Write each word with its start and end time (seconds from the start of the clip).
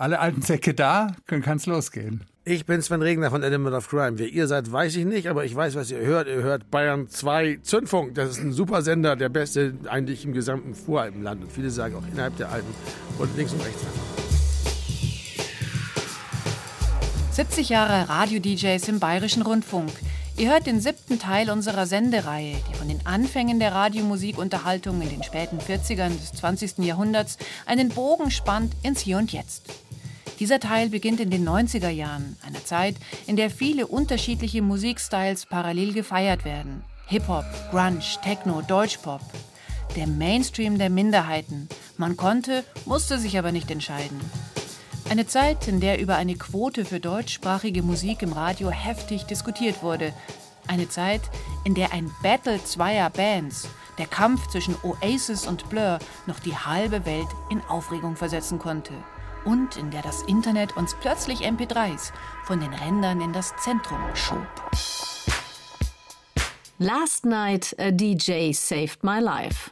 Alle 0.00 0.18
alten 0.18 0.40
Säcke 0.40 0.72
da, 0.72 1.08
kann 1.26 1.58
es 1.58 1.66
losgehen. 1.66 2.24
Ich 2.46 2.64
bin 2.64 2.80
Sven 2.80 3.02
Regner 3.02 3.28
von 3.28 3.42
Element 3.42 3.76
of 3.76 3.86
Crime. 3.86 4.18
Wer 4.18 4.28
ihr 4.28 4.46
seid, 4.46 4.72
weiß 4.72 4.96
ich 4.96 5.04
nicht, 5.04 5.28
aber 5.28 5.44
ich 5.44 5.54
weiß, 5.54 5.74
was 5.74 5.90
ihr 5.90 5.98
hört. 5.98 6.26
Ihr 6.26 6.42
hört 6.42 6.70
Bayern 6.70 7.10
2 7.10 7.58
Zündfunk. 7.62 8.14
Das 8.14 8.30
ist 8.30 8.38
ein 8.38 8.54
super 8.54 8.80
Sender, 8.80 9.14
der 9.14 9.28
beste 9.28 9.74
eigentlich 9.90 10.24
im 10.24 10.32
gesamten 10.32 10.74
Voralpenland. 10.74 11.42
Und 11.42 11.52
viele 11.52 11.68
sagen 11.68 11.96
auch 11.96 12.10
innerhalb 12.10 12.34
der 12.38 12.50
Alpen 12.50 12.72
und 13.18 13.36
links 13.36 13.52
und 13.52 13.62
rechts. 13.62 13.82
70 17.32 17.68
Jahre 17.68 18.08
Radio-DJs 18.08 18.88
im 18.88 19.00
Bayerischen 19.00 19.42
Rundfunk. 19.42 19.92
Ihr 20.38 20.50
hört 20.50 20.66
den 20.66 20.80
siebten 20.80 21.18
Teil 21.18 21.50
unserer 21.50 21.84
Sendereihe, 21.84 22.56
die 22.70 22.74
von 22.74 22.88
den 22.88 23.04
Anfängen 23.04 23.60
der 23.60 23.74
Radiomusikunterhaltung 23.74 25.02
in 25.02 25.10
den 25.10 25.22
späten 25.22 25.58
40ern 25.58 26.16
des 26.16 26.32
20. 26.32 26.78
Jahrhunderts 26.78 27.36
einen 27.66 27.90
Bogen 27.90 28.30
spannt 28.30 28.72
ins 28.82 29.00
Hier 29.00 29.18
und 29.18 29.30
Jetzt. 29.34 29.89
Dieser 30.40 30.58
Teil 30.58 30.88
beginnt 30.88 31.20
in 31.20 31.28
den 31.28 31.46
90er 31.46 31.90
Jahren, 31.90 32.34
einer 32.42 32.64
Zeit, 32.64 32.96
in 33.26 33.36
der 33.36 33.50
viele 33.50 33.86
unterschiedliche 33.86 34.62
Musikstyles 34.62 35.44
parallel 35.44 35.92
gefeiert 35.92 36.46
werden. 36.46 36.82
Hip-Hop, 37.08 37.44
Grunge, 37.70 38.00
Techno, 38.24 38.62
Deutschpop. 38.62 39.20
Der 39.96 40.06
Mainstream 40.06 40.78
der 40.78 40.88
Minderheiten. 40.88 41.68
Man 41.98 42.16
konnte, 42.16 42.64
musste 42.86 43.18
sich 43.18 43.38
aber 43.38 43.52
nicht 43.52 43.70
entscheiden. 43.70 44.18
Eine 45.10 45.26
Zeit, 45.26 45.68
in 45.68 45.78
der 45.78 46.00
über 46.00 46.16
eine 46.16 46.36
Quote 46.36 46.86
für 46.86 47.00
deutschsprachige 47.00 47.82
Musik 47.82 48.22
im 48.22 48.32
Radio 48.32 48.70
heftig 48.70 49.24
diskutiert 49.24 49.82
wurde. 49.82 50.14
Eine 50.66 50.88
Zeit, 50.88 51.20
in 51.64 51.74
der 51.74 51.92
ein 51.92 52.10
Battle 52.22 52.64
zweier 52.64 53.10
Bands, 53.10 53.68
der 53.98 54.06
Kampf 54.06 54.48
zwischen 54.48 54.76
Oasis 54.84 55.46
und 55.46 55.68
Blur, 55.68 55.98
noch 56.26 56.38
die 56.38 56.56
halbe 56.56 57.04
Welt 57.04 57.28
in 57.50 57.60
Aufregung 57.68 58.16
versetzen 58.16 58.58
konnte 58.58 58.94
und 59.44 59.76
in 59.76 59.90
der 59.90 60.02
das 60.02 60.22
Internet 60.22 60.76
uns 60.76 60.94
plötzlich 61.00 61.46
MP3s 61.46 62.12
von 62.44 62.60
den 62.60 62.72
Rändern 62.72 63.20
in 63.20 63.32
das 63.32 63.54
Zentrum 63.56 64.00
schob. 64.14 64.46
Last 66.78 67.26
Night 67.26 67.74
a 67.78 67.90
DJ 67.90 68.52
Saved 68.52 69.04
My 69.04 69.20
Life. 69.20 69.70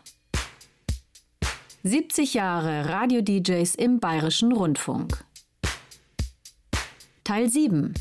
70 1.83 2.35
Jahre 2.35 2.89
Radio-DJs 2.89 3.77
im 3.77 3.99
Bayerischen 3.99 4.53
Rundfunk. 4.53 5.25
Teil 7.25 7.49
7. 7.49 7.95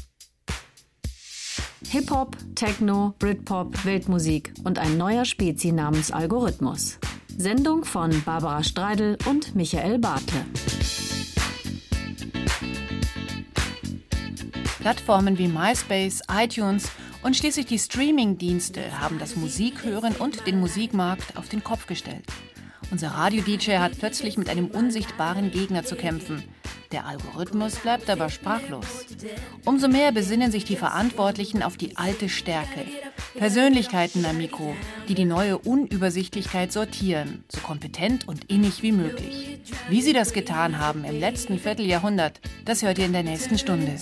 Hip-Hop, 1.89 2.35
Techno, 2.55 3.13
Britpop, 3.19 3.85
Weltmusik 3.85 4.53
und 4.65 4.77
ein 4.77 4.97
neuer 4.97 5.23
Spezi 5.23 5.71
namens 5.71 6.11
Algorithmus. 6.11 6.99
Sendung 7.37 7.85
von 7.85 8.11
Barbara 8.25 8.63
Streidel 8.63 9.17
und 9.25 9.55
Michael 9.55 9.99
Bartle. 9.99 10.43
Plattformen 14.87 15.37
wie 15.37 15.49
MySpace, 15.49 16.21
iTunes 16.31 16.89
und 17.21 17.35
schließlich 17.35 17.65
die 17.65 17.77
Streaming-Dienste 17.77 19.01
haben 19.01 19.19
das 19.19 19.35
Musikhören 19.35 20.15
und 20.15 20.47
den 20.47 20.61
Musikmarkt 20.61 21.35
auf 21.35 21.49
den 21.49 21.61
Kopf 21.61 21.87
gestellt. 21.87 22.23
Unser 22.89 23.09
Radio-DJ 23.09 23.79
hat 23.79 23.99
plötzlich 23.99 24.37
mit 24.37 24.47
einem 24.47 24.67
unsichtbaren 24.67 25.51
Gegner 25.51 25.83
zu 25.83 25.97
kämpfen. 25.97 26.41
Der 26.91 27.05
Algorithmus 27.05 27.75
bleibt 27.75 28.09
aber 28.09 28.29
sprachlos. 28.29 29.05
Umso 29.65 29.87
mehr 29.89 30.11
besinnen 30.11 30.51
sich 30.51 30.63
die 30.63 30.77
Verantwortlichen 30.77 31.61
auf 31.61 31.75
die 31.75 31.97
alte 31.97 32.29
Stärke. 32.29 32.85
Persönlichkeiten 33.35 34.25
am 34.25 34.37
Mikro, 34.37 34.73
die 35.09 35.13
die 35.13 35.25
neue 35.25 35.57
Unübersichtlichkeit 35.57 36.71
sortieren, 36.71 37.43
so 37.49 37.59
kompetent 37.59 38.27
und 38.27 38.45
innig 38.49 38.83
wie 38.83 38.93
möglich. 38.93 39.59
Wie 39.89 40.01
sie 40.01 40.13
das 40.13 40.31
getan 40.31 40.79
haben 40.79 41.03
im 41.03 41.19
letzten 41.19 41.59
Vierteljahrhundert, 41.59 42.39
das 42.63 42.83
hört 42.83 42.99
ihr 42.99 43.05
in 43.05 43.13
der 43.13 43.23
nächsten 43.23 43.57
Stunde. 43.57 43.97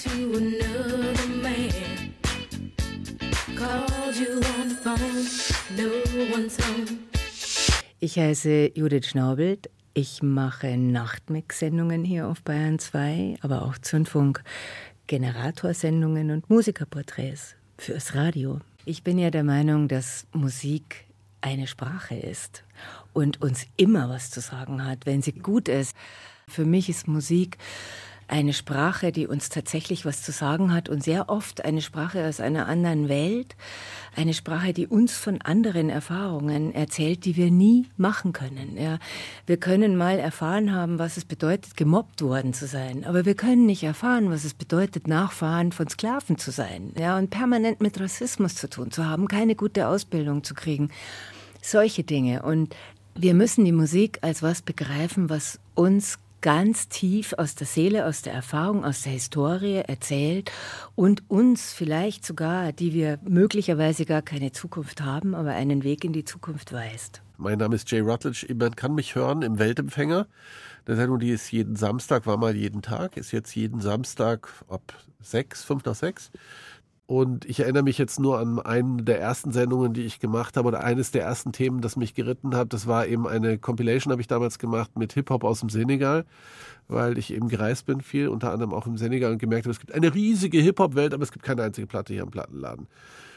Ich 8.00 8.20
heiße 8.20 8.72
Judith 8.76 9.08
Schnaubelt. 9.08 9.70
Ich 9.98 10.22
mache 10.22 10.76
Nachtmix-Sendungen 10.76 12.04
hier 12.04 12.28
auf 12.28 12.42
Bayern 12.42 12.80
2, 12.80 13.38
aber 13.40 13.62
auch 13.62 13.78
Zündfunk, 13.78 14.44
Generatorsendungen 15.08 16.32
und 16.32 16.50
Musikerporträts 16.50 17.56
fürs 17.78 18.14
Radio. 18.14 18.60
Ich 18.84 19.04
bin 19.04 19.18
ja 19.18 19.32
der 19.32 19.46
Meinung, 19.46 19.88
dass 19.88 20.28
Musik 20.34 21.06
eine 21.40 21.66
Sprache 21.66 22.16
ist 22.16 22.66
und 23.14 23.42
uns 23.42 23.68
immer 23.78 24.10
was 24.10 24.32
zu 24.32 24.42
sagen 24.42 24.84
hat, 24.84 25.06
wenn 25.06 25.22
sie 25.22 25.32
gut 25.32 25.70
ist. 25.70 25.96
Für 26.46 26.66
mich 26.66 26.90
ist 26.90 27.08
Musik 27.08 27.58
eine 28.28 28.54
Sprache, 28.54 29.12
die 29.12 29.28
uns 29.28 29.50
tatsächlich 29.50 30.06
was 30.06 30.22
zu 30.24 30.32
sagen 30.32 30.74
hat 30.74 30.90
und 30.90 31.04
sehr 31.04 31.30
oft 31.30 31.64
eine 31.64 31.82
Sprache 31.82 32.28
aus 32.28 32.40
einer 32.40 32.68
anderen 32.68 33.08
Welt, 33.08 33.56
eine 34.16 34.34
Sprache, 34.34 34.74
die 34.74 34.88
uns 34.88 35.16
von 35.16 35.42
anderen 35.42 35.90
Erfahrungen 35.90 36.74
erzählt, 36.74 37.26
die 37.26 37.36
wir 37.36 37.52
nie 37.52 37.88
machen 37.98 38.34
können. 38.34 38.78
Ja, 38.78 38.98
wir 39.46 39.58
können 39.58 39.96
mal 39.96 40.18
erfahren 40.18 40.74
haben, 40.74 40.98
was 40.98 41.18
es 41.18 41.26
bedeutet, 41.26 41.78
gemobbt 41.78 42.22
worden 42.22 42.54
zu 42.54 42.66
sein, 42.66 43.06
aber 43.06 43.26
wir 43.26 43.36
können 43.36 43.66
nicht 43.66 43.84
erfahren, 43.84 44.32
was 44.32 44.44
es 44.44 44.54
bedeutet, 44.54 45.08
Nachfahren 45.08 45.72
von 45.72 45.88
Sklaven 45.88 46.38
zu 46.38 46.52
sein. 46.52 46.94
Ja, 46.98 47.18
und 47.18 47.30
permanent 47.30 47.82
mit 47.82 48.00
Rassismus 48.00 48.56
zu 48.56 48.70
tun 48.70 48.92
zu 48.92 49.06
haben, 49.06 49.28
keine 49.28 49.56
gute 49.56 49.88
Ausbildung 49.88 50.44
zu 50.44 50.54
kriegen. 50.54 50.90
Solche 51.62 52.04
Dinge. 52.04 52.44
Und 52.44 52.76
wir 53.16 53.34
müssen 53.34 53.66
die 53.66 53.72
Musik 53.72 54.20
als 54.22 54.44
was 54.44 54.62
begreifen, 54.62 55.30
was 55.30 55.60
uns 55.74 56.18
ganz 56.46 56.90
tief 56.90 57.34
aus 57.40 57.56
der 57.56 57.66
Seele, 57.66 58.06
aus 58.06 58.22
der 58.22 58.32
Erfahrung, 58.32 58.86
aus 58.86 59.02
der 59.02 59.14
Historie 59.14 59.78
erzählt 59.78 60.52
und 60.94 61.28
uns 61.28 61.74
vielleicht 61.74 62.24
sogar, 62.24 62.72
die 62.72 62.94
wir 62.94 63.18
möglicherweise 63.28 64.06
gar 64.06 64.22
keine 64.22 64.52
Zukunft 64.52 65.02
haben, 65.02 65.34
aber 65.34 65.54
einen 65.54 65.84
Weg 65.84 66.04
in 66.04 66.14
die 66.14 66.24
Zukunft 66.24 66.72
weist. 66.72 67.24
Mein 67.38 67.58
Name 67.58 67.74
ist 67.74 67.90
Jay 67.90 68.00
Rutledge. 68.00 68.46
Man 68.54 68.76
kann 68.76 68.94
mich 68.94 69.16
hören 69.16 69.42
im 69.42 69.58
Weltempfänger. 69.58 70.28
Der 70.86 70.96
Sendung, 70.96 71.18
die 71.18 71.32
ist 71.32 71.52
jeden 71.52 71.76
Samstag, 71.76 72.28
war 72.28 72.38
mal 72.38 72.56
jeden 72.56 72.84
Tag, 72.84 73.18
ist 73.18 73.32
jetzt 73.32 73.56
jeden 73.56 73.82
Samstag 73.82 74.48
ab 74.68 74.94
sechs, 75.22 75.64
fünf 75.64 75.84
nach 75.84 75.96
sechs. 75.96 76.30
Und 77.08 77.46
ich 77.46 77.60
erinnere 77.60 77.84
mich 77.84 78.00
jetzt 78.00 78.20
nur 78.20 78.40
an 78.40 78.60
eine 78.60 79.04
der 79.04 79.22
ersten 79.22 79.52
Sendungen, 79.52 79.94
die 79.94 80.02
ich 80.02 80.20
gemacht 80.20 80.58
habe, 80.58 80.68
oder 80.68 80.84
eines 80.84 81.12
der 81.12 81.24
ersten 81.24 81.52
Themen, 81.52 81.82
das 81.82 81.98
mich 81.98 82.16
geritten 82.16 82.56
hat. 82.56 82.74
Das 82.74 82.88
war 82.88 83.06
eben 83.06 83.28
eine 83.28 83.60
Compilation, 83.60 84.12
habe 84.12 84.22
ich 84.22 84.28
damals 84.28 84.58
gemacht 84.58 84.98
mit 84.98 85.14
Hip-Hop 85.14 85.44
aus 85.44 85.60
dem 85.60 85.70
Senegal, 85.70 86.26
weil 86.88 87.20
ich 87.20 87.32
eben 87.32 87.48
gereist 87.48 87.86
bin, 87.86 88.02
viel, 88.02 88.28
unter 88.28 88.52
anderem 88.52 88.74
auch 88.74 88.88
im 88.88 88.98
Senegal 88.98 89.32
und 89.32 89.38
gemerkt 89.38 89.66
habe, 89.66 89.72
es 89.72 89.80
gibt 89.80 89.94
eine 89.94 90.16
riesige 90.16 90.60
Hip-Hop-Welt, 90.60 91.14
aber 91.14 91.22
es 91.22 91.32
gibt 91.32 91.46
keine 91.46 91.62
einzige 91.62 91.86
Platte 91.86 92.12
hier 92.12 92.24
im 92.24 92.32
Plattenladen. 92.32 92.88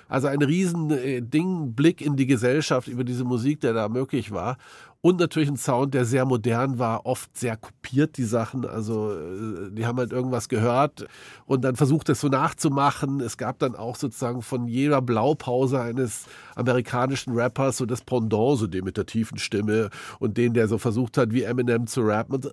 Also 0.08 0.26
ein 0.26 0.42
riesen 0.42 0.90
äh, 0.90 1.20
Ding, 1.20 1.74
Blick 1.74 2.00
in 2.00 2.16
die 2.16 2.26
Gesellschaft 2.26 2.88
über 2.88 3.04
diese 3.04 3.24
Musik, 3.24 3.60
der 3.60 3.74
da 3.74 3.88
möglich 3.88 4.32
war. 4.32 4.56
Und 5.00 5.20
natürlich 5.20 5.48
ein 5.48 5.56
Sound, 5.56 5.94
der 5.94 6.04
sehr 6.04 6.24
modern 6.24 6.80
war, 6.80 7.06
oft 7.06 7.36
sehr 7.36 7.56
kopiert, 7.56 8.16
die 8.16 8.24
Sachen. 8.24 8.64
Also 8.64 9.12
äh, 9.12 9.70
die 9.70 9.86
haben 9.86 9.98
halt 9.98 10.10
irgendwas 10.10 10.48
gehört 10.48 11.06
und 11.46 11.62
dann 11.62 11.76
versucht 11.76 12.08
es 12.08 12.20
so 12.20 12.28
nachzumachen. 12.28 13.20
Es 13.20 13.36
gab 13.36 13.60
dann 13.60 13.76
auch 13.76 13.94
sozusagen 13.94 14.42
von 14.42 14.66
jeder 14.66 15.00
Blaupause 15.00 15.80
eines 15.80 16.26
amerikanischen 16.56 17.34
Rappers 17.34 17.76
so 17.76 17.86
das 17.86 18.02
Pendant, 18.02 18.58
so 18.58 18.66
den 18.66 18.84
mit 18.84 18.96
der 18.96 19.06
tiefen 19.06 19.38
Stimme 19.38 19.90
und 20.18 20.36
den, 20.36 20.52
der 20.52 20.66
so 20.66 20.78
versucht 20.78 21.16
hat, 21.16 21.32
wie 21.32 21.42
Eminem 21.42 21.86
zu 21.86 22.00
rappen 22.00 22.34
und 22.34 22.46
äh, 22.46 22.50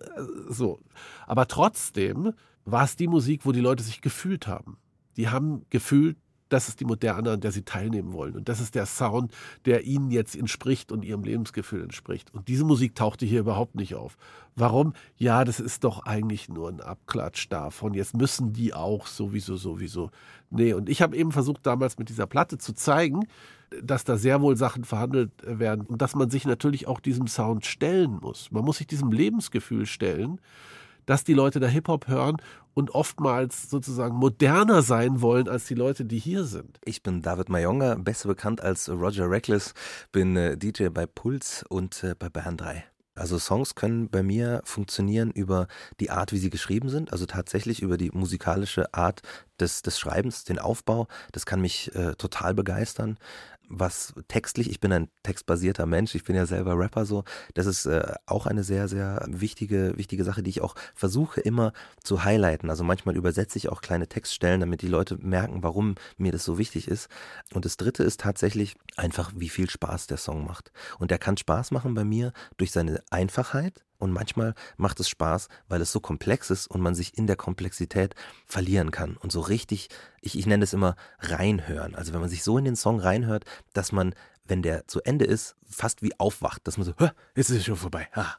so. 0.50 0.80
Aber 1.26 1.48
trotzdem 1.48 2.34
war 2.66 2.84
es 2.84 2.96
die 2.96 3.08
Musik, 3.08 3.42
wo 3.46 3.54
die 3.54 3.62
Leute 3.62 3.84
sich 3.84 4.02
gefühlt 4.02 4.48
haben. 4.48 4.78
Die 5.18 5.30
haben 5.30 5.66
gefühlt, 5.70 6.18
das 6.56 6.70
ist 6.70 6.80
die 6.80 6.86
Moderne, 6.86 7.32
an 7.32 7.42
der 7.42 7.52
sie 7.52 7.64
teilnehmen 7.64 8.14
wollen. 8.14 8.38
Und 8.38 8.48
das 8.48 8.62
ist 8.62 8.76
der 8.76 8.86
Sound, 8.86 9.34
der 9.66 9.84
ihnen 9.84 10.10
jetzt 10.10 10.38
entspricht 10.38 10.90
und 10.90 11.04
ihrem 11.04 11.22
Lebensgefühl 11.22 11.84
entspricht. 11.84 12.34
Und 12.34 12.48
diese 12.48 12.64
Musik 12.64 12.96
tauchte 12.96 13.26
hier 13.26 13.42
überhaupt 13.42 13.76
nicht 13.76 13.94
auf. 13.94 14.16
Warum? 14.56 14.94
Ja, 15.18 15.44
das 15.44 15.60
ist 15.60 15.84
doch 15.84 16.06
eigentlich 16.06 16.48
nur 16.48 16.70
ein 16.70 16.80
Abklatsch 16.80 17.50
davon. 17.50 17.94
Jetzt 17.94 18.16
müssen 18.16 18.54
die 18.54 18.74
auch 18.74 19.06
sowieso, 19.06 19.58
sowieso. 19.58 20.12
Nee, 20.50 20.72
und 20.72 20.88
ich 20.88 21.02
habe 21.02 21.18
eben 21.18 21.34
versucht, 21.34 21.66
damals 21.66 21.98
mit 21.98 22.08
dieser 22.08 22.26
Platte 22.26 22.58
zu 22.58 22.74
zeigen, 22.74 23.28
dass 23.84 24.06
da 24.06 24.16
sehr 24.16 24.42
wohl 24.42 24.56
Sachen 24.56 24.86
verhandelt 24.86 25.32
werden 25.44 25.86
und 25.86 26.02
dass 26.02 26.16
man 26.16 26.30
sich 26.30 26.46
natürlich 26.46 26.88
auch 26.88 27.02
diesem 27.02 27.28
Sound 27.28 27.66
stellen 27.66 28.20
muss. 28.22 28.50
Man 28.52 28.64
muss 28.64 28.78
sich 28.78 28.88
diesem 28.88 29.12
Lebensgefühl 29.12 29.86
stellen 29.86 30.40
dass 31.06 31.24
die 31.24 31.34
Leute 31.34 31.60
da 31.60 31.68
Hip-Hop 31.68 32.08
hören 32.08 32.38
und 32.76 32.92
oftmals 32.94 33.70
sozusagen 33.70 34.16
moderner 34.16 34.84
sein 34.84 35.22
wollen 35.22 35.48
als 35.48 35.66
die 35.66 35.74
Leute, 35.74 36.06
die 36.06 36.20
hier 36.20 36.44
sind. 36.44 36.78
Ich 36.86 37.02
bin 37.02 37.24
David 37.24 37.50
Mayonga, 37.50 37.96
besser 37.96 38.28
bekannt 38.28 38.62
als 38.62 38.88
Roger 38.90 39.30
Reckless, 39.30 39.74
bin 40.12 40.36
äh, 40.36 40.58
DJ 40.58 40.90
bei 40.90 41.08
Puls 41.08 41.66
und 41.68 42.04
äh, 42.04 42.14
bei 42.20 42.30
Bayern 42.30 42.58
3. 42.58 42.84
Also 43.18 43.40
Songs 43.40 43.76
können 43.76 44.10
bei 44.10 44.24
mir 44.24 44.62
funktionieren 44.66 45.32
über 45.32 45.68
die 46.02 46.10
Art, 46.10 46.34
wie 46.34 46.38
sie 46.38 46.50
geschrieben 46.50 46.90
sind, 46.90 47.14
also 47.14 47.26
tatsächlich 47.26 47.82
über 47.82 47.96
die 47.96 48.12
musikalische 48.12 48.94
Art 48.94 49.22
des, 49.60 49.82
des 49.82 50.00
Schreibens, 50.00 50.44
den 50.44 50.60
Aufbau. 50.60 51.08
Das 51.32 51.46
kann 51.46 51.62
mich 51.62 51.94
äh, 51.96 52.16
total 52.16 52.54
begeistern. 52.54 53.18
Was 53.68 54.14
textlich, 54.28 54.70
ich 54.70 54.80
bin 54.80 54.92
ein 54.92 55.10
textbasierter 55.24 55.88
Mensch, 55.88 56.14
ich 56.14 56.24
bin 56.24 56.36
ja 56.36 56.46
selber 56.46 56.78
Rapper 56.78 57.06
so, 57.06 57.24
das 57.56 57.66
ist 57.66 57.88
äh, 57.88 58.14
auch 58.28 58.46
eine 58.46 58.64
sehr, 58.64 58.88
sehr 58.88 59.26
wichtige, 59.28 59.98
wichtige 59.98 60.24
Sache, 60.24 60.44
die 60.44 60.52
ich 60.52 60.62
auch 60.62 60.76
versuche 60.94 61.42
immer 61.42 61.74
zu 62.04 62.24
highlighten. 62.24 62.70
Also 62.70 62.84
manchmal 62.84 63.16
übersetze 63.16 63.58
ich 63.58 63.70
auch 63.70 63.82
kleine 63.82 64.08
Textstellen, 64.08 64.60
damit 64.60 64.84
die 64.84 64.88
Leute 64.88 65.18
merken, 65.18 65.64
warum 65.64 65.96
mir 66.18 66.32
das 66.32 66.46
so 66.46 66.60
wichtig 66.60 66.88
ist. 66.88 67.10
Und 67.54 67.66
das 67.66 67.78
dritte 67.78 68.04
ist 68.04 68.20
tatsächlich 68.20 68.76
einfach, 68.98 69.32
wie 69.36 69.50
viel 69.50 69.70
Spaß 69.70 70.06
der 70.06 70.18
Song 70.18 70.46
macht. 70.46 70.72
Und 71.00 71.10
der 71.10 71.18
kann 71.18 71.38
Spaß 71.38 71.72
machen 71.72 71.96
bei 71.96 72.04
mir 72.04 72.34
durch 72.58 72.72
seine 72.72 73.02
Einfachheit, 73.10 73.85
und 73.98 74.12
manchmal 74.12 74.54
macht 74.78 75.00
es 75.00 75.10
Spaß, 75.10 75.48
weil 75.68 75.82
es 75.82 75.92
so 75.92 76.00
komplex 76.00 76.50
ist 76.50 76.68
und 76.68 76.82
man 76.82 76.96
sich 76.96 77.18
in 77.18 77.28
der 77.28 77.36
Komplexität 77.36 78.16
verlieren 78.46 78.92
kann 78.92 79.18
und 79.18 79.32
so 79.32 79.42
richtig, 79.42 79.90
ich, 80.22 80.38
ich 80.38 80.46
nenne 80.46 80.64
es 80.64 80.74
immer 80.74 80.96
reinhören. 81.20 81.96
Also 81.96 82.14
wenn 82.14 82.22
man 82.22 82.30
sich 82.30 82.44
so 82.44 82.58
in 82.58 82.66
den 82.66 82.76
Song 82.76 83.00
reinhört, 83.00 83.46
dass 83.74 83.92
man, 83.92 84.14
wenn 84.46 84.62
der 84.62 84.88
zu 84.88 85.02
Ende 85.02 85.26
ist, 85.26 85.56
fast 85.70 86.02
wie 86.02 86.18
aufwacht, 86.20 86.68
dass 86.68 86.78
man 86.78 86.86
so, 86.86 86.94
jetzt 87.36 87.50
ist 87.50 87.58
es 87.58 87.66
schon 87.66 87.76
vorbei. 87.76 88.08
Ah, 88.14 88.36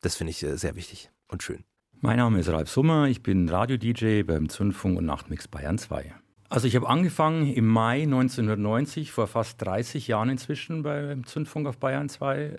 das 0.00 0.16
finde 0.16 0.30
ich 0.30 0.42
äh, 0.42 0.56
sehr 0.56 0.76
wichtig 0.76 1.10
und 1.28 1.42
schön. 1.42 1.64
Mein 2.00 2.18
Name 2.18 2.38
ist 2.38 2.48
Ralf 2.48 2.70
Summer, 2.70 3.08
ich 3.08 3.24
bin 3.24 3.48
Radio-DJ 3.48 4.22
beim 4.22 4.48
Zündfunk 4.48 4.98
und 4.98 5.04
Nachtmix 5.04 5.48
Bayern 5.48 5.78
2. 5.78 6.14
Also 6.48 6.66
ich 6.66 6.76
habe 6.76 6.88
angefangen 6.88 7.52
im 7.52 7.66
Mai 7.66 8.02
1990, 8.02 9.12
vor 9.12 9.26
fast 9.26 9.60
30 9.60 10.08
Jahren 10.08 10.30
inzwischen 10.30 10.82
beim 10.82 11.24
Zündfunk 11.26 11.66
auf 11.66 11.78
Bayern 11.78 12.08
2. 12.08 12.56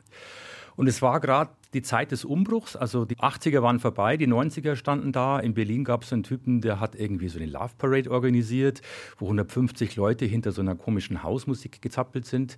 Und 0.76 0.88
es 0.88 1.02
war 1.02 1.20
gerade 1.20 1.52
die 1.74 1.82
Zeit 1.82 2.12
des 2.12 2.26
Umbruchs, 2.26 2.76
also 2.76 3.06
die 3.06 3.18
80er 3.18 3.62
waren 3.62 3.80
vorbei, 3.80 4.18
die 4.18 4.28
90er 4.28 4.76
standen 4.76 5.12
da. 5.12 5.40
In 5.40 5.54
Berlin 5.54 5.84
gab 5.84 6.04
es 6.04 6.12
einen 6.12 6.24
Typen, 6.24 6.62
der 6.62 6.80
hat 6.80 6.96
irgendwie 6.96 7.28
so 7.28 7.38
eine 7.38 7.48
Love 7.48 7.74
Parade 7.78 8.10
organisiert, 8.10 8.82
wo 9.18 9.26
150 9.26 9.96
Leute 9.96 10.26
hinter 10.26 10.52
so 10.52 10.62
einer 10.62 10.76
komischen 10.76 11.22
Hausmusik 11.22 11.82
gezappelt 11.82 12.26
sind 12.26 12.58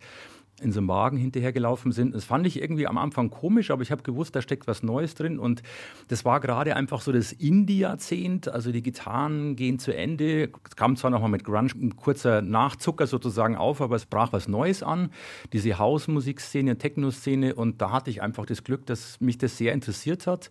in 0.62 0.72
so 0.72 0.80
einem 0.80 0.88
Wagen 0.88 1.18
hinterhergelaufen 1.18 1.92
sind. 1.92 2.16
Das 2.16 2.24
fand 2.24 2.46
ich 2.48 2.62
irgendwie 2.62 2.88
am 2.88 2.98
Anfang 2.98 3.30
komisch, 3.30 3.72
aber 3.72 3.82
ich 3.82 3.92
habe 3.92 4.04
gewusst, 4.04 4.36
da 4.36 4.42
steckt 4.42 4.68
was 4.68 4.84
Neues 4.84 5.16
drin. 5.16 5.40
Und 5.40 5.64
das 6.08 6.26
war 6.26 6.40
gerade 6.40 6.76
einfach 6.76 7.02
so 7.02 7.12
das 7.12 7.32
Indie-Jahrzehnt. 7.32 8.48
Also 8.48 8.72
die 8.72 8.82
Gitarren 8.82 9.56
gehen 9.56 9.80
zu 9.80 9.96
Ende. 9.96 10.50
Es 10.68 10.76
kam 10.76 10.96
zwar 10.96 11.12
nochmal 11.12 11.30
mit 11.30 11.44
Grunge 11.44 11.72
ein 11.76 11.96
kurzer 11.96 12.42
Nachzucker 12.42 13.08
sozusagen 13.08 13.56
auf, 13.56 13.82
aber 13.82 13.96
es 13.96 14.06
brach 14.06 14.34
was 14.34 14.48
Neues 14.48 14.84
an. 14.84 15.12
Diese 15.54 15.78
Hausmusikszene, 15.78 16.78
Techno-Szene. 16.78 17.56
Und 17.56 17.82
da 17.82 17.92
hatte 17.92 18.10
ich 18.10 18.22
einfach 18.22 18.46
das 18.46 18.64
Glück, 18.64 18.86
dass 18.86 19.20
mich 19.20 19.38
das 19.38 19.58
sehr 19.58 19.74
interessiert 19.74 20.28
hat 20.28 20.50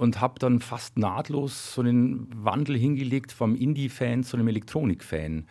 und 0.00 0.20
habe 0.22 0.38
dann 0.38 0.60
fast 0.60 0.96
nahtlos 0.96 1.74
so 1.74 1.82
einen 1.82 2.26
Wandel 2.34 2.74
hingelegt 2.78 3.32
vom 3.32 3.54
Indie-Fan 3.54 4.24
zu 4.24 4.38
einem 4.38 4.48
Elektronik-Fan. 4.48 5.46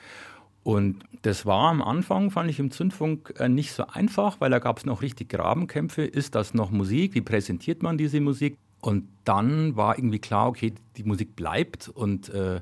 Und 0.64 1.04
das 1.22 1.46
war 1.46 1.70
am 1.70 1.82
Anfang, 1.82 2.32
fand 2.32 2.50
ich 2.50 2.60
im 2.60 2.72
Zündfunk 2.72 3.34
äh, 3.38 3.50
nicht 3.50 3.72
so 3.72 3.88
einfach, 3.88 4.40
weil 4.40 4.52
da 4.52 4.60
gab 4.60 4.78
es 4.80 4.86
noch 4.86 5.02
richtig 5.02 5.30
Grabenkämpfe. 5.30 6.04
Ist 6.04 6.36
das 6.36 6.54
noch 6.54 6.70
Musik? 6.70 7.16
Wie 7.16 7.22
präsentiert 7.22 7.82
man 7.82 7.98
diese 7.98 8.22
Musik? 8.22 8.58
Und 8.82 9.10
dann 9.26 9.76
war 9.76 9.98
irgendwie 9.98 10.20
klar, 10.20 10.48
okay, 10.48 10.74
die 10.96 11.04
Musik 11.04 11.36
bleibt 11.36 11.90
und 11.90 12.30
äh, 12.30 12.62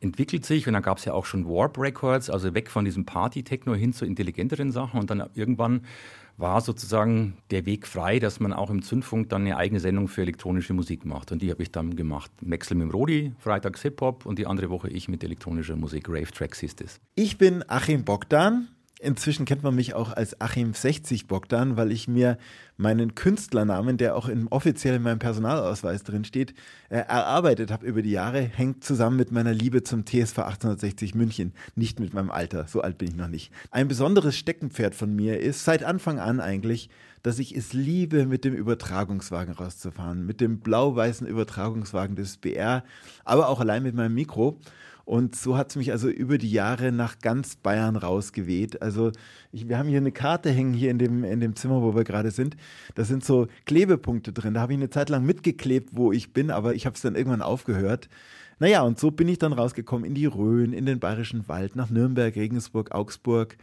entwickelt 0.00 0.44
sich. 0.44 0.66
Und 0.66 0.72
dann 0.72 0.82
gab 0.82 0.98
es 0.98 1.04
ja 1.04 1.12
auch 1.12 1.24
schon 1.24 1.46
Warp 1.46 1.78
Records, 1.78 2.30
also 2.30 2.54
weg 2.54 2.68
von 2.68 2.84
diesem 2.84 3.04
Party-Techno 3.04 3.74
hin 3.74 3.92
zu 3.92 4.04
intelligenteren 4.04 4.72
Sachen. 4.72 4.98
Und 4.98 5.10
dann 5.10 5.28
irgendwann 5.34 5.82
war 6.42 6.60
sozusagen 6.60 7.38
der 7.50 7.64
Weg 7.64 7.86
frei, 7.86 8.18
dass 8.18 8.40
man 8.40 8.52
auch 8.52 8.68
im 8.68 8.82
Zündfunk 8.82 9.30
dann 9.30 9.42
eine 9.42 9.56
eigene 9.56 9.80
Sendung 9.80 10.08
für 10.08 10.20
elektronische 10.20 10.74
Musik 10.74 11.06
macht. 11.06 11.32
Und 11.32 11.40
die 11.40 11.50
habe 11.50 11.62
ich 11.62 11.72
dann 11.72 11.96
gemacht. 11.96 12.30
Wechsel 12.42 12.76
mit 12.76 12.88
dem 12.88 12.90
Rodi, 12.90 13.32
Freitags 13.38 13.80
Hip-Hop 13.82 14.26
und 14.26 14.38
die 14.38 14.46
andere 14.46 14.68
Woche 14.68 14.90
ich 14.90 15.08
mit 15.08 15.24
elektronischer 15.24 15.76
Musik. 15.76 16.08
Rave 16.08 16.30
Tracks 16.30 16.60
hieß 16.60 16.76
es. 16.84 17.00
Ich 17.14 17.38
bin 17.38 17.64
Achim 17.68 18.04
Bogdan. 18.04 18.68
Inzwischen 19.02 19.46
kennt 19.46 19.64
man 19.64 19.74
mich 19.74 19.94
auch 19.94 20.12
als 20.12 20.40
Achim 20.40 20.74
60 20.74 21.26
Bogdan, 21.26 21.76
weil 21.76 21.90
ich 21.90 22.06
mir 22.06 22.38
meinen 22.76 23.16
Künstlernamen, 23.16 23.96
der 23.96 24.14
auch 24.14 24.28
in, 24.28 24.46
offiziell 24.46 24.94
in 24.94 25.02
meinem 25.02 25.18
Personalausweis 25.18 26.04
drin 26.04 26.24
steht, 26.24 26.54
äh, 26.88 26.98
erarbeitet 26.98 27.72
habe 27.72 27.84
über 27.84 28.02
die 28.02 28.12
Jahre, 28.12 28.40
hängt 28.40 28.84
zusammen 28.84 29.16
mit 29.16 29.32
meiner 29.32 29.52
Liebe 29.52 29.82
zum 29.82 30.06
TSV 30.06 30.38
1860 30.38 31.16
München, 31.16 31.52
nicht 31.74 31.98
mit 31.98 32.14
meinem 32.14 32.30
Alter, 32.30 32.68
so 32.68 32.80
alt 32.80 32.98
bin 32.98 33.08
ich 33.08 33.16
noch 33.16 33.26
nicht. 33.26 33.50
Ein 33.72 33.88
besonderes 33.88 34.36
Steckenpferd 34.36 34.94
von 34.94 35.12
mir 35.16 35.40
ist 35.40 35.64
seit 35.64 35.82
Anfang 35.82 36.20
an 36.20 36.38
eigentlich, 36.38 36.88
dass 37.24 37.40
ich 37.40 37.56
es 37.56 37.72
liebe, 37.72 38.26
mit 38.26 38.44
dem 38.44 38.54
Übertragungswagen 38.54 39.54
rauszufahren, 39.54 40.24
mit 40.24 40.40
dem 40.40 40.60
blau-weißen 40.60 41.26
Übertragungswagen 41.26 42.14
des 42.14 42.36
BR, 42.36 42.84
aber 43.24 43.48
auch 43.48 43.58
allein 43.58 43.82
mit 43.82 43.96
meinem 43.96 44.14
Mikro. 44.14 44.60
Und 45.04 45.34
so 45.34 45.56
hat 45.56 45.70
es 45.70 45.76
mich 45.76 45.90
also 45.90 46.08
über 46.08 46.38
die 46.38 46.50
Jahre 46.50 46.92
nach 46.92 47.18
ganz 47.18 47.56
Bayern 47.56 47.96
rausgeweht. 47.96 48.82
Also 48.82 49.10
ich, 49.50 49.68
wir 49.68 49.78
haben 49.78 49.88
hier 49.88 49.98
eine 49.98 50.12
Karte 50.12 50.50
hängen 50.50 50.74
hier 50.74 50.90
in 50.90 50.98
dem, 50.98 51.24
in 51.24 51.40
dem 51.40 51.56
Zimmer, 51.56 51.82
wo 51.82 51.94
wir 51.94 52.04
gerade 52.04 52.30
sind. 52.30 52.56
Da 52.94 53.04
sind 53.04 53.24
so 53.24 53.48
Klebepunkte 53.66 54.32
drin. 54.32 54.54
Da 54.54 54.60
habe 54.60 54.72
ich 54.72 54.78
eine 54.78 54.90
Zeit 54.90 55.08
lang 55.08 55.24
mitgeklebt, 55.24 55.90
wo 55.92 56.12
ich 56.12 56.32
bin, 56.32 56.50
aber 56.50 56.74
ich 56.74 56.86
habe 56.86 56.94
es 56.94 57.02
dann 57.02 57.16
irgendwann 57.16 57.42
aufgehört. 57.42 58.08
Naja, 58.58 58.82
und 58.82 58.98
so 58.98 59.10
bin 59.10 59.26
ich 59.26 59.38
dann 59.38 59.52
rausgekommen 59.52 60.04
in 60.06 60.14
die 60.14 60.26
Rhön, 60.26 60.72
in 60.72 60.86
den 60.86 61.00
Bayerischen 61.00 61.48
Wald, 61.48 61.74
nach 61.74 61.90
Nürnberg, 61.90 62.36
Regensburg, 62.36 62.92
Augsburg 62.92 63.56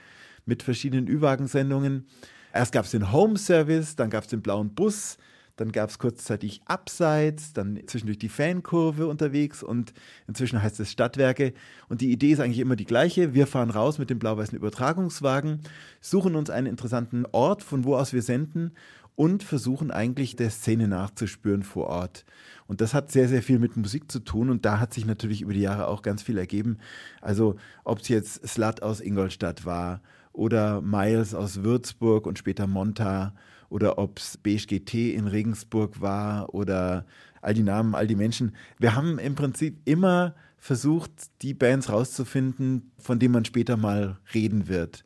mit 0.46 0.62
verschiedenen 0.62 1.08
Ü-Wagen-Sendungen. 1.08 2.06
Erst 2.54 2.74
gab 2.74 2.86
es 2.86 2.92
den 2.92 3.12
Home 3.12 3.38
Service, 3.38 3.96
dann 3.96 4.10
gab 4.10 4.24
es 4.24 4.30
den 4.30 4.42
blauen 4.42 4.74
Bus, 4.74 5.18
dann 5.60 5.72
gab 5.72 5.90
es 5.90 6.00
kurzzeitig 6.00 6.62
Abseits, 6.66 7.54
dann 7.54 7.80
zwischendurch 7.88 8.18
die 8.20 8.30
Fankurve 8.30 9.08
unterwegs 9.08 9.62
und 9.64 9.94
inzwischen 10.28 10.62
heißt 10.62 10.80
es 10.80 10.92
Stadtwerke. 10.92 11.54
Und 11.90 12.02
die 12.02 12.12
Idee 12.12 12.32
ist 12.32 12.40
eigentlich 12.40 12.60
immer 12.60 12.76
die 12.76 12.86
gleiche. 12.86 13.34
Wir 13.34 13.48
fahren 13.48 13.70
raus 13.70 13.98
mit 13.98 14.10
dem 14.10 14.20
blau-weißen 14.20 14.58
Übertragungswagen, 14.58 15.62
suchen 16.00 16.36
uns 16.36 16.50
einen 16.50 16.68
interessanten 16.68 17.26
Ort, 17.32 17.64
von 17.64 17.84
wo 17.84 17.96
aus 17.96 18.14
wir 18.14 18.22
senden 18.22 18.72
und 19.16 19.44
versuchen 19.44 19.92
eigentlich 19.92 20.38
der 20.38 20.50
Szene 20.50 20.88
nachzuspüren 20.88 21.64
vor 21.64 21.88
Ort. 21.88 22.24
Und 22.68 22.80
das 22.80 22.94
hat 22.94 23.12
sehr, 23.12 23.28
sehr 23.28 23.44
viel 23.44 23.60
mit 23.60 23.76
Musik 23.76 24.10
zu 24.10 24.20
tun 24.20 24.50
und 24.50 24.64
da 24.64 24.80
hat 24.80 24.94
sich 24.94 25.06
natürlich 25.06 25.42
über 25.42 25.52
die 25.52 25.60
Jahre 25.60 25.88
auch 25.88 26.04
ganz 26.04 26.22
viel 26.24 26.38
ergeben. 26.38 26.78
Also 27.20 27.58
ob 27.84 28.00
es 28.00 28.08
jetzt 28.08 28.48
Slut 28.48 28.82
aus 28.82 29.02
Ingolstadt 29.02 29.66
war 29.66 30.02
oder 30.32 30.80
Miles 30.80 31.36
aus 31.36 31.64
Würzburg 31.64 32.28
und 32.28 32.38
später 32.40 32.66
Monta 32.66 33.34
oder 33.70 33.98
ob 33.98 34.20
es 34.20 34.38
BGT 34.38 35.14
in 35.14 35.28
Regensburg 35.28 36.02
war 36.02 36.54
oder 36.54 37.06
all 37.42 37.54
die 37.54 37.64
Namen, 37.64 37.96
all 37.96 38.08
die 38.08 38.16
Menschen. 38.16 38.56
Wir 38.78 38.96
haben 38.96 39.20
im 39.20 39.36
Prinzip 39.36 39.78
immer 39.86 40.36
versucht, 40.58 41.12
die 41.42 41.54
Bands 41.54 41.90
rauszufinden, 41.90 42.92
von 42.98 43.20
denen 43.20 43.34
man 43.34 43.46
später 43.46 43.78
mal 43.78 44.18
reden 44.34 44.68
wird 44.68 45.06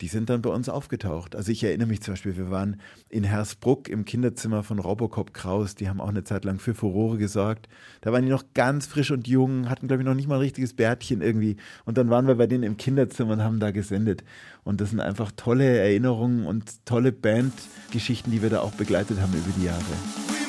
die 0.00 0.08
sind 0.08 0.30
dann 0.30 0.42
bei 0.42 0.50
uns 0.50 0.68
aufgetaucht. 0.68 1.36
Also 1.36 1.52
ich 1.52 1.62
erinnere 1.62 1.88
mich 1.88 2.00
zum 2.00 2.14
Beispiel, 2.14 2.36
wir 2.36 2.50
waren 2.50 2.80
in 3.08 3.24
Hersbruck 3.24 3.88
im 3.88 4.04
Kinderzimmer 4.04 4.62
von 4.62 4.78
Robocop 4.78 5.34
Kraus, 5.34 5.74
die 5.74 5.88
haben 5.88 6.00
auch 6.00 6.08
eine 6.08 6.24
Zeit 6.24 6.44
lang 6.44 6.58
für 6.58 6.74
Furore 6.74 7.18
gesorgt. 7.18 7.68
Da 8.00 8.12
waren 8.12 8.24
die 8.24 8.30
noch 8.30 8.44
ganz 8.54 8.86
frisch 8.86 9.10
und 9.10 9.28
jung, 9.28 9.68
hatten 9.68 9.88
glaube 9.88 10.02
ich 10.02 10.06
noch 10.06 10.14
nicht 10.14 10.28
mal 10.28 10.36
ein 10.36 10.40
richtiges 10.40 10.74
Bärtchen 10.74 11.20
irgendwie. 11.20 11.56
Und 11.84 11.98
dann 11.98 12.08
waren 12.08 12.26
wir 12.26 12.36
bei 12.36 12.46
denen 12.46 12.64
im 12.64 12.76
Kinderzimmer 12.76 13.34
und 13.34 13.42
haben 13.42 13.60
da 13.60 13.70
gesendet. 13.70 14.24
Und 14.64 14.80
das 14.80 14.90
sind 14.90 15.00
einfach 15.00 15.32
tolle 15.36 15.78
Erinnerungen 15.78 16.46
und 16.46 16.86
tolle 16.86 17.12
Bandgeschichten, 17.12 18.32
die 18.32 18.42
wir 18.42 18.50
da 18.50 18.60
auch 18.60 18.72
begleitet 18.72 19.20
haben 19.20 19.32
über 19.32 19.52
die 19.58 19.64
Jahre. 19.64 20.39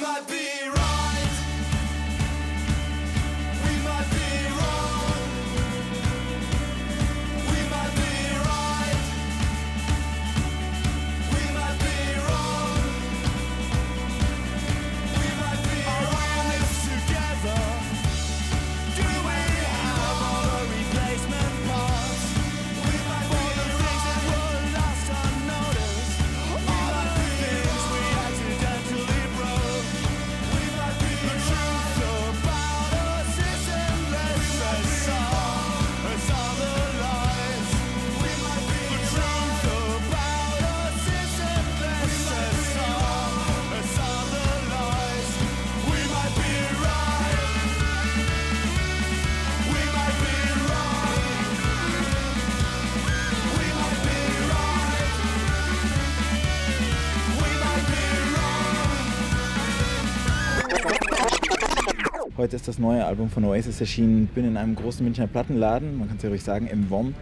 Heute 62.38 62.56
ist 62.56 62.68
das 62.68 62.80
neue 62.80 63.06
Album 63.06 63.30
von 63.30 63.44
Oasis 63.44 63.82
erschienen. 63.82 64.28
Bin 64.28 64.46
in 64.46 64.56
einem 64.56 64.76
großen 64.76 65.04
Münchner 65.04 65.28
Plattenladen, 65.28 65.98
man 65.98 66.08
kann 66.08 66.18
es 66.18 66.24
ja 66.24 66.30
ruhig 66.30 66.44
sagen, 66.44 66.68
im 66.68 66.90
WOM. 66.90 67.14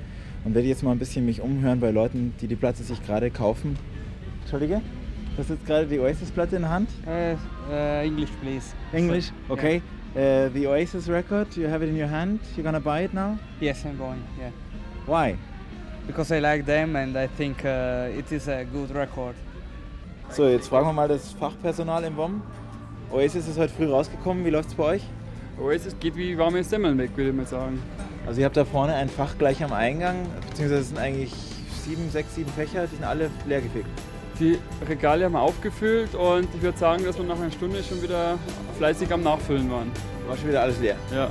Und 0.45 0.53
werde 0.53 0.67
jetzt 0.67 0.83
mal 0.83 0.91
ein 0.91 0.99
bisschen 0.99 1.25
mich 1.25 1.41
umhören 1.41 1.79
bei 1.79 1.89
Leuten, 1.89 2.33
die 2.41 2.47
die 2.47 2.55
Platte 2.55 2.83
sich 2.83 3.03
gerade 3.03 3.31
kaufen. 3.31 3.75
Entschuldige? 4.41 4.81
Du 5.35 5.41
hast 5.41 5.49
jetzt 5.49 5.65
gerade 5.65 5.87
die 5.87 5.99
Oasis-Platte 5.99 6.57
in 6.57 6.61
der 6.61 6.71
Hand? 6.71 6.89
Uh, 7.07 7.35
uh, 7.71 8.05
English, 8.05 8.29
please. 8.41 8.73
English? 8.93 9.31
Okay. 9.49 9.81
Uh, 10.15 10.49
the 10.53 10.67
Oasis 10.67 11.07
record, 11.09 11.55
you 11.57 11.67
have 11.67 11.83
it 11.83 11.89
in 11.89 11.99
your 11.99 12.09
hand. 12.09 12.39
You're 12.55 12.63
gonna 12.63 12.79
buy 12.79 13.05
it 13.05 13.13
now? 13.13 13.37
Yes, 13.59 13.83
I'm 13.85 13.97
going. 13.97 14.23
Yeah, 14.39 14.51
Why? 15.05 15.37
because 16.09 16.31
I 16.31 16.39
like 16.39 16.65
them 16.65 16.95
and 16.95 17.15
I 17.15 17.27
think 17.27 17.63
uh, 17.63 18.09
it 18.17 18.31
is 18.31 18.47
a 18.47 18.63
good 18.63 18.89
record. 18.91 19.35
So, 20.29 20.47
jetzt 20.47 20.67
fragen 20.67 20.87
wir 20.87 20.93
mal 20.93 21.07
das 21.07 21.33
Fachpersonal 21.33 22.03
im 22.03 22.15
WOM. 22.17 22.41
Oasis 23.11 23.47
ist 23.47 23.57
heute 23.57 23.73
früh 23.73 23.89
rausgekommen. 23.89 24.45
Wie 24.45 24.51
läuft's 24.51 24.75
bei 24.75 24.83
euch? 24.83 25.01
Oasis 25.59 25.95
geht 25.99 26.15
wie 26.15 26.37
warme 26.37 26.63
Semmeln 26.63 26.97
weg, 26.97 27.11
würde 27.15 27.31
ich 27.31 27.35
mal 27.35 27.45
sagen. 27.45 27.81
Also 28.27 28.39
ihr 28.39 28.45
habt 28.45 28.55
da 28.55 28.65
vorne 28.65 28.93
ein 28.93 29.09
Fach 29.09 29.37
gleich 29.37 29.63
am 29.63 29.73
Eingang, 29.73 30.27
beziehungsweise 30.47 30.81
es 30.81 30.89
sind 30.89 30.99
eigentlich 30.99 31.33
sieben, 31.83 32.09
sechs, 32.11 32.35
sieben 32.35 32.51
Fächer, 32.51 32.85
die 32.85 32.95
sind 32.95 33.05
alle 33.05 33.31
leergefegt. 33.47 33.87
Die 34.39 34.59
Regale 34.87 35.25
haben 35.25 35.33
wir 35.33 35.41
aufgefüllt 35.41 36.13
und 36.13 36.47
ich 36.55 36.61
würde 36.61 36.77
sagen, 36.77 37.03
dass 37.03 37.17
wir 37.17 37.25
nach 37.25 37.39
einer 37.39 37.51
Stunde 37.51 37.83
schon 37.83 38.01
wieder 38.01 38.37
fleißig 38.77 39.11
am 39.11 39.23
Nachfüllen 39.23 39.69
waren. 39.71 39.91
War 40.27 40.37
schon 40.37 40.49
wieder 40.49 40.61
alles 40.61 40.79
leer. 40.79 40.95
Ja, 41.11 41.23
ja. 41.25 41.29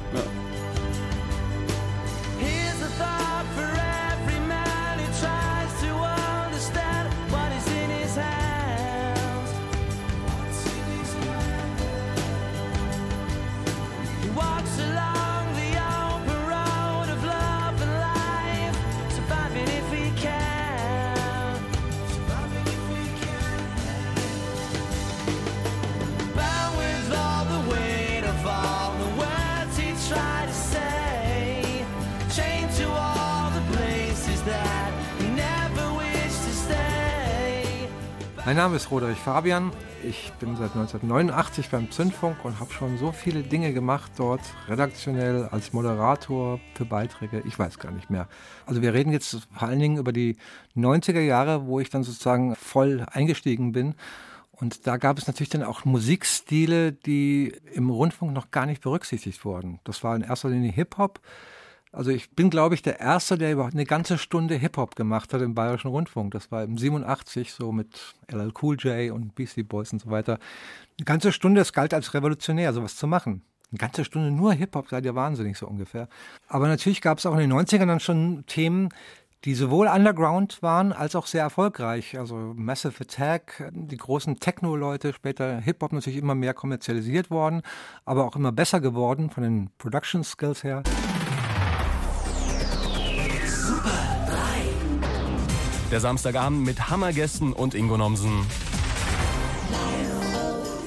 Mein 38.48 38.56
Name 38.56 38.76
ist 38.76 38.90
Roderich 38.90 39.18
Fabian. 39.18 39.72
Ich 40.02 40.32
bin 40.40 40.56
seit 40.56 40.74
1989 40.74 41.68
beim 41.68 41.90
Zündfunk 41.90 42.46
und 42.46 42.58
habe 42.58 42.72
schon 42.72 42.96
so 42.96 43.12
viele 43.12 43.42
Dinge 43.42 43.74
gemacht 43.74 44.10
dort, 44.16 44.40
redaktionell, 44.68 45.44
als 45.50 45.74
Moderator 45.74 46.58
für 46.72 46.86
Beiträge, 46.86 47.42
ich 47.46 47.58
weiß 47.58 47.78
gar 47.78 47.92
nicht 47.92 48.08
mehr. 48.08 48.26
Also 48.64 48.80
wir 48.80 48.94
reden 48.94 49.12
jetzt 49.12 49.46
vor 49.52 49.68
allen 49.68 49.78
Dingen 49.78 49.98
über 49.98 50.14
die 50.14 50.38
90er 50.74 51.20
Jahre, 51.20 51.66
wo 51.66 51.78
ich 51.78 51.90
dann 51.90 52.04
sozusagen 52.04 52.56
voll 52.56 53.04
eingestiegen 53.12 53.72
bin. 53.72 53.96
Und 54.50 54.86
da 54.86 54.96
gab 54.96 55.18
es 55.18 55.26
natürlich 55.26 55.50
dann 55.50 55.62
auch 55.62 55.84
Musikstile, 55.84 56.92
die 56.92 57.52
im 57.74 57.90
Rundfunk 57.90 58.32
noch 58.32 58.50
gar 58.50 58.64
nicht 58.64 58.80
berücksichtigt 58.80 59.44
wurden. 59.44 59.78
Das 59.84 60.02
war 60.02 60.16
in 60.16 60.22
erster 60.22 60.48
Linie 60.48 60.72
Hip-Hop. 60.72 61.20
Also 61.92 62.10
ich 62.10 62.30
bin, 62.30 62.50
glaube 62.50 62.74
ich, 62.74 62.82
der 62.82 63.00
Erste, 63.00 63.38
der 63.38 63.52
überhaupt 63.52 63.74
eine 63.74 63.84
ganze 63.84 64.18
Stunde 64.18 64.54
Hip-Hop 64.54 64.94
gemacht 64.94 65.32
hat 65.32 65.40
im 65.40 65.54
Bayerischen 65.54 65.88
Rundfunk. 65.88 66.32
Das 66.32 66.50
war 66.52 66.62
im 66.62 66.76
87 66.76 67.52
so 67.52 67.72
mit 67.72 68.14
LL 68.30 68.52
Cool 68.60 68.76
J 68.76 69.12
und 69.12 69.34
Beastie 69.34 69.62
Boys 69.62 69.92
und 69.92 70.00
so 70.00 70.10
weiter. 70.10 70.38
Eine 70.98 71.04
ganze 71.04 71.32
Stunde, 71.32 71.60
es 71.60 71.72
galt 71.72 71.94
als 71.94 72.12
revolutionär, 72.14 72.72
sowas 72.72 72.96
zu 72.96 73.06
machen. 73.06 73.42
Eine 73.70 73.78
ganze 73.78 74.04
Stunde 74.04 74.30
nur 74.30 74.52
Hip-Hop, 74.52 74.88
seid 74.88 75.04
ihr 75.04 75.14
wahnsinnig 75.14 75.58
so 75.58 75.66
ungefähr. 75.66 76.08
Aber 76.46 76.68
natürlich 76.68 77.00
gab 77.00 77.18
es 77.18 77.26
auch 77.26 77.34
in 77.34 77.40
den 77.40 77.52
90ern 77.52 77.86
dann 77.86 78.00
schon 78.00 78.44
Themen, 78.46 78.90
die 79.44 79.54
sowohl 79.54 79.86
underground 79.86 80.62
waren 80.62 80.92
als 80.92 81.14
auch 81.14 81.26
sehr 81.26 81.42
erfolgreich. 81.42 82.18
Also 82.18 82.54
Massive 82.56 83.04
Attack, 83.04 83.70
die 83.72 83.96
großen 83.96 84.40
Techno-Leute, 84.40 85.12
später 85.12 85.60
Hip-Hop 85.60 85.92
natürlich 85.92 86.18
immer 86.18 86.34
mehr 86.34 86.54
kommerzialisiert 86.54 87.30
worden, 87.30 87.62
aber 88.04 88.24
auch 88.24 88.36
immer 88.36 88.52
besser 88.52 88.80
geworden 88.80 89.30
von 89.30 89.42
den 89.42 89.70
Production 89.78 90.24
Skills 90.24 90.64
her. 90.64 90.82
Der 95.90 96.00
Samstagabend 96.00 96.66
mit 96.66 96.90
Hammergästen 96.90 97.54
und 97.54 97.74
Ingo 97.74 97.96
Nomsen. 97.96 98.44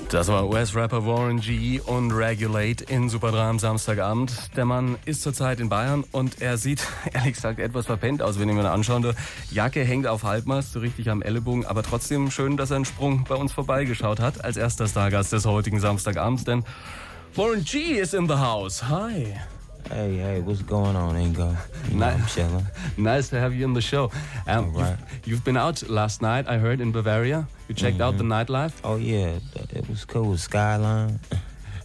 Das 0.09 0.27
war 0.27 0.47
US-Rapper 0.47 1.05
Warren 1.05 1.39
G. 1.39 1.79
und 1.79 2.11
Regulate 2.11 2.83
in 2.83 3.09
Super 3.09 3.31
3 3.31 3.41
am 3.41 3.59
Samstagabend. 3.59 4.55
Der 4.55 4.65
Mann 4.65 4.97
ist 5.05 5.23
zurzeit 5.23 5.59
in 5.59 5.69
Bayern 5.69 6.03
und 6.11 6.41
er 6.41 6.57
sieht, 6.57 6.85
ehrlich 7.13 7.33
gesagt, 7.33 7.59
etwas 7.59 7.87
verpennt 7.87 8.21
aus, 8.21 8.37
wenn 8.37 8.47
ich 8.49 8.53
mir 8.53 8.63
das 8.63 8.73
anschaue. 8.73 9.15
Jacke 9.49 9.83
hängt 9.83 10.05
auf 10.05 10.23
Halbmast, 10.23 10.73
so 10.73 10.79
richtig 10.79 11.09
am 11.09 11.21
Ellenbogen, 11.21 11.65
aber 11.65 11.81
trotzdem 11.81 12.29
schön, 12.29 12.57
dass 12.57 12.69
er 12.69 12.75
einen 12.75 12.85
Sprung 12.85 13.23
bei 13.23 13.35
uns 13.35 13.53
vorbeigeschaut 13.53 14.19
hat, 14.19 14.43
als 14.43 14.57
erster 14.57 14.87
Stargast 14.87 15.31
des 15.31 15.45
heutigen 15.45 15.79
Samstagabends, 15.79 16.43
denn 16.43 16.63
Warren 17.33 17.63
G. 17.63 17.99
is 17.99 18.13
in 18.13 18.27
the 18.27 18.35
house. 18.35 18.83
Hi. 18.89 19.33
Hey, 19.89 20.17
hey, 20.17 20.39
what's 20.41 20.61
going 20.61 20.95
on, 20.95 21.15
Ingo? 21.15 21.55
You 21.89 21.97
know, 21.97 22.05
I'm 22.05 22.25
chilling. 22.25 22.65
Nice 22.97 23.29
to 23.29 23.39
have 23.39 23.53
you 23.53 23.65
on 23.65 23.73
the 23.73 23.81
show. 23.81 24.11
Um, 24.47 24.73
right. 24.73 24.97
you've, 24.99 25.27
you've 25.27 25.43
been 25.43 25.57
out 25.57 25.87
last 25.89 26.21
night, 26.21 26.47
I 26.47 26.57
heard, 26.57 26.81
in 26.81 26.91
Bavaria. 26.91 27.47
You 27.67 27.75
checked 27.75 28.01
out 28.01 28.17
the 28.17 28.23
nightlife. 28.23 28.73
Oh 28.83 28.97
yeah, 28.97 29.39
it 29.73 29.87
was 29.89 30.05
cool. 30.05 30.37
Skyline. 30.37 31.19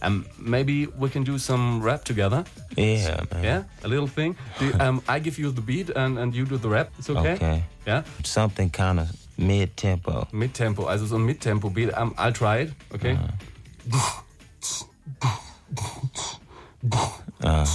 Um, 0.01 0.27
maybe 0.37 0.85
we 0.85 1.09
can 1.09 1.23
do 1.23 1.39
some 1.39 1.81
rap 1.81 2.03
together. 2.03 2.45
Yeah, 2.75 3.23
man. 3.31 3.43
Yeah, 3.43 3.63
a 3.83 3.87
little 3.87 4.05
thing. 4.05 4.35
Um, 4.79 5.01
I 5.07 5.17
give 5.17 5.39
you 5.39 5.49
the 5.51 5.61
beat 5.61 5.89
and, 5.89 6.19
and 6.19 6.35
you 6.35 6.45
do 6.45 6.57
the 6.57 6.69
rap. 6.69 6.91
It's 6.99 7.09
okay. 7.09 7.33
Okay. 7.33 7.63
Yeah. 7.87 8.03
Something 8.23 8.69
kind 8.69 8.99
of 8.99 9.09
mid 9.39 9.75
tempo. 9.75 10.27
Mid 10.31 10.53
tempo, 10.53 10.85
also 10.85 11.07
so 11.07 11.15
ein 11.15 11.25
Mid 11.25 11.41
tempo 11.41 11.69
beat. 11.69 11.91
Um, 11.97 12.13
I'll 12.15 12.31
try 12.31 12.57
it. 12.57 12.73
Okay. 12.93 13.17
Uh, 13.91 14.21
Uh, 17.41 17.65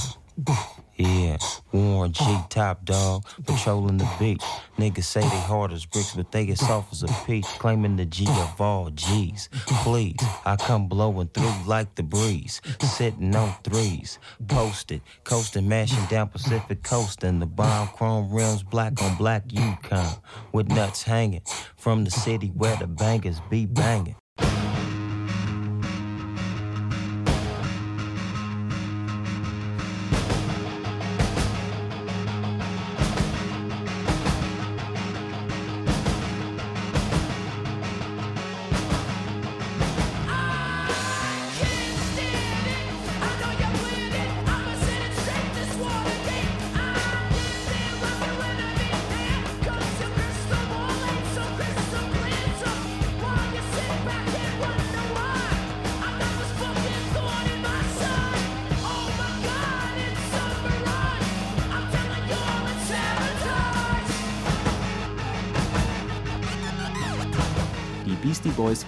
yeah, 0.97 1.39
Warren 1.73 2.13
G 2.13 2.23
top 2.49 2.85
dog, 2.85 3.25
patrolling 3.47 3.97
the 3.97 4.09
beat. 4.19 4.41
Niggas 4.79 5.05
say 5.05 5.21
they 5.21 5.27
hard 5.27 5.73
as 5.73 5.87
bricks, 5.87 6.15
but 6.15 6.31
they 6.31 6.49
as 6.51 6.61
soft 6.61 6.93
as 6.93 7.03
a 7.03 7.09
peach. 7.27 7.45
Claiming 7.45 7.97
the 7.97 8.05
G 8.05 8.27
of 8.29 8.61
all 8.61 8.91
G's. 8.91 9.49
Please, 9.83 10.17
I 10.45 10.57
come 10.57 10.89
blowing 10.89 11.29
through 11.29 11.53
like 11.67 11.95
the 11.95 12.03
breeze. 12.03 12.61
Sitting 12.83 13.35
on 13.35 13.55
threes, 13.65 14.19
posted, 14.49 15.01
coasting, 15.25 15.69
mashing 15.69 16.05
down 16.07 16.29
Pacific 16.29 16.83
Coast. 16.83 17.25
And 17.25 17.41
the 17.41 17.47
bomb 17.47 17.89
chrome 17.89 18.33
rims, 18.33 18.63
black 18.63 19.03
on 19.03 19.17
black 19.17 19.45
Yukon. 19.51 20.17
With 20.53 20.69
nuts 20.69 21.03
hanging 21.03 21.43
from 21.77 22.05
the 22.05 22.11
city 22.11 22.49
where 22.49 22.77
the 22.77 22.87
bangers 22.87 23.41
be 23.51 23.67
banging. 23.67 24.17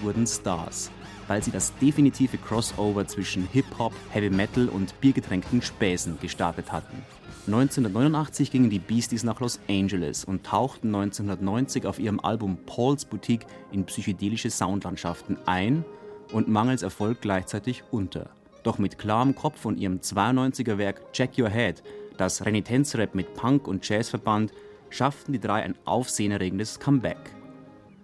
Wurden 0.05 0.25
Stars, 0.25 0.89
weil 1.27 1.43
sie 1.43 1.51
das 1.51 1.73
definitive 1.81 2.37
Crossover 2.37 3.05
zwischen 3.07 3.47
Hip-Hop, 3.51 3.93
Heavy 4.11 4.29
Metal 4.29 4.69
und 4.69 4.99
biergetränkten 5.01 5.61
Späßen 5.61 6.19
gestartet 6.21 6.71
hatten. 6.71 7.03
1989 7.47 8.49
gingen 8.49 8.69
die 8.71 8.79
Beasties 8.79 9.23
nach 9.23 9.39
Los 9.39 9.59
Angeles 9.69 10.25
und 10.25 10.45
tauchten 10.45 10.87
1990 10.95 11.85
auf 11.85 11.99
ihrem 11.99 12.19
Album 12.19 12.57
Paul's 12.65 13.05
Boutique 13.05 13.45
in 13.71 13.85
psychedelische 13.85 14.49
Soundlandschaften 14.49 15.37
ein 15.45 15.85
und 16.31 16.47
mangels 16.47 16.81
Erfolg 16.81 17.21
gleichzeitig 17.21 17.83
unter. 17.91 18.29
Doch 18.63 18.79
mit 18.79 18.97
klarem 18.97 19.35
Kopf 19.35 19.65
und 19.65 19.77
ihrem 19.77 19.99
92er 19.99 20.79
Werk 20.79 21.13
Check 21.13 21.37
Your 21.37 21.49
Head, 21.49 21.83
das 22.17 22.43
Renitenzrap 22.43 23.13
mit 23.13 23.35
Punk 23.35 23.67
und 23.67 23.87
Jazz 23.87 24.09
verband, 24.09 24.51
schafften 24.89 25.33
die 25.33 25.39
drei 25.39 25.61
ein 25.61 25.75
aufsehenerregendes 25.85 26.79
Comeback. 26.79 27.34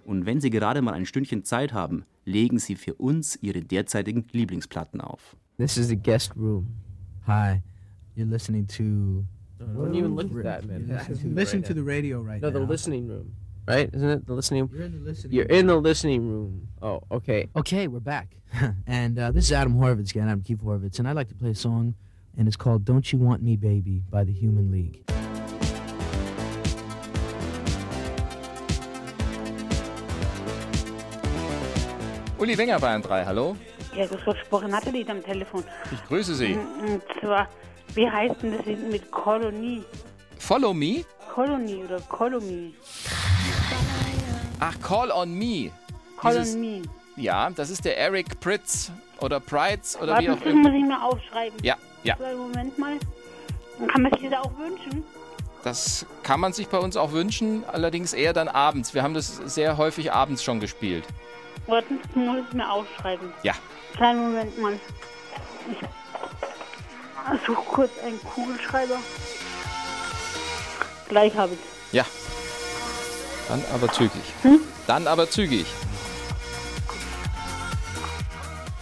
Und 0.05 0.25
wenn 0.25 0.41
Sie 0.41 0.49
gerade 0.49 0.81
mal 0.81 0.93
ein 0.93 1.05
Stündchen 1.05 1.43
Zeit 1.43 1.73
haben, 1.73 2.05
legen 2.25 2.59
Sie 2.59 2.75
für 2.75 2.95
uns 2.95 3.37
Ihre 3.41 3.61
derzeitigen 3.61 4.25
Lieblingsplatten 4.31 5.01
auf. 5.01 5.35
This 5.57 5.77
is 5.77 5.87
the 5.89 5.95
guest 5.95 6.35
room. 6.35 6.67
Hi, 7.27 7.61
you're 8.15 8.27
listening 8.27 8.65
to. 8.67 9.25
Don't 9.59 9.93
even 9.93 10.15
look 10.15 10.35
at 10.37 10.43
that, 10.43 10.65
man. 10.65 10.89
Listen 11.35 11.61
to 11.63 11.73
the 11.73 11.83
radio 11.83 12.19
right 12.19 12.41
no, 12.41 12.49
now. 12.49 12.59
the 12.59 12.65
listening 12.65 13.07
room, 13.07 13.35
right? 13.67 13.93
Isn't 13.93 14.09
it 14.09 14.25
the 14.25 14.33
listening? 14.33 14.69
You're 14.73 14.85
in 14.85 14.91
the 14.93 15.09
listening 15.09 15.33
You're 15.33 15.45
room. 15.45 15.59
in 15.59 15.67
the 15.67 15.75
listening 15.75 16.27
room. 16.27 16.67
Oh, 16.81 17.01
okay. 17.11 17.47
Okay, 17.55 17.87
we're 17.87 17.99
back. 17.99 18.35
and 18.87 19.19
uh, 19.19 19.31
this 19.31 19.45
is 19.45 19.51
Adam 19.51 19.75
Horvitz 19.75 20.09
again, 20.09 20.27
Adam 20.27 20.41
Keith 20.41 20.63
Horvitz, 20.63 20.97
and 20.97 21.07
I'd 21.07 21.15
like 21.15 21.29
to 21.29 21.35
play 21.35 21.51
a 21.51 21.55
song, 21.55 21.93
and 22.35 22.47
it's 22.47 22.57
called 22.57 22.85
Don't 22.85 23.13
You 23.13 23.19
Want 23.19 23.43
Me 23.43 23.55
Baby 23.55 24.01
by 24.09 24.23
the 24.23 24.33
Human 24.33 24.71
League. 24.71 25.03
Uli 32.41 32.57
Wenger 32.57 32.79
Bayern 32.79 33.03
3, 33.03 33.25
hallo. 33.25 33.55
Ja, 33.95 34.07
das 34.07 34.25
wird 34.25 34.39
gesprochen, 34.39 34.71
Nathalie 34.71 35.07
am 35.07 35.23
Telefon. 35.23 35.63
Ich 35.91 36.03
grüße 36.07 36.33
Sie. 36.33 36.55
Und 36.55 37.03
zwar, 37.19 37.47
wie 37.93 38.09
heißt 38.09 38.41
denn 38.41 38.57
das 38.57 38.65
mit 38.65 39.11
Kolonie? 39.11 39.83
Follow 40.39 40.73
me? 40.73 41.05
Kolonie 41.31 41.83
oder 41.83 41.99
Kolonie? 42.01 42.73
Ach, 44.59 44.73
Call 44.81 45.11
on 45.11 45.33
me. 45.37 45.71
Call 46.19 46.33
Dieses- 46.39 46.55
on 46.55 46.61
me. 46.61 46.81
Ja, 47.15 47.51
das 47.51 47.69
ist 47.69 47.85
der 47.85 47.97
Eric 47.99 48.39
Pritz 48.39 48.91
oder 49.19 49.39
Prides 49.39 49.95
oder 50.01 50.17
wie 50.19 50.27
Warte, 50.27 50.33
auch 50.33 50.37
das 50.39 50.47
immer. 50.47 50.69
muss 50.69 50.73
ich 50.79 50.83
mir 50.87 51.03
aufschreiben. 51.03 51.59
Ja, 51.61 51.75
ja. 52.03 52.15
So, 52.17 52.37
Moment 52.37 52.79
mal. 52.79 52.97
Dann 53.77 53.87
kann 53.87 54.01
man 54.01 54.13
sich 54.17 54.29
das 54.31 54.39
auch 54.39 54.51
wünschen. 54.57 55.03
Das 55.63 56.07
kann 56.23 56.39
man 56.39 56.53
sich 56.53 56.69
bei 56.69 56.79
uns 56.79 56.97
auch 56.97 57.11
wünschen, 57.11 57.63
allerdings 57.71 58.13
eher 58.13 58.33
dann 58.33 58.47
abends. 58.47 58.95
Wir 58.95 59.03
haben 59.03 59.13
das 59.13 59.37
sehr 59.45 59.77
häufig 59.77 60.11
abends 60.11 60.43
schon 60.43 60.59
gespielt. 60.59 61.03
Warten, 61.71 61.99
das 62.03 62.15
muss 62.15 62.43
ich 62.47 62.53
mir 62.53 62.69
aufschreiben. 62.69 63.31
Ja. 63.43 63.53
Kleinen 63.95 64.21
Moment 64.21 64.57
mal. 64.59 64.79
Ich 67.33 67.45
suche 67.45 67.61
kurz 67.63 67.91
einen 68.03 68.21
Kugelschreiber. 68.21 68.97
Gleich 71.07 71.35
habe 71.35 71.53
ich 71.53 71.59
Ja. 71.93 72.05
Dann 73.47 73.63
aber 73.73 73.91
zügig. 73.91 74.21
Dann 74.87 75.07
aber 75.07 75.29
zügig. 75.29 75.65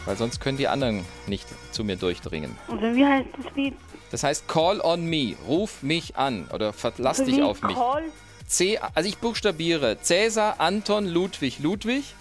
Weil 0.05 0.17
sonst 0.17 0.39
können 0.39 0.57
die 0.57 0.67
anderen 0.67 1.05
nicht 1.27 1.47
zu 1.71 1.83
mir 1.83 1.95
durchdringen. 1.95 2.57
Und 2.67 2.81
wie 2.81 3.05
heißt 3.05 3.29
das 3.37 3.55
Lied? 3.55 3.75
Das 4.11 4.23
heißt 4.23 4.47
Call 4.47 4.81
on 4.81 5.05
me, 5.05 5.35
ruf 5.47 5.83
mich 5.83 6.15
an 6.17 6.47
oder 6.51 6.73
verlass 6.73 7.23
dich 7.23 7.43
auf 7.43 7.61
mich. 7.61 7.75
Call? 7.75 8.05
C, 8.47 8.79
also 8.95 9.07
ich 9.07 9.19
buchstabiere 9.19 9.99
Cäsar, 10.01 10.59
Anton, 10.59 11.05
Ludwig, 11.05 11.59
Ludwig. 11.59 12.15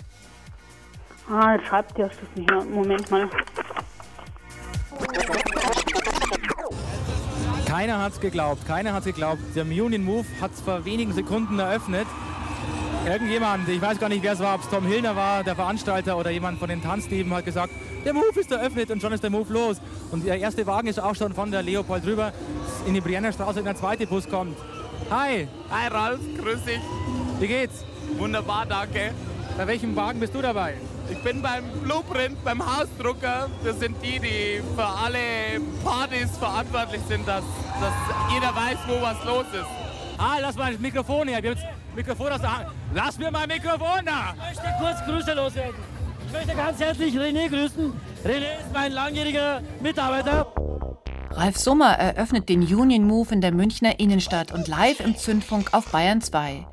Ah, 1.31 1.55
jetzt 1.55 1.67
schreibt 1.67 1.99
der 1.99 2.09
das 2.09 2.17
nicht 2.35 2.51
mehr. 2.51 2.65
Moment 2.65 3.11
mal. 3.11 3.29
Keiner 7.67 8.01
hat's 8.01 8.19
geglaubt, 8.19 8.67
keiner 8.67 8.95
hat's 8.95 9.05
geglaubt. 9.05 9.41
Der 9.55 9.65
Union 9.65 10.05
Move 10.05 10.25
hat's 10.41 10.63
vor 10.63 10.85
wenigen 10.87 11.13
Sekunden 11.13 11.59
eröffnet. 11.59 12.07
Irgendjemand, 13.07 13.69
ich 13.69 13.81
weiß 13.81 13.99
gar 13.99 14.09
nicht, 14.09 14.23
wer 14.23 14.33
es 14.33 14.41
war, 14.41 14.55
ob 14.55 14.63
es 14.63 14.69
Tom 14.71 14.87
Hillner 14.87 15.17
war, 15.17 15.45
der 15.45 15.55
Veranstalter 15.55 16.17
oder 16.17 16.31
jemand 16.31 16.59
von 16.59 16.69
den 16.69 16.83
Tanzdieben, 16.83 17.33
hat 17.33 17.45
gesagt, 17.45 17.73
der 18.05 18.15
Move 18.15 18.41
ist 18.41 18.51
eröffnet 18.51 18.91
und 18.91 19.01
schon 19.03 19.13
ist 19.13 19.23
der 19.23 19.31
Move 19.31 19.53
los. 19.53 19.81
Und 20.11 20.27
der 20.27 20.39
erste 20.39 20.67
Wagen 20.67 20.89
ist 20.89 20.99
auch 20.99 21.15
schon 21.15 21.35
von 21.35 21.51
der 21.51 21.63
Leopold 21.63 22.05
rüber 22.07 22.33
in 22.87 22.95
die 22.95 23.01
Brienner 23.01 23.33
Straße 23.33 23.59
und 23.59 23.67
der 23.67 23.77
zweite 23.77 24.07
Bus 24.07 24.29
kommt. 24.29 24.57
Hi. 25.11 25.47
Hi 25.71 25.89
Ralf, 25.89 26.21
grüß 26.39 26.65
dich. 26.65 26.81
Wie 27.39 27.47
geht's? 27.47 27.85
Wunderbar, 28.17 28.65
danke. 28.67 29.13
Bei 29.57 29.67
welchem 29.67 29.95
Wagen 29.95 30.21
bist 30.21 30.35
du 30.35 30.43
dabei? 30.43 30.75
Ich 31.11 31.19
bin 31.23 31.41
beim 31.41 31.65
Blueprint, 31.83 32.43
beim 32.45 32.61
Hausdrucker. 32.65 33.49
Das 33.65 33.79
sind 33.81 33.97
die, 34.03 34.19
die 34.19 34.63
für 34.77 34.85
alle 34.85 35.61
Partys 35.83 36.37
verantwortlich 36.39 37.01
sind, 37.09 37.27
dass, 37.27 37.45
dass 37.81 37.93
jeder 38.33 38.55
weiß, 38.55 38.79
wo 38.87 39.01
was 39.01 39.25
los 39.25 39.47
ist. 39.53 40.19
Ah, 40.19 40.39
lass 40.41 40.57
mal 40.57 40.73
das 40.73 40.81
Mikrofon 40.81 41.29
her. 41.29 41.43
Wir 41.43 41.51
haben 41.51 41.59
jetzt 41.59 41.69
Mikrofon 41.95 42.33
aus 42.33 42.41
der 42.41 42.59
Hand. 42.59 42.67
Lass 42.95 43.19
mir 43.19 43.31
mein 43.31 43.49
Mikrofon 43.49 44.05
da! 44.05 44.35
Ich 44.53 44.59
möchte 44.59 44.75
kurz 44.81 45.05
Grüße 45.05 45.35
loswerden. 45.35 45.77
Ich 46.27 46.33
möchte 46.33 46.55
ganz 46.55 46.81
herzlich 46.81 47.15
René 47.15 47.49
grüßen. 47.49 47.93
René 48.25 48.61
ist 48.61 48.73
mein 48.75 48.93
langjähriger 48.93 49.63
Mitarbeiter. 49.81 50.53
Ralf 51.39 51.57
Summer 51.57 51.93
eröffnet 51.93 52.49
den 52.49 52.63
Union 52.63 53.07
Move 53.07 53.33
in 53.33 53.41
der 53.41 53.53
Münchner 53.53 54.01
Innenstadt 54.01 54.51
und 54.51 54.67
live 54.67 54.99
im 54.99 55.17
Zündfunk 55.17 55.73
auf 55.73 55.93
Bayern 55.93 56.21
2. 56.21 56.67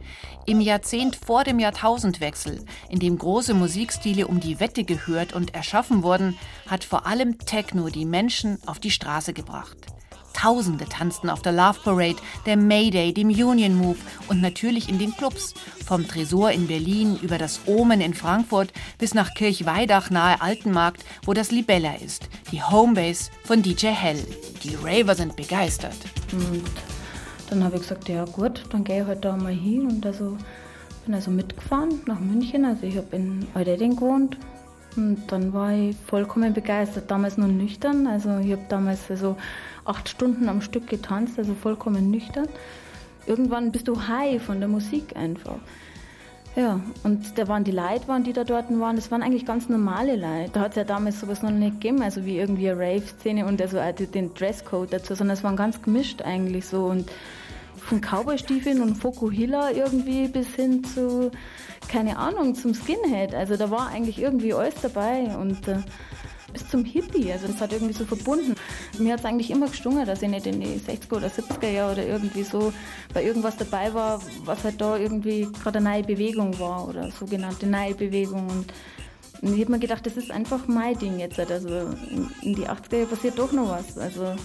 Im 0.47 0.59
Jahrzehnt 0.59 1.15
vor 1.15 1.43
dem 1.43 1.59
Jahrtausendwechsel, 1.59 2.65
in 2.89 2.97
dem 2.97 3.15
große 3.15 3.53
Musikstile 3.53 4.25
um 4.27 4.39
die 4.39 4.59
Wette 4.59 4.83
gehört 4.83 5.33
und 5.33 5.53
erschaffen 5.53 6.01
wurden, 6.01 6.35
hat 6.65 6.83
vor 6.83 7.05
allem 7.05 7.37
Techno 7.37 7.89
die 7.89 8.05
Menschen 8.05 8.57
auf 8.65 8.79
die 8.79 8.89
Straße 8.89 9.33
gebracht. 9.33 9.77
Tausende 10.35 10.85
tanzten 10.85 11.29
auf 11.29 11.41
der 11.41 11.53
Love 11.53 11.79
Parade, 11.83 12.17
der 12.45 12.57
Mayday, 12.57 13.13
dem 13.13 13.29
Union 13.29 13.75
Move 13.75 13.97
und 14.27 14.41
natürlich 14.41 14.89
in 14.89 14.99
den 14.99 15.15
Clubs. 15.15 15.53
Vom 15.85 16.07
Tresor 16.07 16.51
in 16.51 16.67
Berlin 16.67 17.17
über 17.21 17.37
das 17.37 17.61
Omen 17.65 18.01
in 18.01 18.13
Frankfurt 18.13 18.73
bis 18.97 19.13
nach 19.13 19.33
Kirchweidach 19.33 20.09
nahe 20.09 20.41
Altenmarkt, 20.41 21.05
wo 21.25 21.33
das 21.33 21.51
Libella 21.51 21.95
ist, 21.95 22.29
die 22.51 22.61
Homebase 22.61 23.31
von 23.43 23.61
DJ 23.61 23.87
Hell. 23.87 24.23
Die 24.63 24.75
Raver 24.75 25.15
sind 25.15 25.35
begeistert. 25.35 25.97
Und 26.31 26.63
dann 27.49 27.63
habe 27.63 27.75
ich 27.75 27.83
gesagt, 27.83 28.09
ja 28.09 28.25
gut, 28.25 28.63
dann 28.71 28.83
gehe 28.83 29.01
ich 29.01 29.07
halt 29.07 29.23
da 29.23 29.37
mal 29.37 29.53
hin 29.53 29.87
und 29.87 30.05
also 30.05 30.37
bin 31.05 31.15
also 31.15 31.31
mitgefahren 31.31 32.01
nach 32.07 32.19
München. 32.19 32.65
Also 32.65 32.85
ich 32.85 32.97
habe 32.97 33.15
in 33.15 33.47
Eudedding 33.55 33.95
gewohnt 33.95 34.37
und 34.95 35.23
dann 35.27 35.53
war 35.53 35.71
ich 35.71 35.95
vollkommen 36.07 36.53
begeistert. 36.53 37.09
Damals 37.09 37.37
noch 37.37 37.47
nüchtern, 37.47 38.07
also 38.07 38.37
ich 38.39 38.51
habe 38.51 38.65
damals 38.69 39.09
also 39.09 39.37
acht 39.85 40.09
Stunden 40.09 40.49
am 40.49 40.61
Stück 40.61 40.87
getanzt, 40.87 41.37
also 41.37 41.53
vollkommen 41.53 42.11
nüchtern. 42.11 42.47
Irgendwann 43.25 43.71
bist 43.71 43.87
du 43.87 44.07
high 44.07 44.41
von 44.41 44.59
der 44.59 44.67
Musik 44.67 45.15
einfach. 45.15 45.57
Ja, 46.55 46.79
und 47.03 47.37
da 47.37 47.49
waren 47.49 47.65
die 47.65 47.71
Leute, 47.71 48.07
waren, 48.07 48.23
die 48.23 48.31
da 48.31 48.45
dort 48.45 48.67
waren, 48.79 48.95
das 48.95 49.11
waren 49.11 49.21
eigentlich 49.21 49.45
ganz 49.45 49.67
normale 49.67 50.15
Leute. 50.15 50.51
Da 50.53 50.61
hat 50.61 50.71
es 50.71 50.77
ja 50.77 50.83
damals 50.85 51.19
sowas 51.19 51.41
noch 51.41 51.51
nicht 51.51 51.81
gegeben, 51.81 52.01
also 52.01 52.23
wie 52.23 52.37
irgendwie 52.37 52.69
eine 52.69 52.79
Rave-Szene 52.79 53.45
und 53.45 53.61
also 53.61 53.79
auch 53.79 53.91
den 53.91 54.33
Dresscode 54.33 54.93
dazu, 54.93 55.15
sondern 55.15 55.35
es 55.35 55.43
waren 55.43 55.57
ganz 55.57 55.81
gemischt 55.81 56.21
eigentlich 56.21 56.65
so. 56.65 56.85
Und 56.85 57.11
von 57.75 57.99
Cowboy-Stiefeln 57.99 58.81
und 58.81 58.95
Fokuhila 58.95 59.71
irgendwie 59.71 60.29
bis 60.29 60.47
hin 60.55 60.83
zu, 60.85 61.29
keine 61.89 62.17
Ahnung, 62.17 62.55
zum 62.55 62.73
Skinhead. 62.73 63.35
Also 63.35 63.57
da 63.57 63.69
war 63.69 63.89
eigentlich 63.89 64.19
irgendwie 64.21 64.53
alles 64.53 64.75
dabei 64.81 65.35
und 65.37 65.67
äh, 65.67 65.79
bis 66.55 66.69
zum 66.69 66.85
Hippie. 66.85 67.31
Also 67.31 67.47
das 67.47 67.59
hat 67.59 67.73
irgendwie 67.73 67.93
so 67.93 68.05
verbunden. 68.05 68.55
Mir 68.97 69.13
hat 69.13 69.19
es 69.19 69.25
eigentlich 69.25 69.51
immer 69.51 69.67
gestungen, 69.67 70.05
dass 70.05 70.21
ich 70.21 70.29
nicht 70.29 70.47
in 70.47 70.61
die 70.61 70.79
60er 70.79 71.17
oder 71.17 71.27
70er 71.27 71.69
Jahre 71.69 71.93
oder 71.93 72.07
irgendwie 72.07 72.43
so 72.43 72.71
bei 73.13 73.23
irgendwas 73.23 73.57
dabei 73.57 73.93
war, 73.93 74.21
was 74.45 74.63
halt 74.63 74.79
da 74.79 74.97
irgendwie 74.97 75.49
gerade 75.61 75.79
eine 75.79 75.89
neue 75.89 76.03
Bewegung 76.03 76.57
war 76.59 76.87
oder 76.87 77.11
sogenannte 77.11 77.67
neue 77.67 77.93
Bewegung. 77.93 78.47
Und 79.41 79.53
ich 79.53 79.61
habe 79.61 79.73
mir 79.73 79.79
gedacht, 79.79 80.05
das 80.05 80.15
ist 80.15 80.31
einfach 80.31 80.67
mein 80.67 80.97
Ding 80.97 81.19
jetzt. 81.19 81.39
Also 81.39 81.67
in, 81.67 82.31
in 82.41 82.55
die 82.55 82.67
80er 82.67 82.95
Jahre 82.95 83.07
passiert 83.07 83.37
doch 83.37 83.51
noch 83.51 83.69
was. 83.69 83.97
Also 83.97 84.35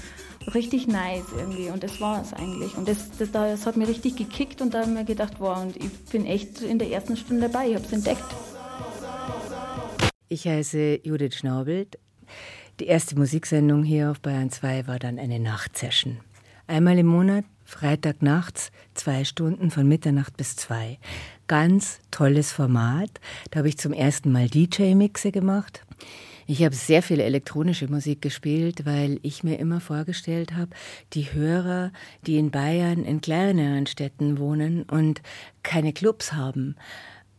richtig 0.53 0.89
nice 0.89 1.27
irgendwie. 1.37 1.71
Und 1.71 1.85
das 1.85 2.01
war 2.01 2.23
es 2.23 2.33
eigentlich. 2.33 2.77
Und 2.77 2.89
das, 2.89 3.11
das, 3.19 3.31
das 3.31 3.67
hat 3.67 3.77
mir 3.77 3.87
richtig 3.87 4.17
gekickt 4.17 4.61
und 4.61 4.75
da 4.75 4.81
habe 4.81 4.91
ich 4.91 4.97
mir 4.97 5.05
gedacht, 5.05 5.35
wow, 5.39 5.63
und 5.63 5.77
ich 5.77 5.91
bin 6.11 6.27
echt 6.27 6.61
in 6.61 6.81
der 6.81 6.91
ersten 6.91 7.17
Stunde 7.17 7.49
dabei. 7.49 7.69
Ich 7.69 7.75
habe 7.77 7.85
es 7.85 7.93
entdeckt. 7.93 8.25
Ich 10.33 10.47
heiße 10.47 11.01
Judith 11.03 11.35
Schnaubelt. 11.35 11.99
Die 12.79 12.87
erste 12.87 13.19
Musiksendung 13.19 13.83
hier 13.83 14.13
auf 14.13 14.21
Bayern 14.21 14.49
2 14.49 14.87
war 14.87 15.01
dann 15.01 15.19
eine 15.19 15.41
Nachtsession. 15.41 16.19
Einmal 16.69 16.97
im 17.01 17.07
Monat, 17.07 17.45
Freitag 17.65 18.23
nachts, 18.23 18.71
zwei 18.95 19.25
Stunden 19.25 19.73
von 19.73 19.89
Mitternacht 19.89 20.37
bis 20.37 20.55
zwei. 20.55 21.01
Ganz 21.49 21.99
tolles 22.13 22.53
Format. 22.53 23.11
Da 23.51 23.59
habe 23.59 23.69
ich 23.69 23.77
zum 23.77 23.93
ersten 23.93 24.31
Mal 24.31 24.47
DJ-Mixe 24.47 25.33
gemacht. 25.33 25.85
Ich 26.47 26.63
habe 26.63 26.77
sehr 26.77 27.03
viel 27.03 27.19
elektronische 27.19 27.89
Musik 27.89 28.23
gespielt, 28.23 28.87
weil 28.87 29.19
ich 29.23 29.43
mir 29.43 29.59
immer 29.59 29.81
vorgestellt 29.81 30.55
habe, 30.55 30.71
die 31.13 31.33
Hörer, 31.33 31.91
die 32.27 32.39
in 32.39 32.53
Bayern 32.53 33.05
in 33.05 33.21
kleineren 33.21 33.89
Städten 33.89 34.39
wohnen 34.39 34.85
und 34.85 35.23
keine 35.65 35.93
Clubs 35.93 36.33
haben, 36.35 36.77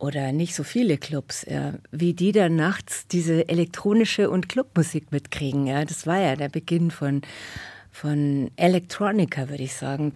oder 0.02 0.32
nicht 0.32 0.56
so 0.56 0.64
viele 0.64 0.98
Clubs, 0.98 1.46
ja, 1.48 1.74
wie 1.92 2.12
die 2.12 2.32
dann 2.32 2.56
nachts 2.56 3.06
diese 3.06 3.48
elektronische 3.48 4.30
und 4.30 4.48
Clubmusik 4.48 5.12
mitkriegen. 5.12 5.68
Ja, 5.68 5.84
das 5.84 6.08
war 6.08 6.18
ja 6.18 6.34
der 6.34 6.48
Beginn 6.48 6.90
von, 6.90 7.22
von 7.92 8.50
Electronica, 8.56 9.48
würde 9.48 9.62
ich 9.62 9.74
sagen. 9.74 10.12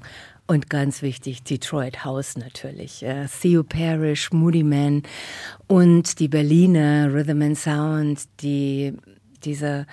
Und 0.49 0.71
ganz 0.71 1.03
wichtig, 1.03 1.45
Detroit 1.45 2.05
House 2.05 2.37
natürlich. 2.37 3.01
Ja, 3.01 3.27
Theo 3.27 3.63
Parrish, 3.63 4.33
Moody 4.33 4.65
Man 4.65 5.05
und 5.69 6.19
die 6.19 6.29
Berliner 6.29 7.13
Rhythm 7.13 7.43
and 7.43 7.59
Sound, 7.59 8.25
die, 8.41 8.93
dieser 9.45 9.87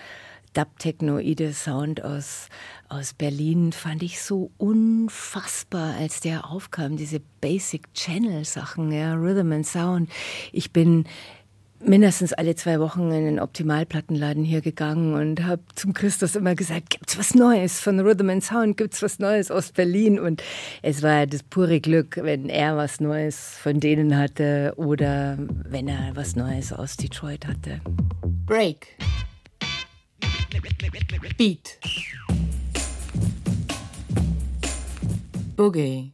Dub-Technoide 0.54 1.54
Sound 1.54 2.04
aus, 2.04 2.48
aus 2.90 3.14
Berlin 3.14 3.72
fand 3.72 4.04
ich 4.04 4.22
so 4.22 4.52
unfassbar, 4.58 5.96
als 5.96 6.20
der 6.20 6.50
aufkam, 6.50 6.98
diese 6.98 7.22
Basic 7.42 7.94
Channel 7.94 8.46
Sachen, 8.46 8.92
ja, 8.92 9.16
Rhythm 9.16 9.52
and 9.52 9.68
Sound. 9.68 10.10
Ich 10.52 10.72
bin 10.72 11.06
mindestens 11.86 12.34
alle 12.34 12.56
zwei 12.56 12.80
Wochen 12.80 13.12
in 13.12 13.26
den 13.26 13.40
Optimalplattenladen 13.40 14.44
hier 14.44 14.62
gegangen 14.62 15.14
und 15.16 15.44
habe 15.44 15.62
zum 15.76 15.94
Christus 15.94 16.36
immer 16.36 16.56
gesagt, 16.56 16.92
gibt's 16.92 17.18
was 17.18 17.36
Neues 17.36 17.80
von 17.80 18.00
Rhythm 18.00 18.30
and 18.30 18.44
Sound, 18.44 18.78
gibt's 18.78 19.02
was 19.02 19.20
Neues 19.20 19.52
aus 19.52 19.72
Berlin 19.72 20.20
und 20.20 20.42
es 20.82 21.02
war 21.02 21.28
das 21.28 21.44
pure 21.44 21.80
Glück, 21.82 22.20
wenn 22.22 22.50
er 22.50 22.78
was 22.78 23.00
Neues 23.00 23.58
von 23.58 23.80
denen 23.80 24.18
hatte 24.18 24.74
oder 24.78 25.38
wenn 25.40 25.88
er 25.88 26.16
was 26.16 26.36
Neues 26.36 26.72
aus 26.72 26.96
Detroit 26.98 27.48
hatte. 27.48 27.82
Break. 28.46 28.88
Beat. 31.38 31.80
Boogie. 35.56 36.14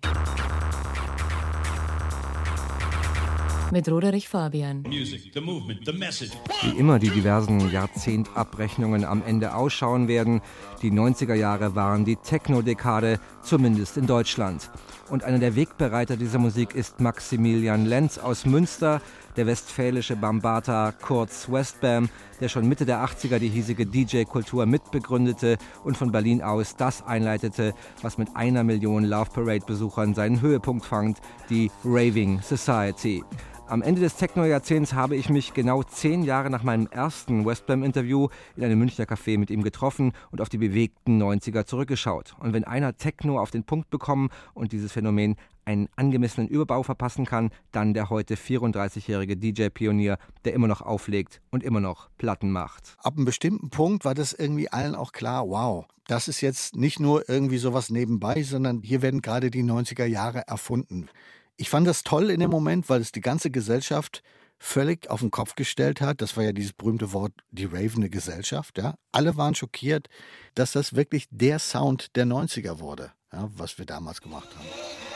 Mit 3.71 3.87
Roderich 3.87 4.27
Fabian. 4.27 4.81
Music, 4.81 5.31
the 5.33 5.41
movement, 5.41 5.85
the 5.85 5.93
message. 5.93 6.31
Wie 6.63 6.79
immer 6.79 6.97
die 6.97 7.09
diversen 7.09 7.69
Jahrzehntabrechnungen 7.69 9.05
am 9.05 9.21
Ende 9.23 9.53
ausschauen 9.53 10.07
werden, 10.07 10.41
die 10.81 10.91
90er 10.91 11.35
Jahre 11.35 11.75
waren 11.75 12.03
die 12.03 12.15
Techno-Dekade, 12.15 13.19
zumindest 13.43 13.97
in 13.97 14.07
Deutschland. 14.07 14.71
Und 15.09 15.23
einer 15.23 15.39
der 15.39 15.55
Wegbereiter 15.55 16.17
dieser 16.17 16.39
Musik 16.39 16.73
ist 16.73 16.99
Maximilian 16.99 17.85
Lenz 17.85 18.17
aus 18.17 18.45
Münster, 18.45 19.01
der 19.35 19.47
westfälische 19.47 20.15
Bambata 20.15 20.91
kurz 20.91 21.49
Westbam, 21.51 22.09
der 22.39 22.49
schon 22.49 22.67
Mitte 22.67 22.85
der 22.85 23.03
80er 23.03 23.39
die 23.39 23.49
hiesige 23.49 23.85
DJ-Kultur 23.85 24.65
mitbegründete 24.65 25.57
und 25.83 25.97
von 25.97 26.11
Berlin 26.11 26.41
aus 26.41 26.75
das 26.75 27.05
einleitete, 27.05 27.73
was 28.01 28.17
mit 28.17 28.35
einer 28.35 28.63
Million 28.63 29.03
Love 29.03 29.31
Parade-Besuchern 29.33 30.13
seinen 30.13 30.41
Höhepunkt 30.41 30.85
fand, 30.85 31.19
die 31.49 31.71
Raving 31.83 32.41
Society. 32.41 33.23
Am 33.69 33.83
Ende 33.83 34.01
des 34.01 34.15
Techno-Jahrzehnts 34.15 34.93
habe 34.93 35.15
ich 35.15 35.29
mich 35.29 35.53
genau 35.53 35.83
zehn 35.83 36.23
Jahre 36.23 36.49
nach 36.49 36.63
meinem 36.63 36.87
ersten 36.87 37.45
Westbam-Interview 37.45 38.27
in 38.55 38.63
einem 38.63 38.79
Münchner 38.79 39.05
Café 39.05 39.37
mit 39.37 39.51
ihm 39.51 39.61
getroffen 39.61 40.13
und 40.31 40.41
auf 40.41 40.49
die 40.49 40.57
bewegten 40.57 41.21
90er 41.21 41.65
zurückgeschaut. 41.65 42.33
Und 42.39 42.53
wenn 42.53 42.63
einer 42.63 42.97
Techno 42.97 43.39
auf 43.39 43.51
den 43.51 43.65
Punkt 43.65 43.91
bekommen 43.91 44.29
und 44.55 44.71
dieses 44.71 44.91
Phänomen 44.91 45.35
einen 45.69 45.87
angemessenen 45.95 46.49
Überbau 46.49 46.81
verpassen 46.81 47.25
kann, 47.25 47.51
dann 47.71 47.93
der 47.93 48.09
heute 48.09 48.35
34-jährige 48.35 49.37
DJ-Pionier, 49.37 50.17
der 50.43 50.53
immer 50.53 50.67
noch 50.67 50.81
auflegt 50.81 51.41
und 51.51 51.63
immer 51.63 51.79
noch 51.79 52.09
Platten 52.17 52.51
macht. 52.51 52.95
Ab 52.97 53.17
einem 53.17 53.25
bestimmten 53.25 53.69
Punkt 53.69 54.03
war 54.03 54.15
das 54.15 54.33
irgendwie 54.33 54.69
allen 54.69 54.95
auch 54.95 55.11
klar, 55.11 55.47
wow, 55.47 55.85
das 56.07 56.27
ist 56.27 56.41
jetzt 56.41 56.75
nicht 56.75 56.99
nur 56.99 57.29
irgendwie 57.29 57.59
sowas 57.59 57.91
nebenbei, 57.91 58.41
sondern 58.41 58.81
hier 58.81 59.03
werden 59.03 59.21
gerade 59.21 59.51
die 59.51 59.63
90er 59.63 60.05
Jahre 60.05 60.47
erfunden. 60.47 61.07
Ich 61.55 61.69
fand 61.69 61.85
das 61.85 62.01
toll 62.01 62.31
in 62.31 62.39
dem 62.39 62.49
Moment, 62.49 62.89
weil 62.89 63.01
es 63.01 63.11
die 63.11 63.21
ganze 63.21 63.51
Gesellschaft 63.51 64.23
völlig 64.57 65.07
auf 65.11 65.19
den 65.19 65.29
Kopf 65.29 65.53
gestellt 65.53 66.01
hat. 66.01 66.19
Das 66.21 66.35
war 66.35 66.43
ja 66.43 66.51
dieses 66.51 66.73
berühmte 66.73 67.13
Wort, 67.13 67.33
die 67.51 67.65
ravende 67.65 68.09
Gesellschaft. 68.09 68.79
Ja. 68.79 68.95
Alle 69.11 69.37
waren 69.37 69.53
schockiert, 69.53 70.07
dass 70.55 70.71
das 70.71 70.95
wirklich 70.95 71.27
der 71.29 71.59
Sound 71.59 72.15
der 72.15 72.25
90er 72.25 72.79
wurde, 72.79 73.11
ja, 73.31 73.47
was 73.55 73.77
wir 73.77 73.85
damals 73.85 74.19
gemacht 74.19 74.49
haben. 74.57 75.08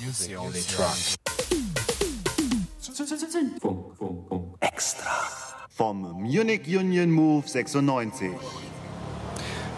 Music, 0.00 0.28
the 0.28 0.36
only 0.36 0.60
track. 0.62 0.96
Funk, 3.60 3.60
Funk, 3.60 3.96
Funk. 3.98 4.56
Extra. 4.60 5.10
Vom 5.70 6.02
Munich 6.22 6.66
Union 6.66 7.10
Move 7.10 7.48
96. 7.48 8.30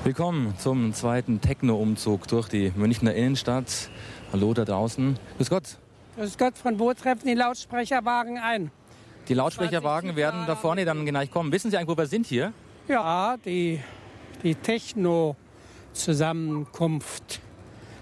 Willkommen 0.03 0.55
zum 0.59 0.93
zweiten 0.93 1.41
Techno-Umzug 1.41 2.29
durch 2.29 2.49
die 2.49 2.73
Münchner 2.77 3.15
Innenstadt. 3.15 3.89
Hallo 4.33 4.53
da 4.53 4.65
draußen. 4.65 5.19
Grüß 5.39 5.49
Gott. 5.49 5.79
Grüß 6.17 6.37
Gott, 6.37 6.59
von 6.59 6.79
wo 6.79 6.93
treffen 6.93 7.27
die 7.27 7.35
Lautsprecherwagen 7.35 8.39
ein? 8.39 8.71
Die 9.29 9.35
Lautsprecherwagen 9.35 10.17
werden 10.17 10.45
da 10.47 10.55
vorne 10.55 10.85
dann 10.85 11.07
gleich 11.07 11.31
kommen. 11.31 11.51
Wissen 11.51 11.71
Sie 11.71 11.79
eigentlich, 11.79 11.89
wo 11.89 11.97
wir 11.97 12.05
sind 12.07 12.27
hier? 12.27 12.53
Ja, 12.89 13.37
die, 13.45 13.81
die 14.43 14.55
Techno-Zusammenkunft 14.55 17.41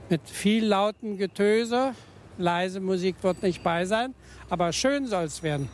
mit 0.08 0.28
viel 0.28 0.64
lauten 0.64 1.18
Getöse. 1.18 1.94
Leise 2.38 2.80
Musik 2.80 3.16
wird 3.22 3.42
nicht 3.42 3.62
bei 3.62 3.84
sein, 3.84 4.14
aber 4.50 4.72
schön 4.72 5.06
soll 5.06 5.24
es 5.24 5.42
werden. 5.42 5.68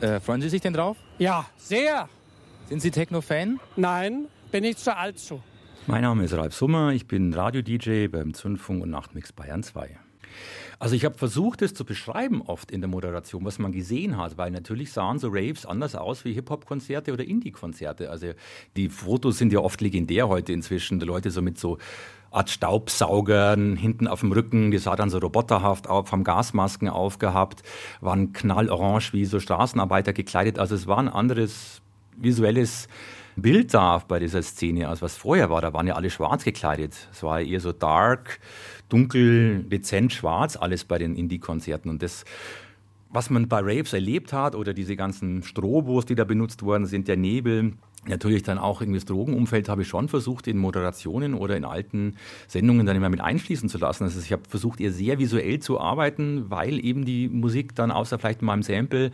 Äh, 0.00 0.20
freuen 0.20 0.40
Sie 0.40 0.48
sich 0.48 0.60
denn 0.60 0.74
drauf? 0.74 0.96
Ja, 1.18 1.44
sehr. 1.56 2.08
Sind 2.68 2.80
Sie 2.80 2.92
Techno-Fan? 2.92 3.58
Nein, 3.76 4.26
bin 4.52 4.62
ich 4.62 4.76
zu 4.76 4.96
alt 4.96 5.18
zu. 5.18 5.42
Mein 5.86 6.02
Name 6.02 6.24
ist 6.24 6.34
Ralf 6.34 6.54
Summer, 6.54 6.92
ich 6.92 7.08
bin 7.08 7.32
Radio-DJ 7.32 8.08
beim 8.08 8.34
Zündfunk 8.34 8.82
und 8.82 8.90
Nachtmix 8.90 9.32
Bayern 9.32 9.62
2. 9.62 9.98
Also 10.78 10.94
ich 10.94 11.04
habe 11.04 11.18
versucht, 11.18 11.62
es 11.62 11.74
zu 11.74 11.84
beschreiben 11.84 12.42
oft 12.42 12.70
in 12.70 12.80
der 12.80 12.88
Moderation, 12.88 13.44
was 13.44 13.58
man 13.58 13.72
gesehen 13.72 14.16
hat, 14.16 14.38
weil 14.38 14.50
natürlich 14.50 14.92
sahen 14.92 15.18
so 15.18 15.28
Raves 15.30 15.66
anders 15.66 15.94
aus 15.94 16.24
wie 16.24 16.32
Hip-Hop-Konzerte 16.34 17.12
oder 17.12 17.24
Indie-Konzerte. 17.24 18.10
Also 18.10 18.28
die 18.76 18.88
Fotos 18.88 19.38
sind 19.38 19.52
ja 19.52 19.60
oft 19.60 19.80
legendär 19.80 20.28
heute 20.28 20.52
inzwischen. 20.52 21.00
Die 21.00 21.06
Leute 21.06 21.30
so 21.30 21.42
mit 21.42 21.58
so 21.58 21.78
Art 22.30 22.50
Staubsaugern 22.50 23.76
hinten 23.76 24.06
auf 24.06 24.20
dem 24.20 24.32
Rücken, 24.32 24.70
die 24.70 24.78
sah 24.78 24.96
dann 24.96 25.10
so 25.10 25.18
roboterhaft 25.18 25.88
auf, 25.88 26.12
haben 26.12 26.24
Gasmasken 26.24 26.88
aufgehabt, 26.88 27.62
waren 28.00 28.32
knallorange 28.32 29.12
wie 29.12 29.24
so 29.24 29.40
Straßenarbeiter 29.40 30.12
gekleidet. 30.12 30.58
Also 30.58 30.74
es 30.74 30.86
war 30.86 30.98
ein 30.98 31.08
anderes 31.08 31.80
visuelles 32.16 32.88
Bild 33.36 33.72
da 33.72 34.02
bei 34.06 34.18
dieser 34.18 34.42
Szene, 34.42 34.88
als 34.88 35.00
was 35.00 35.16
vorher 35.16 35.48
war. 35.48 35.60
Da 35.60 35.72
waren 35.72 35.86
ja 35.86 35.94
alle 35.94 36.10
schwarz 36.10 36.44
gekleidet. 36.44 37.08
Es 37.12 37.22
war 37.22 37.40
eher 37.40 37.60
so 37.60 37.72
dark, 37.72 38.40
dunkel, 38.88 39.64
dezent 39.64 40.12
schwarz, 40.12 40.56
alles 40.56 40.84
bei 40.84 40.98
den 40.98 41.16
Indie-Konzerten. 41.16 41.90
Und 41.90 42.02
das, 42.02 42.24
was 43.10 43.30
man 43.30 43.48
bei 43.48 43.60
Raves 43.60 43.92
erlebt 43.92 44.32
hat, 44.32 44.54
oder 44.54 44.74
diese 44.74 44.96
ganzen 44.96 45.42
Strobos, 45.42 46.06
die 46.06 46.14
da 46.14 46.24
benutzt 46.24 46.62
worden 46.62 46.86
sind, 46.86 47.08
der 47.08 47.16
Nebel, 47.16 47.74
Natürlich 48.06 48.42
dann 48.42 48.58
auch 48.58 48.80
irgendwie 48.80 48.98
das 48.98 49.06
Drogenumfeld 49.06 49.68
habe 49.68 49.82
ich 49.82 49.88
schon 49.88 50.08
versucht, 50.08 50.46
in 50.46 50.56
Moderationen 50.56 51.34
oder 51.34 51.56
in 51.56 51.64
alten 51.64 52.14
Sendungen 52.46 52.86
dann 52.86 52.96
immer 52.96 53.08
mit 53.08 53.20
einfließen 53.20 53.68
zu 53.68 53.76
lassen. 53.78 54.04
Also 54.04 54.20
ich 54.20 54.32
habe 54.32 54.42
versucht, 54.48 54.80
eher 54.80 54.92
sehr 54.92 55.18
visuell 55.18 55.58
zu 55.58 55.80
arbeiten, 55.80 56.48
weil 56.48 56.82
eben 56.82 57.04
die 57.04 57.28
Musik 57.28 57.74
dann 57.74 57.90
außer 57.90 58.18
vielleicht 58.18 58.40
meinem 58.40 58.62
Sample 58.62 59.10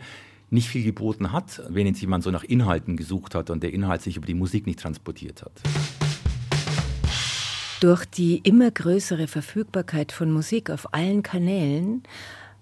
nicht 0.49 0.69
viel 0.69 0.83
geboten 0.83 1.31
hat, 1.31 1.63
wenn 1.69 1.87
jetzt 1.87 1.99
jemand 1.99 2.23
so 2.23 2.31
nach 2.31 2.43
Inhalten 2.43 2.95
gesucht 2.95 3.33
hat 3.33 3.49
und 3.49 3.63
der 3.63 3.73
Inhalt 3.73 4.01
sich 4.01 4.17
über 4.17 4.27
die 4.27 4.35
Musik 4.35 4.67
nicht 4.67 4.79
transportiert 4.79 5.41
hat. 5.41 6.04
Durch 7.81 8.05
die 8.05 8.37
immer 8.37 8.71
größere 8.71 9.27
Verfügbarkeit 9.27 10.11
von 10.11 10.31
Musik 10.31 10.69
auf 10.69 10.93
allen 10.93 11.23
Kanälen 11.23 12.03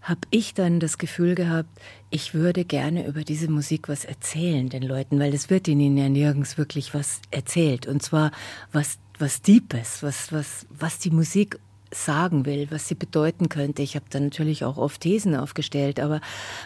habe 0.02 0.22
ich 0.32 0.54
dann 0.54 0.80
das 0.80 0.98
Gefühl 0.98 1.36
gehabt, 1.36 1.70
ich 2.10 2.34
würde 2.34 2.66
gerne 2.66 3.08
über 3.08 3.24
diese 3.24 3.50
Musik 3.50 3.88
was 3.88 4.06
erzählen 4.06 4.70
den 4.70 4.84
Leuten, 4.84 5.20
weil 5.20 5.34
es 5.34 5.50
wird 5.50 5.68
ihnen 5.68 5.96
ja 5.98 6.10
nirgends 6.10 6.58
wirklich 6.58 6.94
was 6.94 7.22
erzählt. 7.32 7.88
Und 7.88 8.04
zwar 8.04 8.32
was, 8.72 8.98
was 9.18 9.42
Deepes, 9.42 10.04
was, 10.04 10.34
was, 10.34 10.66
was 10.70 11.00
die 11.00 11.12
Musik 11.12 11.58
sagen 11.94 12.46
will, 12.46 12.68
was 12.70 12.88
sie 12.88 12.96
bedeuten 12.96 13.50
könnte. 13.50 13.82
Ich 13.82 13.96
habe 13.96 14.06
dann 14.10 14.26
natürlich 14.26 14.64
auch 14.66 14.78
oft 14.78 15.02
Thesen 15.02 15.36
aufgestellt, 15.36 16.00
aber 16.00 16.22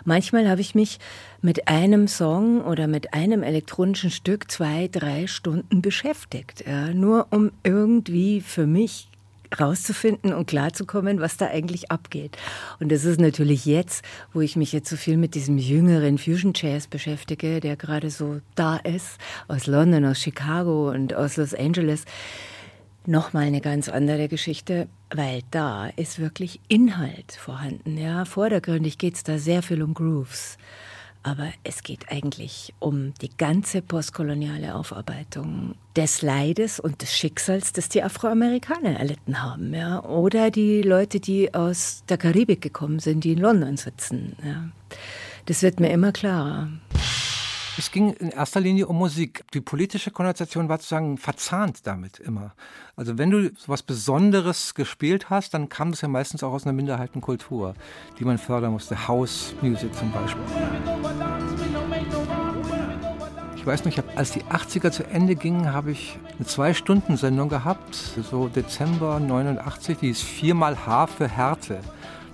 manchmal 0.05 0.49
habe 0.49 0.61
ich 0.61 0.75
mich 0.75 0.99
mit 1.41 1.67
einem 1.67 2.07
Song 2.07 2.61
oder 2.61 2.87
mit 2.87 3.13
einem 3.13 3.43
elektronischen 3.43 4.11
Stück 4.11 4.49
zwei, 4.51 4.87
drei 4.91 5.27
Stunden 5.27 5.81
beschäftigt, 5.81 6.63
ja, 6.67 6.93
nur 6.93 7.27
um 7.31 7.51
irgendwie 7.63 8.41
für 8.41 8.67
mich 8.67 9.09
rauszufinden 9.59 10.33
und 10.33 10.47
klarzukommen, 10.47 11.19
was 11.19 11.37
da 11.37 11.47
eigentlich 11.47 11.91
abgeht. 11.91 12.37
Und 12.79 12.91
das 12.91 13.05
ist 13.05 13.19
natürlich 13.19 13.65
jetzt, 13.65 14.03
wo 14.33 14.41
ich 14.41 14.55
mich 14.55 14.73
jetzt 14.73 14.89
so 14.89 14.97
viel 14.97 15.17
mit 15.17 15.35
diesem 15.35 15.57
jüngeren 15.57 16.17
Fusion 16.17 16.53
Jazz 16.55 16.87
beschäftige, 16.87 17.59
der 17.59 17.75
gerade 17.75 18.09
so 18.09 18.41
da 18.55 18.77
ist, 18.77 19.17
aus 19.47 19.67
London, 19.67 20.05
aus 20.05 20.19
Chicago 20.19 20.89
und 20.89 21.13
aus 21.13 21.37
Los 21.37 21.53
Angeles, 21.53 22.05
nochmal 23.07 23.45
eine 23.45 23.61
ganz 23.61 23.89
andere 23.89 24.27
Geschichte, 24.27 24.87
weil 25.09 25.41
da 25.51 25.87
ist 25.95 26.19
wirklich 26.19 26.59
Inhalt 26.67 27.31
vorhanden. 27.31 27.97
Ja, 27.97 28.25
vordergründig 28.25 28.97
geht 28.97 29.15
es 29.15 29.23
da 29.23 29.37
sehr 29.37 29.63
viel 29.63 29.81
um 29.81 29.93
Grooves. 29.93 30.57
Aber 31.23 31.49
es 31.65 31.83
geht 31.83 32.09
eigentlich 32.09 32.73
um 32.79 33.13
die 33.21 33.29
ganze 33.37 33.81
postkoloniale 33.81 34.75
Aufarbeitung 34.75 35.75
des 35.95 36.21
Leides 36.21 36.79
und 36.79 37.01
des 37.01 37.17
Schicksals, 37.17 37.73
das 37.73 37.89
die 37.89 38.01
Afroamerikaner 38.01 38.97
erlitten 38.97 39.41
haben. 39.43 39.73
Ja? 39.73 40.03
Oder 40.05 40.51
die 40.51 40.81
Leute, 40.83 41.19
die 41.19 41.53
aus 41.53 42.03
der 42.07 42.17
Karibik 42.17 42.61
gekommen 42.61 42.99
sind, 42.99 43.25
die 43.25 43.33
in 43.33 43.39
London 43.39 43.75
sitzen. 43.75 44.37
Ja? 44.41 44.69
Das 45.47 45.63
wird 45.63 45.79
mir 45.81 45.89
immer 45.91 46.13
klarer. 46.13 46.69
Es 47.77 47.91
ging 47.91 48.13
in 48.13 48.29
erster 48.29 48.59
Linie 48.59 48.87
um 48.87 48.97
Musik. 48.97 49.43
Die 49.53 49.61
politische 49.61 50.09
Konnotation 50.09 50.67
war 50.67 50.77
sozusagen 50.77 51.17
verzahnt 51.17 51.85
damit 51.85 52.19
immer. 52.19 52.53
Also 52.95 53.17
wenn 53.19 53.29
du 53.29 53.51
was 53.67 53.83
Besonderes 53.83 54.73
gespielt 54.73 55.29
hast, 55.29 55.53
dann 55.53 55.69
kam 55.69 55.91
das 55.91 56.01
ja 56.01 56.07
meistens 56.07 56.41
auch 56.43 56.53
aus 56.53 56.65
einer 56.65 56.73
Minderheitenkultur, 56.73 57.75
die 58.17 58.25
man 58.25 58.39
fördern 58.39 58.71
musste. 58.71 59.07
House 59.07 59.53
Music 59.61 59.93
zum 59.93 60.11
Beispiel. 60.11 60.43
weiß 63.67 63.83
nicht, 63.83 64.01
als 64.15 64.31
die 64.31 64.43
80er 64.43 64.91
zu 64.91 65.03
Ende 65.03 65.35
gingen, 65.35 65.73
habe 65.73 65.91
ich 65.91 66.17
eine 66.37 66.47
Zwei-Stunden-Sendung 66.47 67.49
gehabt, 67.49 67.95
so 67.95 68.47
Dezember 68.47 69.19
89, 69.19 69.97
die 69.97 70.09
ist 70.09 70.23
viermal 70.23 70.87
H 70.87 71.07
für 71.07 71.27
Härte. 71.27 71.81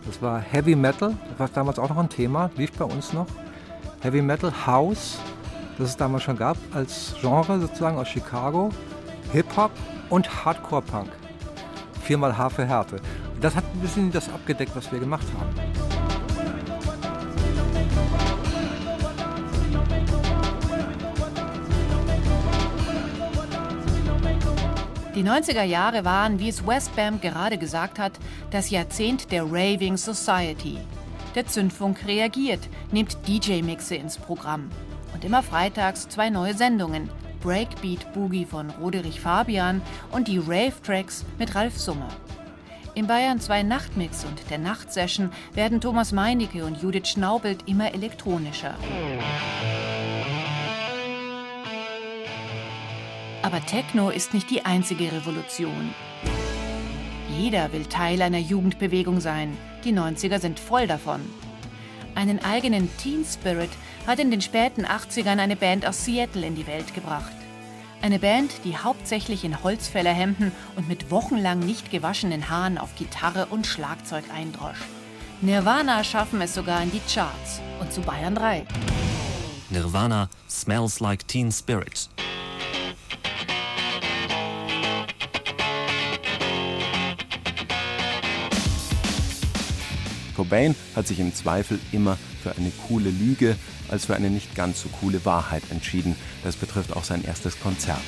Das 0.05 0.21
war 0.21 0.39
Heavy 0.39 0.75
Metal, 0.75 1.17
das 1.29 1.39
war 1.39 1.49
damals 1.49 1.79
auch 1.79 1.89
noch 1.89 1.97
ein 1.97 2.09
Thema, 2.09 2.51
lief 2.55 2.71
bei 2.73 2.85
uns 2.85 3.13
noch. 3.13 3.25
Heavy 4.01 4.21
Metal 4.21 4.53
House, 4.67 5.17
das 5.77 5.89
es 5.89 5.97
damals 5.97 6.23
schon 6.23 6.37
gab, 6.37 6.57
als 6.73 7.15
Genre 7.19 7.59
sozusagen 7.59 7.97
aus 7.97 8.07
Chicago. 8.07 8.69
Hip-Hop 9.31 9.71
und 10.09 10.45
Hardcore-Punk. 10.45 11.09
Viermal 12.01 12.37
H 12.37 12.49
für 12.49 12.65
Härte. 12.65 12.97
Das 13.41 13.55
hat 13.55 13.63
ein 13.73 13.79
bisschen 13.79 14.11
das 14.11 14.29
abgedeckt, 14.29 14.75
was 14.75 14.91
wir 14.91 14.99
gemacht 14.99 15.25
haben. 15.39 15.53
Die 25.15 25.23
90er 25.23 25.63
Jahre 25.63 26.05
waren, 26.05 26.39
wie 26.39 26.49
es 26.49 26.65
Westbam 26.65 27.21
gerade 27.21 27.57
gesagt 27.59 27.99
hat, 27.99 28.13
das 28.49 28.71
Jahrzehnt 28.71 29.31
der 29.31 29.43
Raving 29.43 29.95
Society. 29.95 30.79
Der 31.35 31.45
Zündfunk 31.45 32.05
reagiert, 32.07 32.61
nimmt 32.91 33.17
DJ-Mixe 33.27 33.95
ins 33.95 34.17
Programm. 34.17 34.69
Und 35.23 35.27
immer 35.27 35.41
freitags 35.41 36.09
zwei 36.09 36.29
neue 36.29 36.53
Sendungen. 36.53 37.09
Breakbeat 37.41 38.11
Boogie 38.11 38.43
von 38.43 38.69
Roderich 38.71 39.21
Fabian 39.21 39.81
und 40.11 40.27
die 40.27 40.37
Rave-Tracks 40.37 41.23
mit 41.39 41.55
Ralf 41.55 41.77
Summer. 41.77 42.09
Im 42.93 43.07
Bayern 43.07 43.39
2 43.39 43.63
Nachtmix 43.63 44.25
und 44.25 44.49
der 44.49 44.57
Nachtsession 44.57 45.31
werden 45.53 45.79
Thomas 45.79 46.11
Meinecke 46.11 46.65
und 46.65 46.81
Judith 46.81 47.07
Schnaubelt 47.07 47.69
immer 47.69 47.93
elektronischer. 47.93 48.75
Aber 53.43 53.65
Techno 53.65 54.09
ist 54.09 54.33
nicht 54.33 54.49
die 54.49 54.65
einzige 54.65 55.09
Revolution. 55.09 55.93
Jeder 57.39 57.71
will 57.71 57.85
Teil 57.85 58.21
einer 58.21 58.39
Jugendbewegung 58.39 59.21
sein. 59.21 59.57
Die 59.85 59.93
90er 59.93 60.39
sind 60.39 60.59
voll 60.59 60.85
davon. 60.85 61.21
Einen 62.15 62.43
eigenen 62.43 62.89
Teen 62.97 63.25
Spirit 63.25 63.71
hat 64.05 64.19
in 64.19 64.29
den 64.29 64.41
späten 64.41 64.85
80ern 64.85 65.39
eine 65.39 65.55
Band 65.55 65.85
aus 65.85 66.05
Seattle 66.05 66.45
in 66.45 66.55
die 66.55 66.67
Welt 66.67 66.93
gebracht. 66.93 67.33
Eine 68.01 68.19
Band, 68.19 68.51
die 68.65 68.77
hauptsächlich 68.77 69.45
in 69.45 69.63
Holzfällerhemden 69.63 70.51
und 70.75 70.87
mit 70.87 71.09
wochenlang 71.09 71.59
nicht 71.59 71.89
gewaschenen 71.89 72.49
Haaren 72.49 72.77
auf 72.77 72.95
Gitarre 72.95 73.47
und 73.47 73.65
Schlagzeug 73.65 74.25
eindrosch. 74.33 74.81
Nirvana 75.41 76.03
schaffen 76.03 76.41
es 76.41 76.53
sogar 76.53 76.83
in 76.83 76.91
die 76.91 77.01
Charts 77.11 77.61
und 77.79 77.91
zu 77.91 78.01
Bayern 78.01 78.35
3. 78.35 78.65
Nirvana 79.69 80.29
smells 80.49 80.99
like 80.99 81.27
teen 81.27 81.51
spirit. 81.51 82.09
Cobain 90.35 90.75
hat 90.95 91.07
sich 91.07 91.19
im 91.19 91.33
Zweifel 91.33 91.79
immer 91.91 92.17
für 92.41 92.55
eine 92.55 92.71
coole 92.87 93.09
Lüge 93.09 93.55
als 93.89 94.05
für 94.05 94.15
eine 94.15 94.29
nicht 94.29 94.55
ganz 94.55 94.81
so 94.81 94.89
coole 94.89 95.23
Wahrheit 95.25 95.63
entschieden. 95.69 96.15
Das 96.43 96.55
betrifft 96.55 96.95
auch 96.95 97.03
sein 97.03 97.23
erstes 97.23 97.59
Konzert. 97.59 98.01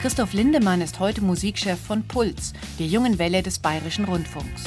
Christoph 0.00 0.32
Lindemann 0.32 0.80
ist 0.80 1.00
heute 1.00 1.22
Musikchef 1.22 1.78
von 1.78 2.04
Puls, 2.06 2.52
der 2.78 2.86
jungen 2.86 3.18
Welle 3.18 3.42
des 3.42 3.58
Bayerischen 3.58 4.04
Rundfunks. 4.04 4.62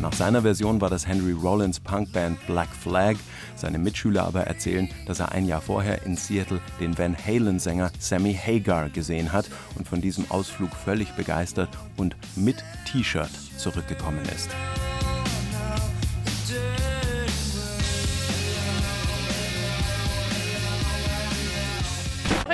Nach 0.00 0.12
seiner 0.12 0.42
Version 0.42 0.80
war 0.80 0.90
das 0.90 1.06
Henry 1.06 1.32
Rollins 1.32 1.80
Punkband 1.80 2.44
Black 2.46 2.68
Flag. 2.68 3.14
Seine 3.56 3.78
Mitschüler 3.78 4.24
aber 4.24 4.42
erzählen, 4.42 4.90
dass 5.06 5.20
er 5.20 5.32
ein 5.32 5.46
Jahr 5.46 5.62
vorher 5.62 6.02
in 6.04 6.16
Seattle 6.16 6.60
den 6.78 6.98
Van 6.98 7.16
Halen-Sänger 7.16 7.90
Sammy 7.98 8.34
Hagar 8.34 8.90
gesehen 8.90 9.32
hat 9.32 9.46
und 9.76 9.88
von 9.88 10.02
diesem 10.02 10.30
Ausflug 10.30 10.74
völlig 10.74 11.12
begeistert 11.12 11.70
und 11.96 12.16
mit 12.36 12.56
T-Shirt 12.86 13.30
zurückgekommen 13.56 14.22
ist. 14.34 14.50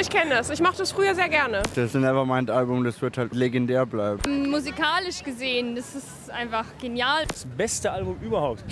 Ich 0.01 0.09
kenne 0.09 0.31
das. 0.31 0.49
Ich 0.49 0.63
mochte 0.63 0.79
das 0.79 0.93
früher 0.93 1.15
sehr 1.15 1.29
gerne. 1.29 1.63
Das 1.75 1.93
Nevermind-Album, 1.93 2.85
das 2.85 3.03
wird 3.03 3.19
halt 3.19 3.35
legendär 3.35 3.85
bleiben. 3.85 4.49
Musikalisch 4.49 5.23
gesehen, 5.23 5.77
das 5.77 5.95
ist 5.95 6.31
einfach 6.31 6.65
genial. 6.81 7.27
Das 7.27 7.45
beste 7.45 7.93
Album 7.93 8.17
überhaupt. 8.23 8.65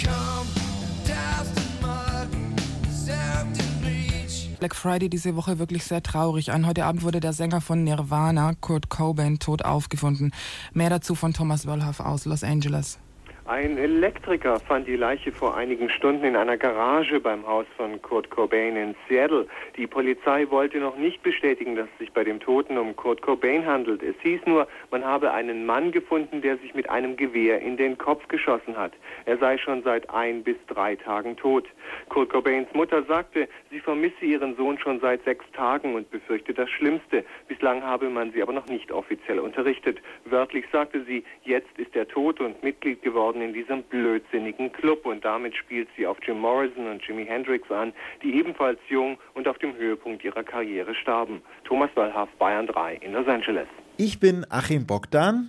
Black 4.58 4.74
Friday 4.74 5.10
diese 5.10 5.36
Woche 5.36 5.58
wirklich 5.58 5.84
sehr 5.84 6.02
traurig 6.02 6.50
an. 6.50 6.66
Heute 6.66 6.86
Abend 6.86 7.02
wurde 7.02 7.20
der 7.20 7.34
Sänger 7.34 7.60
von 7.60 7.84
Nirvana, 7.84 8.54
Kurt 8.60 8.88
Cobain, 8.88 9.38
tot 9.38 9.64
aufgefunden. 9.66 10.32
Mehr 10.72 10.88
dazu 10.88 11.14
von 11.14 11.34
Thomas 11.34 11.66
Wöllhoff 11.66 12.00
aus 12.00 12.24
Los 12.24 12.42
Angeles. 12.42 12.98
Ein 13.48 13.78
Elektriker 13.78 14.60
fand 14.60 14.86
die 14.86 14.96
Leiche 14.96 15.32
vor 15.32 15.56
einigen 15.56 15.88
Stunden 15.88 16.22
in 16.22 16.36
einer 16.36 16.58
Garage 16.58 17.18
beim 17.18 17.46
Haus 17.46 17.64
von 17.78 18.02
Kurt 18.02 18.28
Cobain 18.28 18.76
in 18.76 18.94
Seattle. 19.08 19.46
Die 19.78 19.86
Polizei 19.86 20.50
wollte 20.50 20.76
noch 20.76 20.98
nicht 20.98 21.22
bestätigen, 21.22 21.74
dass 21.74 21.88
es 21.94 21.98
sich 21.98 22.12
bei 22.12 22.24
dem 22.24 22.40
Toten 22.40 22.76
um 22.76 22.94
Kurt 22.94 23.22
Cobain 23.22 23.64
handelt. 23.64 24.02
Es 24.02 24.16
hieß 24.20 24.42
nur, 24.44 24.68
man 24.90 25.02
habe 25.02 25.32
einen 25.32 25.64
Mann 25.64 25.92
gefunden, 25.92 26.42
der 26.42 26.58
sich 26.58 26.74
mit 26.74 26.90
einem 26.90 27.16
Gewehr 27.16 27.62
in 27.62 27.78
den 27.78 27.96
Kopf 27.96 28.28
geschossen 28.28 28.76
hat. 28.76 28.92
Er 29.24 29.38
sei 29.38 29.56
schon 29.56 29.82
seit 29.82 30.10
ein 30.10 30.42
bis 30.42 30.56
drei 30.66 30.96
Tagen 30.96 31.34
tot. 31.38 31.64
Kurt 32.10 32.28
Cobains 32.28 32.68
Mutter 32.74 33.02
sagte, 33.04 33.48
sie 33.70 33.80
vermisse 33.80 34.26
ihren 34.26 34.56
Sohn 34.56 34.78
schon 34.78 35.00
seit 35.00 35.24
sechs 35.24 35.46
Tagen 35.52 35.94
und 35.94 36.10
befürchte 36.10 36.52
das 36.52 36.68
Schlimmste. 36.68 37.24
Bislang 37.48 37.82
habe 37.82 38.10
man 38.10 38.30
sie 38.30 38.42
aber 38.42 38.52
noch 38.52 38.66
nicht 38.66 38.92
offiziell 38.92 39.38
unterrichtet. 39.38 40.02
Wörtlich 40.26 40.66
sagte 40.70 41.02
sie, 41.04 41.24
jetzt 41.44 41.78
ist 41.78 41.96
er 41.96 42.06
tot 42.06 42.40
und 42.40 42.62
Mitglied 42.62 43.00
geworden 43.00 43.37
in 43.40 43.52
diesem 43.52 43.82
blödsinnigen 43.84 44.72
Club 44.72 45.06
und 45.06 45.24
damit 45.24 45.54
spielt 45.56 45.88
sie 45.96 46.06
auf 46.06 46.18
Jim 46.26 46.40
Morrison 46.40 46.86
und 46.88 47.02
Jimi 47.06 47.26
Hendrix 47.26 47.70
an, 47.70 47.92
die 48.22 48.34
ebenfalls 48.34 48.78
jung 48.88 49.18
und 49.34 49.48
auf 49.48 49.58
dem 49.58 49.76
Höhepunkt 49.76 50.24
ihrer 50.24 50.42
Karriere 50.42 50.94
starben. 50.94 51.42
Thomas 51.64 51.90
Wallhaff, 51.94 52.28
Bayern 52.38 52.66
3 52.66 52.96
in 52.96 53.12
Los 53.12 53.26
Angeles. 53.26 53.68
Ich 53.96 54.20
bin 54.20 54.46
Achim 54.50 54.86
Bogdan. 54.86 55.48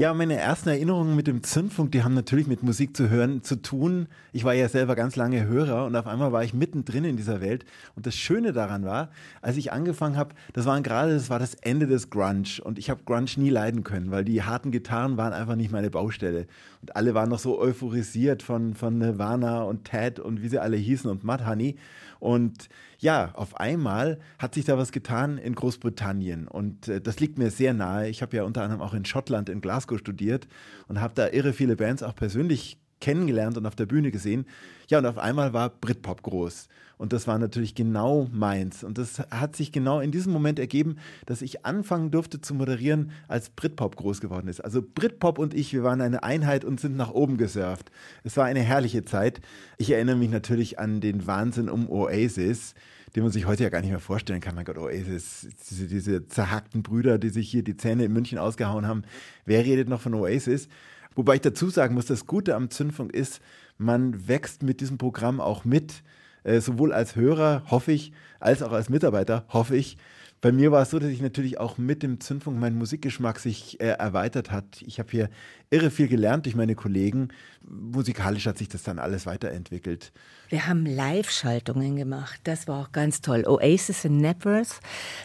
Ja, 0.00 0.12
meine 0.12 0.36
ersten 0.36 0.70
Erinnerungen 0.70 1.14
mit 1.14 1.28
dem 1.28 1.44
Zündfunk, 1.44 1.92
die 1.92 2.02
haben 2.02 2.14
natürlich 2.14 2.48
mit 2.48 2.64
Musik 2.64 2.96
zu 2.96 3.10
hören 3.10 3.44
zu 3.44 3.56
tun. 3.56 4.08
Ich 4.32 4.42
war 4.42 4.52
ja 4.52 4.68
selber 4.68 4.96
ganz 4.96 5.14
lange 5.14 5.46
Hörer 5.46 5.84
und 5.84 5.94
auf 5.94 6.08
einmal 6.08 6.32
war 6.32 6.42
ich 6.42 6.52
mittendrin 6.52 7.04
in 7.04 7.16
dieser 7.16 7.40
Welt. 7.40 7.64
Und 7.94 8.04
das 8.04 8.16
Schöne 8.16 8.52
daran 8.52 8.84
war, 8.84 9.10
als 9.40 9.56
ich 9.56 9.70
angefangen 9.70 10.16
habe, 10.16 10.34
das 10.52 10.66
waren 10.66 10.82
gerade, 10.82 11.14
das 11.14 11.30
war 11.30 11.38
das 11.38 11.54
Ende 11.54 11.86
des 11.86 12.10
Grunge. 12.10 12.24
Und 12.64 12.78
ich 12.78 12.90
habe 12.90 13.02
Grunge 13.04 13.30
nie 13.36 13.50
leiden 13.50 13.84
können, 13.84 14.10
weil 14.10 14.24
die 14.24 14.42
harten 14.42 14.72
Gitarren 14.72 15.16
waren 15.16 15.32
einfach 15.32 15.54
nicht 15.54 15.70
meine 15.70 15.90
Baustelle. 15.90 16.48
Und 16.84 16.96
alle 16.96 17.14
waren 17.14 17.30
noch 17.30 17.38
so 17.38 17.58
euphorisiert 17.58 18.42
von, 18.42 18.74
von 18.74 18.98
Nirvana 18.98 19.62
und 19.62 19.86
Ted 19.86 20.20
und 20.20 20.42
wie 20.42 20.48
sie 20.48 20.58
alle 20.58 20.76
hießen 20.76 21.10
und 21.10 21.24
Mudhoney. 21.24 21.76
Und 22.20 22.68
ja, 22.98 23.30
auf 23.32 23.58
einmal 23.58 24.18
hat 24.38 24.52
sich 24.52 24.66
da 24.66 24.76
was 24.76 24.92
getan 24.92 25.38
in 25.38 25.54
Großbritannien 25.54 26.46
und 26.46 26.88
äh, 26.88 27.00
das 27.00 27.20
liegt 27.20 27.38
mir 27.38 27.50
sehr 27.50 27.72
nahe. 27.72 28.10
Ich 28.10 28.20
habe 28.20 28.36
ja 28.36 28.42
unter 28.44 28.62
anderem 28.62 28.82
auch 28.82 28.92
in 28.92 29.06
Schottland, 29.06 29.48
in 29.48 29.62
Glasgow 29.62 29.98
studiert 29.98 30.46
und 30.86 31.00
habe 31.00 31.14
da 31.14 31.28
irre 31.28 31.54
viele 31.54 31.74
Bands 31.74 32.02
auch 32.02 32.14
persönlich 32.14 32.76
kennengelernt 33.00 33.56
und 33.56 33.66
auf 33.66 33.76
der 33.76 33.86
Bühne 33.86 34.10
gesehen. 34.10 34.46
Ja, 34.88 34.98
und 34.98 35.06
auf 35.06 35.18
einmal 35.18 35.52
war 35.52 35.70
Britpop 35.70 36.22
groß. 36.22 36.68
Und 36.96 37.12
das 37.12 37.26
war 37.26 37.38
natürlich 37.38 37.74
genau 37.74 38.28
meins. 38.32 38.84
Und 38.84 38.98
das 38.98 39.18
hat 39.30 39.56
sich 39.56 39.72
genau 39.72 40.00
in 40.00 40.12
diesem 40.12 40.32
Moment 40.32 40.58
ergeben, 40.58 40.96
dass 41.26 41.42
ich 41.42 41.66
anfangen 41.66 42.10
durfte 42.10 42.40
zu 42.40 42.54
moderieren, 42.54 43.10
als 43.26 43.50
Britpop 43.50 43.96
groß 43.96 44.20
geworden 44.20 44.48
ist. 44.48 44.60
Also 44.60 44.82
Britpop 44.82 45.38
und 45.38 45.54
ich, 45.54 45.72
wir 45.72 45.82
waren 45.82 46.00
eine 46.00 46.22
Einheit 46.22 46.64
und 46.64 46.80
sind 46.80 46.96
nach 46.96 47.10
oben 47.10 47.36
gesurft. 47.36 47.90
Es 48.22 48.36
war 48.36 48.44
eine 48.44 48.60
herrliche 48.60 49.04
Zeit. 49.04 49.40
Ich 49.76 49.90
erinnere 49.90 50.16
mich 50.16 50.30
natürlich 50.30 50.78
an 50.78 51.00
den 51.00 51.26
Wahnsinn 51.26 51.68
um 51.68 51.90
Oasis 51.90 52.74
den 53.14 53.22
man 53.22 53.30
sich 53.30 53.46
heute 53.46 53.62
ja 53.62 53.68
gar 53.68 53.80
nicht 53.80 53.90
mehr 53.90 54.00
vorstellen 54.00 54.40
kann. 54.40 54.56
Mein 54.56 54.64
Gott, 54.64 54.78
Oasis, 54.78 55.46
diese, 55.70 55.86
diese 55.86 56.26
zerhackten 56.26 56.82
Brüder, 56.82 57.18
die 57.18 57.28
sich 57.28 57.48
hier 57.48 57.62
die 57.62 57.76
Zähne 57.76 58.04
in 58.04 58.12
München 58.12 58.38
ausgehauen 58.38 58.88
haben. 58.88 59.02
Wer 59.44 59.64
redet 59.64 59.88
noch 59.88 60.00
von 60.00 60.14
Oasis? 60.14 60.68
Wobei 61.14 61.36
ich 61.36 61.40
dazu 61.40 61.68
sagen 61.68 61.94
muss, 61.94 62.06
das 62.06 62.26
Gute 62.26 62.54
am 62.54 62.70
Zündfunk 62.70 63.12
ist, 63.12 63.40
man 63.78 64.28
wächst 64.28 64.62
mit 64.62 64.80
diesem 64.80 64.98
Programm 64.98 65.40
auch 65.40 65.64
mit, 65.64 66.02
äh, 66.42 66.60
sowohl 66.60 66.92
als 66.92 67.16
Hörer, 67.16 67.62
hoffe 67.70 67.92
ich, 67.92 68.12
als 68.40 68.62
auch 68.62 68.72
als 68.72 68.88
Mitarbeiter, 68.88 69.44
hoffe 69.48 69.76
ich. 69.76 69.96
Bei 70.44 70.52
mir 70.52 70.70
war 70.70 70.82
es 70.82 70.90
so, 70.90 70.98
dass 70.98 71.08
ich 71.08 71.22
natürlich 71.22 71.58
auch 71.58 71.78
mit 71.78 72.02
dem 72.02 72.20
Zündfunk 72.20 72.60
mein 72.60 72.74
Musikgeschmack 72.74 73.38
sich 73.38 73.80
äh, 73.80 73.86
erweitert 73.86 74.50
hat. 74.50 74.82
Ich 74.82 74.98
habe 74.98 75.10
hier 75.10 75.30
irre 75.70 75.90
viel 75.90 76.06
gelernt 76.06 76.44
durch 76.44 76.54
meine 76.54 76.74
Kollegen. 76.74 77.28
Musikalisch 77.66 78.44
hat 78.44 78.58
sich 78.58 78.68
das 78.68 78.82
dann 78.82 78.98
alles 78.98 79.24
weiterentwickelt. 79.24 80.12
Wir 80.50 80.66
haben 80.66 80.84
Live-Schaltungen 80.84 81.96
gemacht. 81.96 82.40
Das 82.44 82.68
war 82.68 82.82
auch 82.82 82.92
ganz 82.92 83.22
toll. 83.22 83.44
Oasis 83.46 84.04
in 84.04 84.18
Naples, 84.18 84.80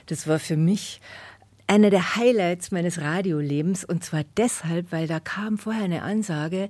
das 0.05 0.25
war 0.25 0.39
für 0.39 0.55
mich 0.55 1.01
einer 1.69 1.91
der 1.91 2.15
Highlights 2.15 2.71
meines 2.71 2.99
Radiolebens 2.99 3.85
und 3.85 4.03
zwar 4.03 4.23
deshalb, 4.37 4.91
weil 4.91 5.05
da 5.05 5.19
kam 5.19 5.59
vorher 5.59 5.83
eine 5.83 6.01
Ansage, 6.01 6.67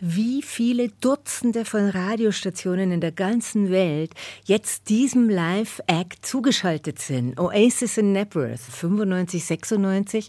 wie 0.00 0.42
viele 0.42 0.88
Dutzende 1.00 1.64
von 1.64 1.88
Radiostationen 1.88 2.90
in 2.90 3.00
der 3.00 3.12
ganzen 3.12 3.70
Welt 3.70 4.12
jetzt 4.44 4.88
diesem 4.88 5.28
Live-Act 5.28 6.26
zugeschaltet 6.26 6.98
sind. 6.98 7.38
Oasis 7.38 7.96
in 7.96 8.12
Napworth, 8.12 8.58
95, 8.58 9.44
96. 9.44 10.28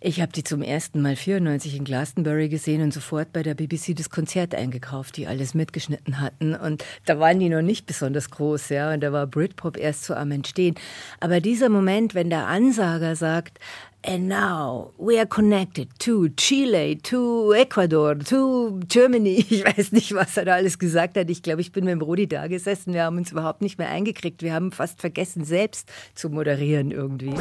Ich 0.00 0.20
habe 0.20 0.30
die 0.30 0.44
zum 0.44 0.62
ersten 0.62 1.02
Mal 1.02 1.16
94 1.16 1.74
in 1.74 1.82
Glastonbury 1.82 2.48
gesehen 2.48 2.82
und 2.82 2.94
sofort 2.94 3.32
bei 3.32 3.42
der 3.42 3.54
BBC 3.54 3.96
das 3.96 4.10
Konzert 4.10 4.54
eingekauft, 4.54 5.16
die 5.16 5.26
alles 5.26 5.54
mitgeschnitten 5.54 6.20
hatten. 6.20 6.54
Und 6.54 6.84
da 7.06 7.18
waren 7.18 7.40
die 7.40 7.48
noch 7.48 7.62
nicht 7.62 7.84
besonders 7.84 8.30
groß, 8.30 8.68
ja. 8.68 8.92
Und 8.92 9.00
da 9.00 9.12
war 9.12 9.26
Britpop 9.26 9.76
erst 9.76 10.04
so 10.04 10.14
am 10.14 10.30
Entstehen. 10.30 10.76
Aber 11.18 11.40
dieser 11.40 11.68
Moment, 11.68 12.14
wenn 12.14 12.30
der 12.30 12.46
Ansager 12.46 13.16
sagt, 13.16 13.58
And 14.06 14.28
now 14.28 14.92
we 14.98 15.18
are 15.18 15.26
connected 15.26 15.88
to 15.98 16.28
Chile, 16.36 16.96
to 17.02 17.52
Ecuador, 17.52 18.16
to 18.16 18.78
Germany. 18.86 19.44
Ich 19.50 19.64
weiß 19.64 19.90
nicht, 19.90 20.14
was 20.14 20.36
er 20.36 20.44
da 20.44 20.54
alles 20.54 20.78
gesagt 20.78 21.16
hat. 21.16 21.28
Ich 21.28 21.42
glaube, 21.42 21.60
ich 21.60 21.72
bin 21.72 21.84
mit 21.84 21.92
dem 21.92 22.02
Rudi 22.02 22.28
da 22.28 22.46
gesessen. 22.46 22.94
Wir 22.94 23.02
haben 23.02 23.16
uns 23.16 23.32
überhaupt 23.32 23.62
nicht 23.62 23.78
mehr 23.78 23.88
eingekriegt. 23.88 24.42
Wir 24.42 24.54
haben 24.54 24.70
fast 24.70 25.00
vergessen, 25.00 25.44
selbst 25.44 25.90
zu 26.14 26.30
moderieren 26.30 26.92
irgendwie. 26.92 27.34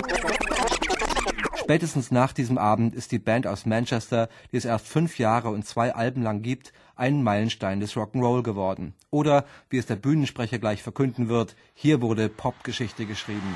Spätestens 1.67 2.11
nach 2.11 2.31
diesem 2.31 2.57
Abend 2.57 2.95
ist 2.95 3.11
die 3.11 3.19
Band 3.19 3.45
aus 3.45 3.65
Manchester, 3.65 4.29
die 4.53 4.55
es 4.55 4.63
erst 4.63 4.87
fünf 4.87 5.19
Jahre 5.19 5.49
und 5.49 5.65
zwei 5.65 5.93
Alben 5.93 6.23
lang 6.23 6.41
gibt, 6.41 6.71
ein 6.95 7.23
Meilenstein 7.23 7.81
des 7.81 7.97
Rock'n'Roll 7.97 8.41
geworden. 8.41 8.93
Oder, 9.09 9.43
wie 9.69 9.77
es 9.77 9.85
der 9.85 9.97
Bühnensprecher 9.97 10.59
gleich 10.59 10.81
verkünden 10.81 11.27
wird, 11.27 11.57
hier 11.73 12.01
wurde 12.01 12.29
Popgeschichte 12.29 13.05
geschrieben. 13.05 13.53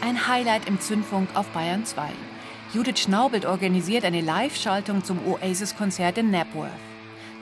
Ein 0.00 0.28
Highlight 0.28 0.68
im 0.68 0.78
Zündfunk 0.78 1.34
auf 1.34 1.48
Bayern 1.48 1.84
2. 1.84 2.10
Judith 2.74 2.98
Schnaubelt 2.98 3.46
organisiert 3.46 4.04
eine 4.04 4.20
Live-Schaltung 4.20 5.04
zum 5.04 5.24
Oasis-Konzert 5.28 6.18
in 6.18 6.32
Napworth. 6.32 6.72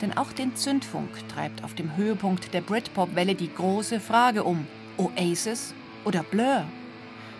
Denn 0.03 0.14
auch 0.14 0.31
den 0.31 0.55
Zündfunk 0.57 1.09
treibt 1.29 1.64
auf 1.64 1.75
dem 1.75 1.97
Höhepunkt 1.97 2.53
der 2.53 2.61
Britpop-Welle 2.61 3.35
die 3.35 3.51
große 3.51 3.99
Frage 3.99 4.45
um: 4.45 4.66
Oasis 4.99 5.73
oder 6.05 6.23
Blur? 6.23 6.66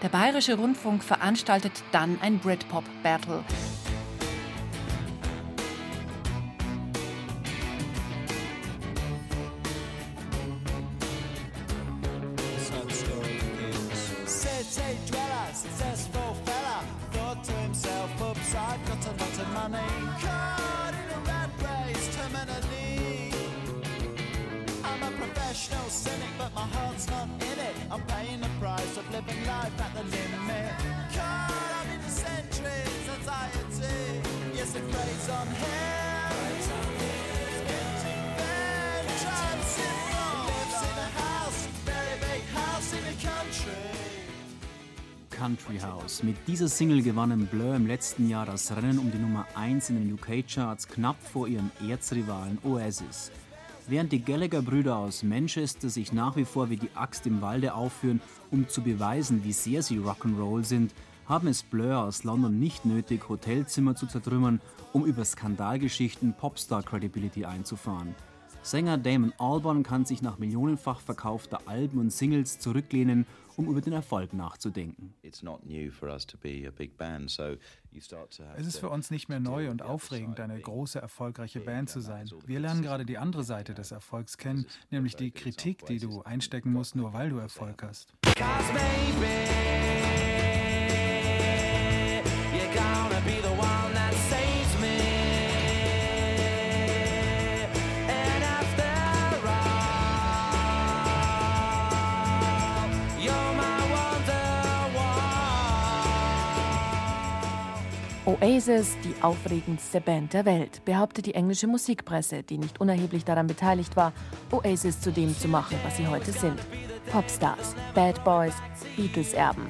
Der 0.03 0.09
Bayerische 0.09 0.55
Rundfunk 0.55 1.05
veranstaltet 1.05 1.83
dann 1.93 2.17
ein 2.23 2.39
Britpop-Battle. 2.39 3.45
Living 29.33 29.47
life 29.47 29.81
at 29.81 29.95
the 29.95 30.03
limit. 30.03 30.73
Caught 31.15 31.51
up 31.51 31.87
in 31.95 32.01
the 32.03 32.11
centuries, 32.11 33.09
anxiety. 33.17 34.21
Yes, 34.55 34.75
it 34.75 34.91
preys 34.91 35.29
on 35.31 35.47
him. 35.47 36.03
Country. 43.21 43.73
Country 45.31 45.79
House. 45.79 46.23
Mit 46.23 46.37
dieser 46.47 46.69
Single 46.69 47.03
gewannen 47.03 47.47
Blur 47.47 47.75
im 47.75 47.87
letzten 47.87 48.29
Jahr 48.29 48.47
das 48.47 48.75
Rennen 48.75 48.99
um 48.99 49.11
die 49.11 49.19
Nummer 49.19 49.47
1 49.55 49.91
in 49.91 49.97
den 49.97 50.15
UK-Charts 50.15 50.89
knapp 50.89 51.17
vor 51.23 51.49
ihrem 51.49 51.71
Erzrivalen 51.87 52.59
Oasis. 52.65 53.31
Während 53.89 54.13
die 54.13 54.25
Gallagher-Brüder 54.25 54.97
aus 54.97 55.23
Manchester 55.23 55.89
sich 55.89 56.13
nach 56.13 56.37
wie 56.37 56.45
vor 56.45 56.71
wie 56.71 56.77
die 56.77 56.91
Axt 56.95 57.27
im 57.27 57.41
Walde 57.43 57.75
aufführen, 57.75 58.21
um 58.53 58.69
zu 58.69 58.83
beweisen, 58.83 59.43
wie 59.43 59.53
sehr 59.53 59.83
sie 59.83 59.99
Rock'n'Roll 59.99 60.65
sind, 60.65 60.95
haben 61.27 61.49
es 61.49 61.63
Blur 61.63 61.99
aus 61.99 62.25
London 62.25 62.61
nicht 62.61 62.85
nötig, 62.85 63.29
Hotelzimmer 63.29 63.97
zu 63.97 64.07
zertrümmern, 64.07 64.61
um 64.93 65.07
über 65.07 65.25
Skandalgeschichten 65.25 66.35
Popstar-Credibility 66.35 67.45
einzufahren. 67.45 68.15
Sänger 68.63 68.99
Damon 68.99 69.33
Albarn 69.39 69.83
kann 69.83 70.05
sich 70.05 70.23
nach 70.23 70.39
millionenfach 70.39 71.01
verkaufter 71.01 71.61
Alben 71.67 71.99
und 71.99 72.13
Singles 72.13 72.61
zurücklehnen, 72.61 73.27
um 73.57 73.69
über 73.69 73.81
den 73.81 73.93
Erfolg 73.93 74.35
nachzudenken. 74.35 75.15
It's 75.23 75.43
not 75.43 75.67
new 75.67 75.91
for 75.91 76.09
us 76.09 76.27
to 76.27 76.37
be 76.39 76.65
a 76.69 76.71
big 76.71 76.97
band, 76.97 77.31
so 77.31 77.57
Es 78.57 78.67
ist 78.67 78.79
für 78.79 78.89
uns 78.89 79.11
nicht 79.11 79.29
mehr 79.29 79.41
neu 79.41 79.71
und 79.71 79.83
aufregend, 79.83 80.41
eine 80.41 80.59
große, 80.61 81.01
erfolgreiche 81.01 81.61
Band 81.61 81.91
zu 81.91 82.01
sein. 82.01 82.31
Wir 82.47 82.61
lernen 82.61 82.83
gerade 82.83 83.05
die 83.05 83.19
andere 83.19 83.45
Seite 83.45 83.75
des 83.75 83.91
Erfolgs 83.91 84.39
kennen, 84.39 84.67
nämlich 84.91 85.17
die 85.17 85.31
Kritik, 85.31 85.85
die 85.87 85.99
du 85.99 86.23
einstecken 86.23 86.73
musst, 86.73 86.97
nur 86.97 87.13
weil 87.13 87.31
du 87.31 87.39
Erfolg 87.39 87.83
hast. 87.83 88.13
Cause 88.35 88.73
maybe 88.73 90.32
Oasis, 108.25 108.97
die 109.03 109.21
aufregendste 109.21 110.01
Band 110.01 110.33
der 110.33 110.45
Welt, 110.45 110.85
behauptet 110.85 111.27
die 111.27 111.35
englische 111.35 111.67
Musikpresse, 111.67 112.45
die 112.45 112.57
nicht 112.57 112.81
unerheblich 112.81 113.25
daran 113.25 113.49
beteiligt 113.49 113.97
war, 113.97 114.13
Oasis 114.53 115.01
zu 115.01 115.11
dem 115.11 115.37
zu 115.37 115.49
machen, 115.49 115.77
was 115.83 115.97
sie 115.97 116.07
heute 116.07 116.31
sind. 116.31 116.61
Popstars, 117.11 117.75
Bad 117.97 118.23
Boys, 118.23 118.55
Beatles-Erben. 118.95 119.67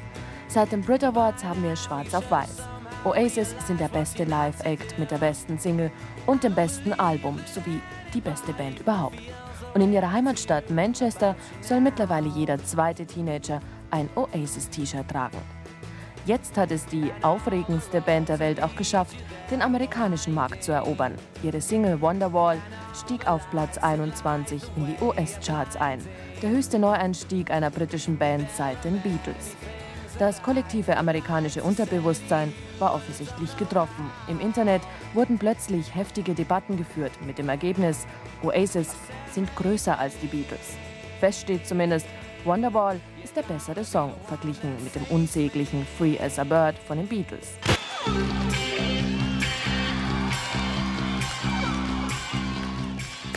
Seit 0.49 0.71
den 0.71 0.83
Brit 0.83 1.03
Awards 1.03 1.43
haben 1.43 1.63
wir 1.63 1.75
schwarz 1.77 2.13
auf 2.13 2.31
weiß. 2.31 2.59
Oasis 3.05 3.55
sind 3.67 3.81
der 3.81 3.89
beste 3.89 4.25
Live-Act 4.25 4.99
mit 4.99 5.11
der 5.11 5.19
besten 5.19 5.59
Single 5.59 5.91
und 6.27 6.45
dem 6.45 6.55
besten 6.55 6.93
Album 6.93 7.41
sowie 7.47 7.81
die 8.13 8.21
beste 8.21 8.53
Band 8.53 8.81
überhaupt. 8.81 9.19
Und 9.73 9.81
in 9.81 9.95
ihrer 9.95 10.13
Heimatstadt 10.13 10.69
Manchester 10.69 11.37
soll 11.63 11.81
mittlerweile 11.81 12.29
jeder 12.29 12.63
zweite 12.63 13.07
Teenager 13.07 13.61
ein 13.91 14.11
Oasis-T-Shirt 14.15 15.09
tragen. 15.09 15.39
Jetzt 16.25 16.57
hat 16.57 16.71
es 16.71 16.87
die 16.87 17.11
aufregendste 17.23 18.01
Band 18.01 18.29
der 18.29 18.39
Welt 18.39 18.63
auch 18.63 18.77
geschafft, 18.77 19.17
den 19.51 19.61
amerikanischen 19.61 20.33
Markt 20.33 20.63
zu 20.63 20.71
erobern. 20.71 21.15
Ihre 21.43 21.61
Single 21.61 22.01
Wonderwall 22.01 22.59
stieg 22.95 23.27
auf 23.27 23.43
Platz 23.51 23.77
21 23.77 24.63
in 24.77 24.87
die 24.87 25.05
US-Charts 25.05 25.75
ein, 25.77 25.99
der 26.41 26.51
höchste 26.51 26.79
Neueinstieg 26.79 27.51
einer 27.51 27.71
britischen 27.71 28.19
Band 28.19 28.49
seit 28.57 28.85
den 28.85 29.01
Beatles. 29.01 29.57
Das 30.21 30.41
kollektive 30.41 30.97
amerikanische 30.97 31.65
Unterbewusstsein 31.65 32.53
war 32.79 32.95
offensichtlich 32.95 33.57
getroffen. 33.57 34.09
Im 34.29 34.39
Internet 34.39 34.83
wurden 35.15 35.39
plötzlich 35.39 35.93
heftige 35.93 36.35
Debatten 36.35 36.77
geführt 36.77 37.13
mit 37.27 37.39
dem 37.39 37.49
Ergebnis, 37.49 38.07
Oasis 38.45 38.95
sind 39.33 39.53
größer 39.57 39.99
als 39.99 40.17
die 40.21 40.29
Beatles. 40.29 40.77
Fest 41.19 41.41
steht 41.41 41.67
zumindest, 41.67 42.07
Wonderwall 42.45 43.01
ist 43.23 43.37
der 43.37 43.43
bessere 43.43 43.85
Song 43.85 44.13
verglichen 44.27 44.75
mit 44.83 44.95
dem 44.95 45.05
unsäglichen 45.11 45.87
Free 45.97 46.19
as 46.19 46.39
a 46.39 46.45
Bird 46.45 46.77
von 46.77 46.99
den 46.99 47.07
Beatles. 47.07 47.53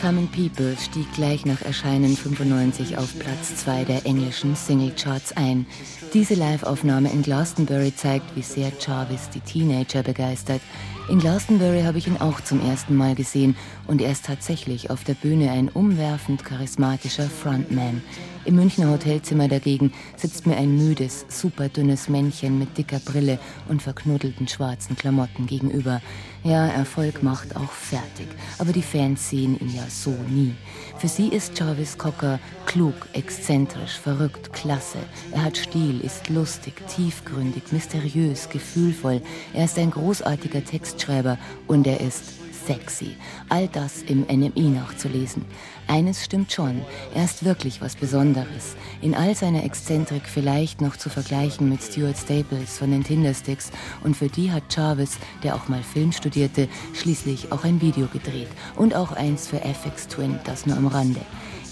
Common 0.00 0.28
People 0.28 0.76
stieg 0.76 1.10
gleich 1.14 1.46
nach 1.46 1.62
Erscheinen 1.62 2.16
95 2.16 2.98
auf 2.98 3.18
Platz 3.18 3.56
2 3.56 3.84
der 3.84 4.06
englischen 4.06 4.54
Singlecharts 4.54 5.36
ein. 5.36 5.66
Diese 6.12 6.34
Live-Aufnahme 6.34 7.10
in 7.10 7.22
Glastonbury 7.22 7.94
zeigt, 7.94 8.36
wie 8.36 8.42
sehr 8.42 8.72
Jarvis 8.78 9.30
die 9.30 9.40
Teenager 9.40 10.02
begeistert. 10.02 10.60
In 11.08 11.18
Glastonbury 11.18 11.82
habe 11.82 11.98
ich 11.98 12.06
ihn 12.06 12.18
auch 12.18 12.40
zum 12.40 12.60
ersten 12.60 12.94
Mal 12.94 13.14
gesehen 13.14 13.56
und 13.86 14.00
er 14.00 14.12
ist 14.12 14.26
tatsächlich 14.26 14.90
auf 14.90 15.04
der 15.04 15.14
Bühne 15.14 15.50
ein 15.50 15.68
umwerfend 15.68 16.44
charismatischer 16.44 17.28
Frontman. 17.28 18.02
Im 18.44 18.54
Münchner 18.54 18.90
Hotelzimmer 18.90 19.48
dagegen 19.48 19.92
sitzt 20.16 20.46
mir 20.46 20.56
ein 20.56 20.76
müdes, 20.76 21.26
superdünnes 21.28 22.08
Männchen 22.08 22.58
mit 22.58 22.78
dicker 22.78 23.00
Brille 23.00 23.40
und 23.68 23.82
verknuddelten 23.82 24.46
schwarzen 24.46 24.96
Klamotten 24.96 25.46
gegenüber. 25.46 26.00
Ja, 26.44 26.66
Erfolg 26.68 27.24
macht 27.24 27.56
auch 27.56 27.72
fertig, 27.72 28.28
aber 28.58 28.72
die 28.72 28.82
Fans 28.82 29.30
sehen 29.30 29.58
ihn 29.58 29.74
ja 29.74 29.82
so 29.88 30.14
nie. 30.28 30.54
Für 30.98 31.08
sie 31.08 31.26
ist 31.26 31.58
Jarvis 31.58 31.98
Cocker 31.98 32.38
klug, 32.66 32.94
exzentrisch, 33.14 33.98
verrückt, 33.98 34.52
klasse. 34.52 34.98
Er 35.32 35.42
hat 35.42 35.56
Stil, 35.56 36.00
ist 36.00 36.28
lustig, 36.28 36.74
tiefgründig, 36.86 37.72
mysteriös, 37.72 38.48
gefühlvoll. 38.48 39.22
Er 39.54 39.64
ist 39.64 39.76
ein 39.76 39.90
großartiger 39.90 40.64
Textschreiber 40.64 41.36
und 41.66 41.86
er 41.88 42.00
ist 42.00 42.45
sexy. 42.66 43.16
All 43.48 43.68
das 43.68 44.02
im 44.02 44.22
NMI 44.22 44.70
nachzulesen. 44.70 45.44
Eines 45.88 46.24
stimmt 46.24 46.52
schon, 46.52 46.82
er 47.14 47.24
ist 47.24 47.44
wirklich 47.44 47.80
was 47.80 47.94
Besonderes. 47.94 48.76
In 49.02 49.14
all 49.14 49.34
seiner 49.34 49.64
Exzentrik 49.64 50.22
vielleicht 50.26 50.80
noch 50.80 50.96
zu 50.96 51.08
vergleichen 51.08 51.68
mit 51.68 51.82
Stuart 51.82 52.18
Staples 52.18 52.78
von 52.78 52.90
den 52.90 53.04
Tindersticks. 53.04 53.70
Und 54.02 54.16
für 54.16 54.28
die 54.28 54.50
hat 54.50 54.64
Jarvis, 54.74 55.18
der 55.42 55.54
auch 55.54 55.68
mal 55.68 55.82
Film 55.82 56.12
studierte, 56.12 56.68
schließlich 56.94 57.52
auch 57.52 57.64
ein 57.64 57.80
Video 57.80 58.08
gedreht. 58.08 58.48
Und 58.74 58.94
auch 58.94 59.12
eins 59.12 59.46
für 59.46 59.60
FX 59.62 60.08
Twin, 60.08 60.38
das 60.44 60.66
nur 60.66 60.76
am 60.76 60.88
Rande. 60.88 61.20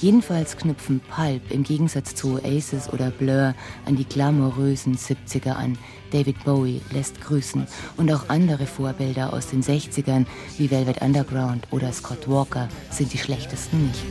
Jedenfalls 0.00 0.56
knüpfen 0.56 1.00
Pulp 1.00 1.50
im 1.50 1.62
Gegensatz 1.62 2.14
zu 2.14 2.34
Oasis 2.34 2.92
oder 2.92 3.10
Blur 3.10 3.54
an 3.86 3.96
die 3.96 4.04
glamourösen 4.04 4.96
70er 4.96 5.52
an. 5.52 5.78
David 6.14 6.44
Bowie 6.44 6.80
lässt 6.92 7.20
grüßen 7.20 7.66
und 7.96 8.12
auch 8.12 8.28
andere 8.28 8.66
Vorbilder 8.66 9.32
aus 9.32 9.48
den 9.48 9.64
60ern 9.64 10.26
wie 10.58 10.70
Velvet 10.70 11.02
Underground 11.02 11.66
oder 11.72 11.92
Scott 11.92 12.28
Walker 12.28 12.68
sind 12.88 13.12
die 13.12 13.18
schlechtesten 13.18 13.88
nicht. 13.88 14.04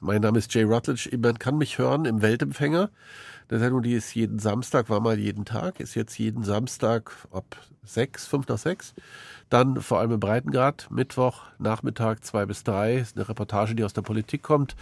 Mein 0.00 0.20
Name 0.20 0.38
ist 0.38 0.54
Jay 0.54 0.62
Rutledge. 0.62 1.10
Man 1.18 1.38
kann 1.40 1.58
mich 1.58 1.78
hören 1.78 2.04
im 2.04 2.22
Weltempfänger. 2.22 2.90
Der 3.52 3.58
Sendung, 3.58 3.82
die 3.82 3.92
ist 3.92 4.14
jeden 4.14 4.38
Samstag, 4.38 4.88
war 4.88 5.00
mal 5.00 5.18
jeden 5.18 5.44
Tag, 5.44 5.78
ist 5.78 5.94
jetzt 5.94 6.18
jeden 6.18 6.42
Samstag 6.42 7.12
ab 7.30 7.54
sechs, 7.84 8.26
fünf 8.26 8.48
nach 8.48 8.56
sechs. 8.56 8.94
Dann 9.50 9.82
vor 9.82 9.98
allem 9.98 10.12
im 10.12 10.20
Breitengrad, 10.20 10.90
Mittwoch, 10.90 11.42
Nachmittag 11.58 12.24
zwei 12.24 12.46
bis 12.46 12.64
drei. 12.64 12.96
Ist 12.96 13.14
eine 13.14 13.28
Reportage, 13.28 13.74
die 13.74 13.84
aus 13.84 13.92
der 13.92 14.00
Politik 14.00 14.42
kommt. 14.42 14.74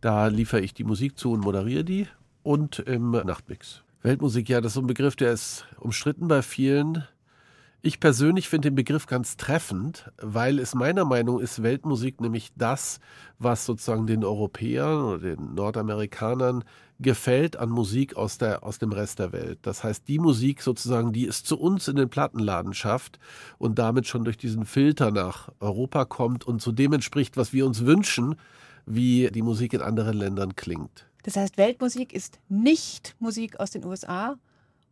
Da 0.00 0.26
liefere 0.26 0.62
ich 0.62 0.74
die 0.74 0.82
Musik 0.82 1.16
zu 1.16 1.30
und 1.30 1.42
moderiere 1.42 1.84
die. 1.84 2.08
Und 2.42 2.80
im 2.80 3.12
Nachtmix. 3.12 3.84
Weltmusik, 4.02 4.48
ja, 4.48 4.60
das 4.60 4.72
ist 4.72 4.78
ein 4.78 4.88
Begriff, 4.88 5.14
der 5.14 5.30
ist 5.30 5.66
umstritten 5.78 6.26
bei 6.26 6.42
vielen. 6.42 7.04
Ich 7.82 8.00
persönlich 8.00 8.48
finde 8.48 8.70
den 8.70 8.74
Begriff 8.74 9.06
ganz 9.06 9.36
treffend, 9.36 10.10
weil 10.20 10.58
es 10.58 10.74
meiner 10.74 11.04
Meinung 11.04 11.38
ist 11.38 11.62
Weltmusik 11.62 12.20
nämlich 12.20 12.50
das, 12.56 12.98
was 13.38 13.64
sozusagen 13.64 14.08
den 14.08 14.24
Europäern 14.24 15.02
oder 15.02 15.18
den 15.18 15.54
Nordamerikanern 15.54 16.64
gefällt 17.00 17.56
an 17.56 17.70
Musik 17.70 18.16
aus, 18.16 18.38
der, 18.38 18.64
aus 18.64 18.78
dem 18.78 18.92
Rest 18.92 19.18
der 19.18 19.32
Welt. 19.32 19.60
Das 19.62 19.84
heißt, 19.84 20.08
die 20.08 20.18
Musik 20.18 20.62
sozusagen, 20.62 21.12
die 21.12 21.26
es 21.26 21.44
zu 21.44 21.58
uns 21.58 21.88
in 21.88 21.96
den 21.96 22.08
Plattenladen 22.08 22.74
schafft 22.74 23.18
und 23.58 23.78
damit 23.78 24.06
schon 24.06 24.24
durch 24.24 24.36
diesen 24.36 24.64
Filter 24.64 25.10
nach 25.10 25.50
Europa 25.60 26.04
kommt 26.04 26.46
und 26.46 26.60
zu 26.60 26.72
dem 26.72 26.92
entspricht, 26.92 27.36
was 27.36 27.52
wir 27.52 27.66
uns 27.66 27.84
wünschen, 27.84 28.36
wie 28.86 29.30
die 29.30 29.42
Musik 29.42 29.74
in 29.74 29.80
anderen 29.80 30.16
Ländern 30.16 30.56
klingt. 30.56 31.06
Das 31.22 31.36
heißt, 31.36 31.56
Weltmusik 31.56 32.12
ist 32.12 32.40
nicht 32.48 33.14
Musik 33.18 33.60
aus 33.60 33.70
den 33.70 33.84
USA 33.84 34.36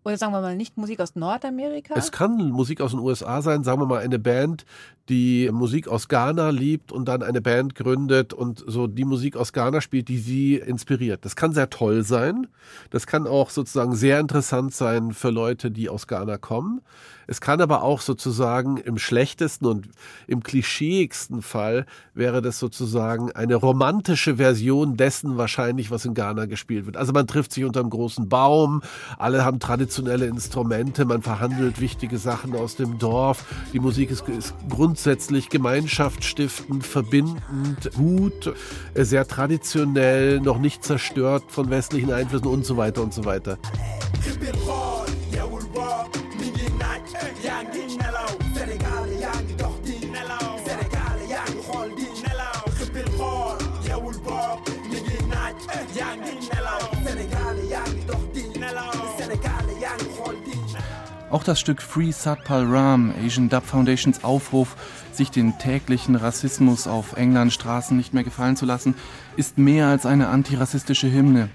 oder 0.05 0.17
sagen 0.19 0.33
wir 0.33 0.41
mal 0.41 0.55
nicht 0.55 0.77
Musik 0.77 1.01
aus 1.01 1.17
Nordamerika. 1.17 1.95
Es 1.97 2.13
kann 2.13 2.37
Musik 2.51 2.81
aus 2.81 2.93
den 2.93 3.01
USA 3.01 3.43
sein, 3.43 3.65
sagen 3.65 3.81
wir 3.81 3.87
mal 3.87 4.03
eine 4.03 4.21
Band, 4.21 4.65
die 5.09 5.51
Musik 5.53 5.89
aus 5.89 6.09
Ghana 6.09 6.51
liebt 6.51 6.93
und 6.93 7.07
dann 7.07 7.23
eine 7.23 7.41
Band 7.41 7.75
gründet 7.75 8.33
und 8.33 8.65
so 8.67 8.87
die 8.87 9.05
Musik 9.05 9.37
aus 9.37 9.53
Ghana 9.53 9.81
spielt, 9.81 10.09
die 10.09 10.19
sie 10.19 10.57
inspiriert. 10.57 11.25
Das 11.25 11.37
kann 11.37 11.53
sehr 11.53 11.71
toll 11.71 12.03
sein. 12.03 12.49
Das 12.91 13.07
kann 13.07 13.27
auch 13.27 13.51
sozusagen 13.51 13.95
sehr 13.95 14.19
interessant 14.19 14.75
sein 14.75 15.13
für 15.13 15.31
Leute, 15.31 15.71
die 15.71 15.89
aus 15.89 16.07
Ghana 16.07 16.39
kommen. 16.39 16.81
Es 17.27 17.41
kann 17.41 17.61
aber 17.61 17.83
auch 17.83 18.01
sozusagen 18.01 18.77
im 18.77 18.99
schlechtesten 18.99 19.67
und 19.67 19.89
im 20.27 20.43
klischeeigsten 20.43 21.43
Fall 21.43 21.87
wäre 22.15 22.41
das 22.41 22.59
sozusagen 22.59 23.33
eine 23.33 23.57
romantische 23.57 24.37
Version 24.37 24.97
dessen 24.97 25.37
wahrscheinlich, 25.37 25.91
was 25.91 26.05
in 26.05 26.15
Ghana 26.15 26.47
gespielt 26.47 26.87
wird. 26.87 26.97
Also 26.97 27.13
man 27.13 27.27
trifft 27.27 27.53
sich 27.53 27.65
unter 27.65 27.81
einem 27.81 27.91
großen 27.91 28.29
Baum, 28.29 28.83
alle 29.19 29.45
haben 29.45 29.59
traditionelle 29.59 30.27
Instrumente, 30.27 31.05
man 31.05 31.23
verhandelt 31.23 31.81
wichtige 31.81 32.19
Sachen 32.19 32.55
aus 32.55 32.77
dem 32.77 32.99
Dorf. 32.99 33.45
Die 33.73 33.81
Musik 33.81 34.11
ist, 34.11 34.29
ist 34.29 34.55
grundsätzlich 34.97 35.51
gemeinschaftsstiftend, 35.51 36.83
verbindend, 36.87 37.91
gut, 37.97 38.55
äh, 38.95 39.05
sehr 39.05 39.29
traditionell, 39.29 40.41
noch 40.41 40.59
nicht 40.59 40.85
zerstört 40.85 41.45
von 41.49 41.69
westlichen 41.69 42.11
Einflüssen 42.11 42.47
und 42.47 42.65
so 42.65 42.79
weiter 42.79 43.03
und 43.03 43.13
so 43.13 43.27
weiter. 43.27 43.59
Auch 61.37 61.45
das 61.45 61.61
Stück 61.61 61.83
Free 61.83 62.13
Satpal 62.13 62.65
Ram, 62.65 63.13
Asian 63.23 63.51
Dub 63.51 63.67
Foundations 63.67 64.25
Aufruf, 64.25 64.75
sich 65.13 65.31
den 65.31 65.59
täglichen 65.59 66.17
Rassismus 66.17 66.87
auf 66.87 67.13
Englands 67.19 67.53
Straßen 67.53 67.95
nicht 67.95 68.15
mehr 68.15 68.25
gefallen 68.25 68.57
zu 68.57 68.65
lassen, 68.65 68.95
ist 69.37 69.59
mehr 69.59 69.89
als 69.89 70.07
eine 70.07 70.29
antirassistische 70.29 71.13
Hymne. 71.13 71.51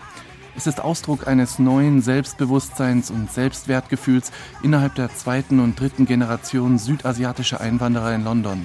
Es 0.56 0.68
ist 0.68 0.82
Ausdruck 0.82 1.26
eines 1.26 1.58
neuen 1.58 2.04
Selbstbewusstseins 2.04 3.10
und 3.10 3.32
Selbstwertgefühls 3.32 4.32
innerhalb 4.62 4.94
der 4.94 5.16
zweiten 5.16 5.60
und 5.60 5.80
dritten 5.80 6.06
Generation 6.06 6.78
südasiatischer 6.78 7.60
Einwanderer 7.60 8.14
in 8.14 8.24
London. 8.24 8.62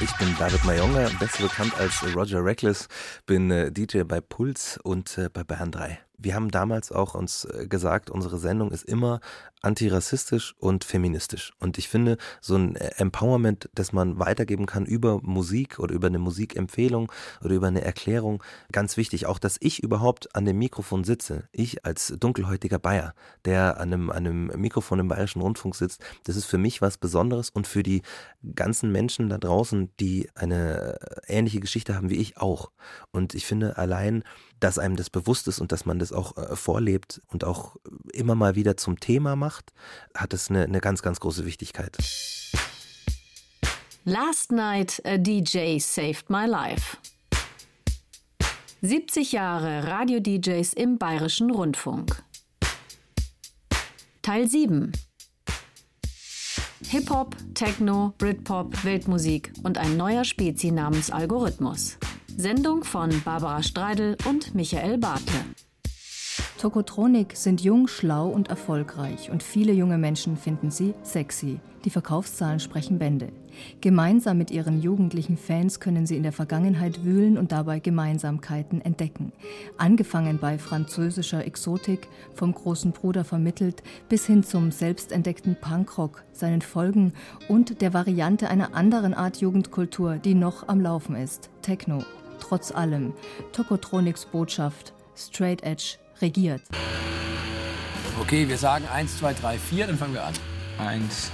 Ich 0.00 0.16
bin 0.16 0.32
David 0.38 0.64
Mayonga, 0.64 1.10
besser 1.18 1.42
bekannt 1.42 1.76
als 1.76 2.04
Roger 2.14 2.44
Reckless, 2.44 2.86
bin 3.26 3.50
äh, 3.50 3.72
DJ 3.72 4.02
bei 4.02 4.20
Puls 4.20 4.78
und 4.84 5.18
äh, 5.18 5.28
bei 5.28 5.42
Bern 5.42 5.72
3. 5.72 5.98
Wir 6.16 6.36
haben 6.36 6.52
damals 6.52 6.92
auch 6.92 7.16
uns 7.16 7.46
äh, 7.46 7.66
gesagt, 7.66 8.08
unsere 8.08 8.38
Sendung 8.38 8.70
ist 8.70 8.84
immer 8.84 9.18
antirassistisch 9.62 10.54
und 10.58 10.84
feministisch. 10.84 11.52
Und 11.58 11.78
ich 11.78 11.88
finde, 11.88 12.16
so 12.40 12.56
ein 12.56 12.76
äh, 12.76 12.90
Empowerment, 12.96 13.68
das 13.74 13.92
man 13.92 14.18
weitergeben 14.18 14.66
kann 14.66 14.86
über 14.86 15.20
Musik 15.22 15.78
oder 15.78 15.94
über 15.94 16.06
eine 16.06 16.18
Musikempfehlung 16.18 17.10
oder 17.42 17.54
über 17.54 17.66
eine 17.66 17.82
Erklärung, 17.82 18.42
ganz 18.72 18.96
wichtig. 18.96 19.26
Auch, 19.26 19.38
dass 19.38 19.56
ich 19.60 19.82
überhaupt 19.82 20.34
an 20.34 20.44
dem 20.44 20.58
Mikrofon 20.58 21.04
sitze. 21.04 21.48
Ich 21.52 21.84
als 21.84 22.14
dunkelhäutiger 22.18 22.78
Bayer, 22.78 23.14
der 23.44 23.80
an 23.80 23.92
einem, 23.92 24.10
an 24.10 24.26
einem 24.26 24.46
Mikrofon 24.56 25.00
im 25.00 25.08
Bayerischen 25.08 25.42
Rundfunk 25.42 25.74
sitzt, 25.74 26.02
das 26.24 26.36
ist 26.36 26.46
für 26.46 26.58
mich 26.58 26.80
was 26.80 26.98
Besonderes 26.98 27.50
und 27.50 27.66
für 27.66 27.82
die 27.82 28.02
ganzen 28.54 28.92
Menschen 28.92 29.28
da 29.28 29.38
draußen, 29.38 29.90
die 30.00 30.28
eine 30.34 30.98
ähnliche 31.26 31.60
Geschichte 31.60 31.94
haben 31.94 32.10
wie 32.10 32.16
ich 32.16 32.38
auch. 32.38 32.70
Und 33.10 33.34
ich 33.34 33.46
finde 33.46 33.76
allein, 33.76 34.22
dass 34.60 34.78
einem 34.78 34.96
das 34.96 35.10
bewusst 35.10 35.48
ist 35.48 35.60
und 35.60 35.72
dass 35.72 35.86
man 35.86 35.98
das 35.98 36.12
auch 36.12 36.36
äh, 36.36 36.56
vorlebt 36.56 37.22
und 37.28 37.44
auch 37.44 37.76
immer 38.12 38.34
mal 38.34 38.54
wieder 38.54 38.76
zum 38.76 38.98
Thema 39.00 39.36
macht, 39.36 39.47
hat 40.14 40.32
es 40.32 40.50
eine, 40.50 40.64
eine 40.64 40.80
ganz, 40.80 41.02
ganz 41.02 41.20
große 41.20 41.44
Wichtigkeit. 41.44 41.96
Last 44.04 44.52
Night 44.52 45.02
a 45.04 45.18
DJ 45.18 45.78
Saved 45.78 46.30
My 46.30 46.46
Life. 46.46 46.96
70 48.80 49.32
Jahre 49.32 49.86
Radio-DJs 49.88 50.72
im 50.74 50.98
Bayerischen 50.98 51.50
Rundfunk. 51.50 52.22
Teil 54.22 54.48
7. 54.48 54.92
Hip-Hop, 56.90 57.36
Techno, 57.54 58.14
Britpop, 58.18 58.84
Weltmusik 58.84 59.52
und 59.62 59.78
ein 59.78 59.96
neuer 59.96 60.24
Spezi 60.24 60.70
namens 60.70 61.10
Algorithmus. 61.10 61.98
Sendung 62.36 62.84
von 62.84 63.10
Barbara 63.24 63.62
Streidel 63.62 64.16
und 64.26 64.54
Michael 64.54 64.96
Bartle. 64.96 65.44
Tokotronik 66.58 67.36
sind 67.36 67.60
jung, 67.60 67.86
schlau 67.86 68.26
und 68.26 68.48
erfolgreich 68.48 69.30
und 69.30 69.44
viele 69.44 69.72
junge 69.72 69.96
Menschen 69.96 70.36
finden 70.36 70.72
sie 70.72 70.92
sexy. 71.04 71.60
Die 71.84 71.90
Verkaufszahlen 71.90 72.58
sprechen 72.58 72.98
Bände. 72.98 73.28
Gemeinsam 73.80 74.38
mit 74.38 74.50
ihren 74.50 74.82
jugendlichen 74.82 75.36
Fans 75.36 75.78
können 75.78 76.04
sie 76.04 76.16
in 76.16 76.24
der 76.24 76.32
Vergangenheit 76.32 77.04
wühlen 77.04 77.38
und 77.38 77.52
dabei 77.52 77.78
Gemeinsamkeiten 77.78 78.80
entdecken. 78.80 79.30
Angefangen 79.76 80.38
bei 80.38 80.58
französischer 80.58 81.46
Exotik, 81.46 82.08
vom 82.34 82.52
großen 82.52 82.90
Bruder 82.90 83.22
vermittelt, 83.22 83.84
bis 84.08 84.26
hin 84.26 84.42
zum 84.42 84.72
selbstentdeckten 84.72 85.54
Punkrock, 85.60 86.24
seinen 86.32 86.62
Folgen 86.62 87.12
und 87.48 87.80
der 87.82 87.94
Variante 87.94 88.50
einer 88.50 88.74
anderen 88.74 89.14
Art 89.14 89.36
Jugendkultur, 89.36 90.16
die 90.16 90.34
noch 90.34 90.66
am 90.66 90.80
Laufen 90.80 91.14
ist, 91.14 91.50
Techno. 91.62 92.02
Trotz 92.40 92.72
allem, 92.72 93.12
Tokotronics 93.52 94.26
Botschaft, 94.26 94.92
Straight 95.14 95.62
Edge 95.62 95.98
regiert. 96.20 96.62
Okay, 98.20 98.48
wir 98.48 98.58
sagen 98.58 98.86
1, 98.92 99.18
2, 99.18 99.34
3, 99.34 99.58
4, 99.58 99.86
dann 99.86 99.98
fangen 99.98 100.14
wir 100.14 100.24
an. 100.24 100.34
1, 100.78 101.30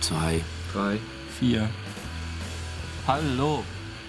2, 0.00 0.40
3, 0.72 0.98
4. 1.38 1.68
Hallo, 3.06 3.64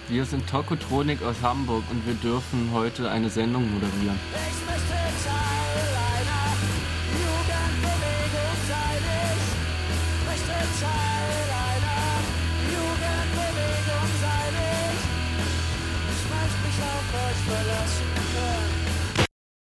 wir 0.08 0.26
sind 0.26 0.48
Tokotronik 0.50 1.22
aus 1.24 1.36
Hamburg 1.42 1.84
und 1.90 2.06
wir 2.06 2.16
dürfen 2.16 2.70
heute 2.74 3.10
eine 3.10 3.30
Sendung 3.30 3.72
moderieren. 3.74 4.20
Ich 4.34 4.70
möchte 4.70 5.45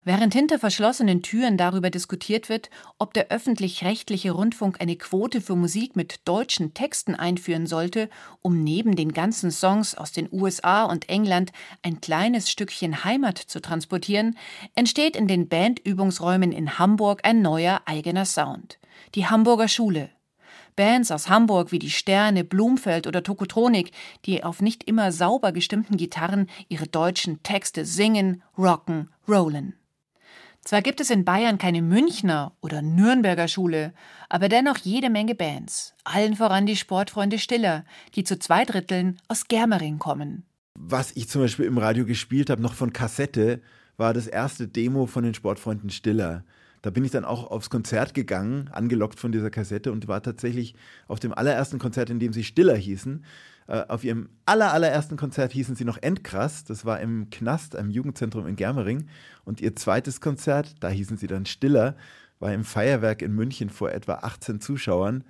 Während 0.09 0.35
hinter 0.35 0.61
verschlossenen 0.61 1.23
Türen 1.23 1.57
darüber 1.57 1.91
diskutiert 1.91 2.49
wird, 2.49 2.71
ob 2.97 3.13
der 3.13 3.27
öffentlich-rechtliche 3.33 4.31
Rundfunk 4.31 4.81
eine 4.81 4.95
Quote 4.95 5.41
für 5.41 5.57
Musik 5.57 5.97
mit 5.97 6.21
deutschen 6.29 6.75
Texten 6.75 7.17
einführen 7.17 7.67
sollte, 7.67 8.09
um 8.41 8.63
neben 8.63 8.95
den 8.95 9.13
ganzen 9.13 9.51
Songs 9.51 9.97
aus 9.97 10.13
den 10.13 10.29
USA 10.31 10.85
und 10.85 11.09
England 11.09 11.51
ein 11.83 12.01
kleines 12.01 12.49
Stückchen 12.53 13.03
Heimat 13.03 13.37
zu 13.37 13.61
transportieren, 13.61 14.39
entsteht 14.77 15.17
in 15.17 15.27
den 15.27 15.49
Bandübungsräumen 15.49 16.53
in 16.53 16.79
Hamburg 16.79 17.23
ein 17.25 17.43
neuer 17.43 17.81
eigener 17.85 18.27
Sound. 18.27 18.79
Die 19.17 19.27
Hamburger 19.27 19.67
Schule. 19.67 20.11
Bands 20.77 21.11
aus 21.11 21.29
Hamburg 21.29 21.73
wie 21.73 21.81
die 21.81 21.91
Sterne, 21.91 22.45
Blumfeld 22.45 23.09
oder 23.09 23.25
Tokotronik, 23.25 23.91
die 24.25 24.45
auf 24.45 24.63
nicht 24.63 24.85
immer 24.85 25.11
sauber 25.11 25.51
gestimmten 25.51 25.97
Gitarren 25.97 26.49
ihre 26.69 26.87
deutschen 26.87 27.43
Texte 27.43 27.85
singen, 27.85 28.45
rocken, 28.57 29.11
rollen. 29.27 29.75
Zwar 30.67 30.83
gibt 30.83 31.01
es 31.01 31.11
in 31.11 31.25
Bayern 31.25 31.59
keine 31.59 31.81
Münchner 31.81 32.51
oder 32.61 32.83
Nürnberger 32.83 33.47
Schule, 33.47 33.95
aber 34.29 34.49
dennoch 34.49 34.79
jede 34.79 35.11
Menge 35.11 35.37
Bands, 35.37 35.95
allen 36.03 36.35
voran 36.35 36.67
die 36.67 36.75
Sportfreunde 36.75 37.39
Stiller, 37.39 37.85
die 38.17 38.25
zu 38.25 38.37
zwei 38.37 38.65
Dritteln 38.65 39.21
aus 39.29 39.47
Germering 39.47 40.01
kommen. 40.01 40.45
Was 40.75 41.13
ich 41.15 41.29
zum 41.29 41.43
Beispiel 41.43 41.67
im 41.67 41.79
Radio 41.79 42.05
gespielt 42.05 42.51
habe, 42.51 42.63
noch 42.63 42.75
von 42.75 42.93
Kassette, 42.93 43.63
war 43.97 44.13
das 44.13 44.27
erste 44.27 44.67
Demo 44.67 45.07
von 45.07 45.23
den 45.23 45.35
Sportfreunden 45.35 45.91
Stiller. 45.91 46.45
Da 46.83 46.91
bin 46.91 47.05
ich 47.05 47.13
dann 47.13 47.25
auch 47.25 47.49
aufs 47.49 47.71
Konzert 47.71 48.13
gegangen, 48.13 48.69
angelockt 48.73 49.21
von 49.21 49.31
dieser 49.31 49.51
Kassette 49.51 49.93
und 49.93 50.09
war 50.09 50.21
tatsächlich 50.21 50.75
auf 51.07 51.21
dem 51.21 51.33
allerersten 51.33 51.79
Konzert, 51.79 52.11
in 52.11 52.19
dem 52.19 52.33
sie 52.33 52.43
Stiller 52.43 52.77
hießen. 52.77 53.25
Äh, 53.69 53.85
auf 53.89 54.05
ihrem 54.05 54.29
aller, 54.45 54.73
allerersten 54.73 55.17
Konzert 55.17 55.53
hießen 55.53 55.77
sie 55.77 55.85
noch 55.85 55.99
Endkrass. 56.01 56.65
Das 56.65 56.85
war 56.85 57.01
im 57.01 57.31
Knast, 57.31 57.77
einem 57.77 57.91
Jugendzentrum 57.91 58.47
in 58.47 58.57
Germering. 58.57 59.09
Und 59.45 59.61
ihr 59.61 59.75
zweites 59.77 60.21
Konzert, 60.21 60.75
da 60.81 60.89
hießen 60.89 61.17
sie 61.17 61.27
dann 61.27 61.47
Stiller, 61.47 61.97
war 62.39 62.53
im 62.53 62.65
Feierwerk 62.65 63.23
in 63.23 63.33
München 63.33 63.71
vor 63.71 63.91
etwa 63.91 64.15
18 64.15 64.61
Zuschauern. 64.61 65.25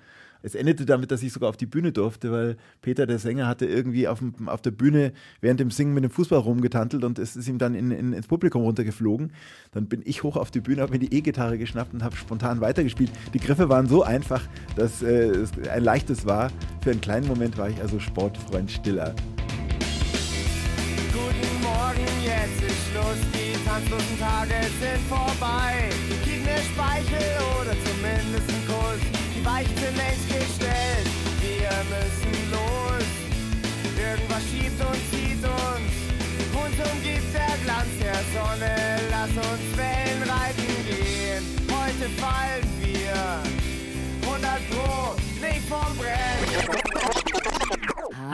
Es 0.46 0.54
endete 0.54 0.86
damit, 0.86 1.10
dass 1.10 1.24
ich 1.24 1.32
sogar 1.32 1.48
auf 1.48 1.56
die 1.56 1.66
Bühne 1.66 1.90
durfte, 1.90 2.30
weil 2.30 2.56
Peter, 2.80 3.04
der 3.04 3.18
Sänger, 3.18 3.48
hatte 3.48 3.66
irgendwie 3.66 4.06
auf, 4.06 4.20
dem, 4.20 4.48
auf 4.48 4.62
der 4.62 4.70
Bühne 4.70 5.12
während 5.40 5.58
dem 5.58 5.72
Singen 5.72 5.92
mit 5.92 6.04
dem 6.04 6.10
Fußball 6.12 6.38
rumgetantelt 6.38 7.02
und 7.02 7.18
es 7.18 7.34
ist 7.34 7.48
ihm 7.48 7.58
dann 7.58 7.74
in, 7.74 7.90
in, 7.90 8.12
ins 8.12 8.28
Publikum 8.28 8.62
runtergeflogen. 8.62 9.32
Dann 9.72 9.88
bin 9.88 10.02
ich 10.04 10.22
hoch 10.22 10.36
auf 10.36 10.52
die 10.52 10.60
Bühne, 10.60 10.82
habe 10.82 10.92
mir 10.92 11.00
die 11.00 11.12
E-Gitarre 11.12 11.58
geschnappt 11.58 11.94
und 11.94 12.04
habe 12.04 12.14
spontan 12.14 12.60
weitergespielt. 12.60 13.10
Die 13.34 13.40
Griffe 13.40 13.68
waren 13.68 13.88
so 13.88 14.04
einfach, 14.04 14.40
dass 14.76 15.02
äh, 15.02 15.30
es 15.30 15.50
ein 15.68 15.82
leichtes 15.82 16.26
war. 16.26 16.52
Für 16.80 16.92
einen 16.92 17.00
kleinen 17.00 17.26
Moment 17.26 17.58
war 17.58 17.68
ich 17.68 17.80
also 17.80 17.98
Sportfreund 17.98 18.70
Stiller. 18.70 19.16
Guten 21.12 21.60
Morgen, 21.60 22.06
jetzt 22.22 22.62
ist 22.62 22.92
Schluss, 22.92 23.18
die 23.34 23.46
tanzlosen 23.66 24.18
Tage 24.20 24.54
sind 24.78 25.02
vorbei. 25.08 25.90
Gib 26.24 26.44
mir 26.44 26.62
Speichel 26.72 27.34
oder 27.60 27.72
zumindest 27.72 28.48
einen 28.48 28.66
Kuss. 28.68 29.26
Die 29.34 29.44
Weichen 29.44 30.05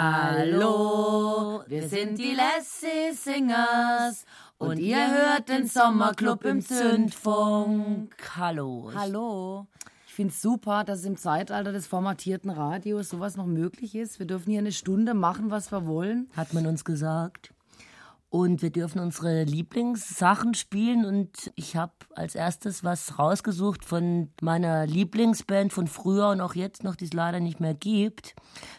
Hallo, 0.04 1.62
wir 1.68 1.88
sind 1.88 2.18
die 2.18 2.34
Lassie 2.34 3.14
Singers 3.14 4.24
und 4.58 4.78
ihr 4.78 4.96
hört 4.96 5.48
den 5.48 5.68
Sommerclub 5.68 6.44
im 6.44 6.60
Zündfunk. 6.60 8.12
Hallo. 8.36 8.90
Hallo. 8.96 9.68
Ich 10.08 10.14
finde 10.14 10.32
es 10.32 10.42
super, 10.42 10.82
dass 10.82 11.04
im 11.04 11.16
Zeitalter 11.16 11.70
des 11.70 11.86
formatierten 11.86 12.50
Radios 12.50 13.10
sowas 13.10 13.36
noch 13.36 13.46
möglich 13.46 13.94
ist. 13.94 14.18
Wir 14.18 14.26
dürfen 14.26 14.50
hier 14.50 14.58
eine 14.58 14.72
Stunde 14.72 15.14
machen, 15.14 15.52
was 15.52 15.70
wir 15.70 15.86
wollen. 15.86 16.28
Hat 16.36 16.52
man 16.52 16.66
uns 16.66 16.84
gesagt. 16.84 17.52
Und 18.32 18.62
wir 18.62 18.70
dürfen 18.70 18.98
unsere 18.98 19.44
Lieblingssachen 19.44 20.54
spielen. 20.54 21.04
Und 21.04 21.52
ich 21.54 21.76
habe 21.76 21.92
als 22.14 22.34
erstes 22.34 22.82
was 22.82 23.18
rausgesucht 23.18 23.84
von 23.84 24.30
meiner 24.40 24.86
Lieblingsband 24.86 25.70
von 25.70 25.86
früher 25.86 26.30
und 26.30 26.40
auch 26.40 26.54
jetzt 26.54 26.82
noch, 26.82 26.96
die 26.96 27.04
es 27.04 27.12
leider 27.12 27.40
nicht 27.40 27.60
mehr 27.60 27.74
gibt. 27.74 28.34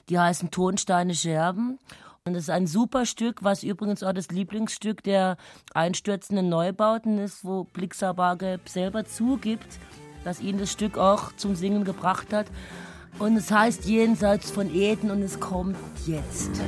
Die 0.10 0.18
heißen 0.18 0.50
Tonsteine 0.50 1.14
Scherben. 1.14 1.78
Und 2.26 2.34
es 2.34 2.46
ist 2.46 2.50
ein 2.50 2.66
super 2.66 3.06
Stück, 3.06 3.44
was 3.44 3.62
übrigens 3.62 4.02
auch 4.02 4.14
das 4.14 4.30
Lieblingsstück 4.30 5.04
der 5.04 5.38
einstürzenden 5.76 6.50
Neubauten 6.50 7.20
ist, 7.20 7.46
wo 7.46 7.66
Blixer 7.66 8.16
Bargelb 8.16 8.68
selber 8.68 9.06
zugibt, 9.06 9.78
dass 10.24 10.42
ihn 10.42 10.58
das 10.58 10.72
Stück 10.72 10.98
auch 10.98 11.32
zum 11.36 11.54
Singen 11.54 11.84
gebracht 11.84 12.34
hat. 12.34 12.48
Und 13.20 13.38
es 13.38 13.52
heißt 13.52 13.86
Jenseits 13.86 14.50
von 14.50 14.74
Eden 14.74 15.12
und 15.12 15.22
es 15.22 15.40
kommt 15.40 15.78
jetzt. 16.08 16.60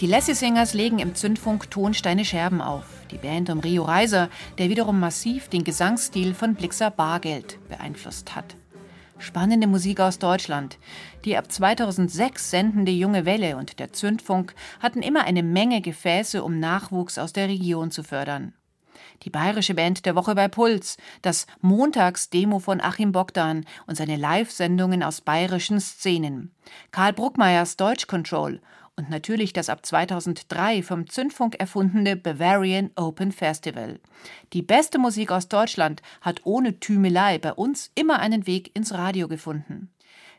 Die 0.00 0.06
Lassie 0.06 0.32
Singers 0.32 0.72
legen 0.72 0.98
im 0.98 1.14
Zündfunk 1.14 1.70
Tonsteine 1.70 2.24
Scherben 2.24 2.62
auf. 2.62 2.86
Die 3.10 3.18
Band 3.18 3.50
um 3.50 3.60
Rio 3.60 3.82
Reiser, 3.82 4.30
der 4.56 4.70
wiederum 4.70 4.98
massiv 4.98 5.48
den 5.48 5.62
Gesangsstil 5.62 6.32
von 6.32 6.54
Blixer 6.54 6.90
Bargeld 6.90 7.58
beeinflusst 7.68 8.34
hat. 8.34 8.56
Spannende 9.18 9.66
Musik 9.66 10.00
aus 10.00 10.18
Deutschland. 10.18 10.78
Die 11.26 11.36
ab 11.36 11.52
2006 11.52 12.50
sendende 12.50 12.92
Junge 12.92 13.26
Welle 13.26 13.58
und 13.58 13.78
der 13.78 13.92
Zündfunk 13.92 14.54
hatten 14.80 15.02
immer 15.02 15.24
eine 15.24 15.42
Menge 15.42 15.82
Gefäße, 15.82 16.42
um 16.42 16.58
Nachwuchs 16.58 17.18
aus 17.18 17.34
der 17.34 17.48
Region 17.48 17.90
zu 17.90 18.02
fördern. 18.02 18.54
Die 19.24 19.30
bayerische 19.30 19.74
Band 19.74 20.06
der 20.06 20.14
Woche 20.14 20.34
bei 20.34 20.48
Puls, 20.48 20.96
das 21.20 21.46
Montagsdemo 21.60 22.58
von 22.58 22.80
Achim 22.80 23.12
Bogdan 23.12 23.66
und 23.86 23.96
seine 23.96 24.16
Live-Sendungen 24.16 25.02
aus 25.02 25.20
bayerischen 25.20 25.78
Szenen. 25.78 26.54
Karl 26.90 27.12
Bruckmeyers 27.12 27.76
Deutsch 27.76 28.06
Control 28.06 28.62
und 29.00 29.08
natürlich 29.08 29.54
das 29.54 29.70
ab 29.70 29.86
2003 29.86 30.82
vom 30.82 31.08
Zündfunk 31.08 31.54
erfundene 31.54 32.16
Bavarian 32.16 32.90
Open 32.96 33.32
Festival. 33.32 33.98
Die 34.52 34.60
beste 34.60 34.98
Musik 34.98 35.32
aus 35.32 35.48
Deutschland 35.48 36.02
hat 36.20 36.42
ohne 36.44 36.78
Tümelei 36.80 37.38
bei 37.38 37.54
uns 37.54 37.90
immer 37.94 38.18
einen 38.18 38.46
Weg 38.46 38.76
ins 38.76 38.92
Radio 38.92 39.26
gefunden. 39.26 39.90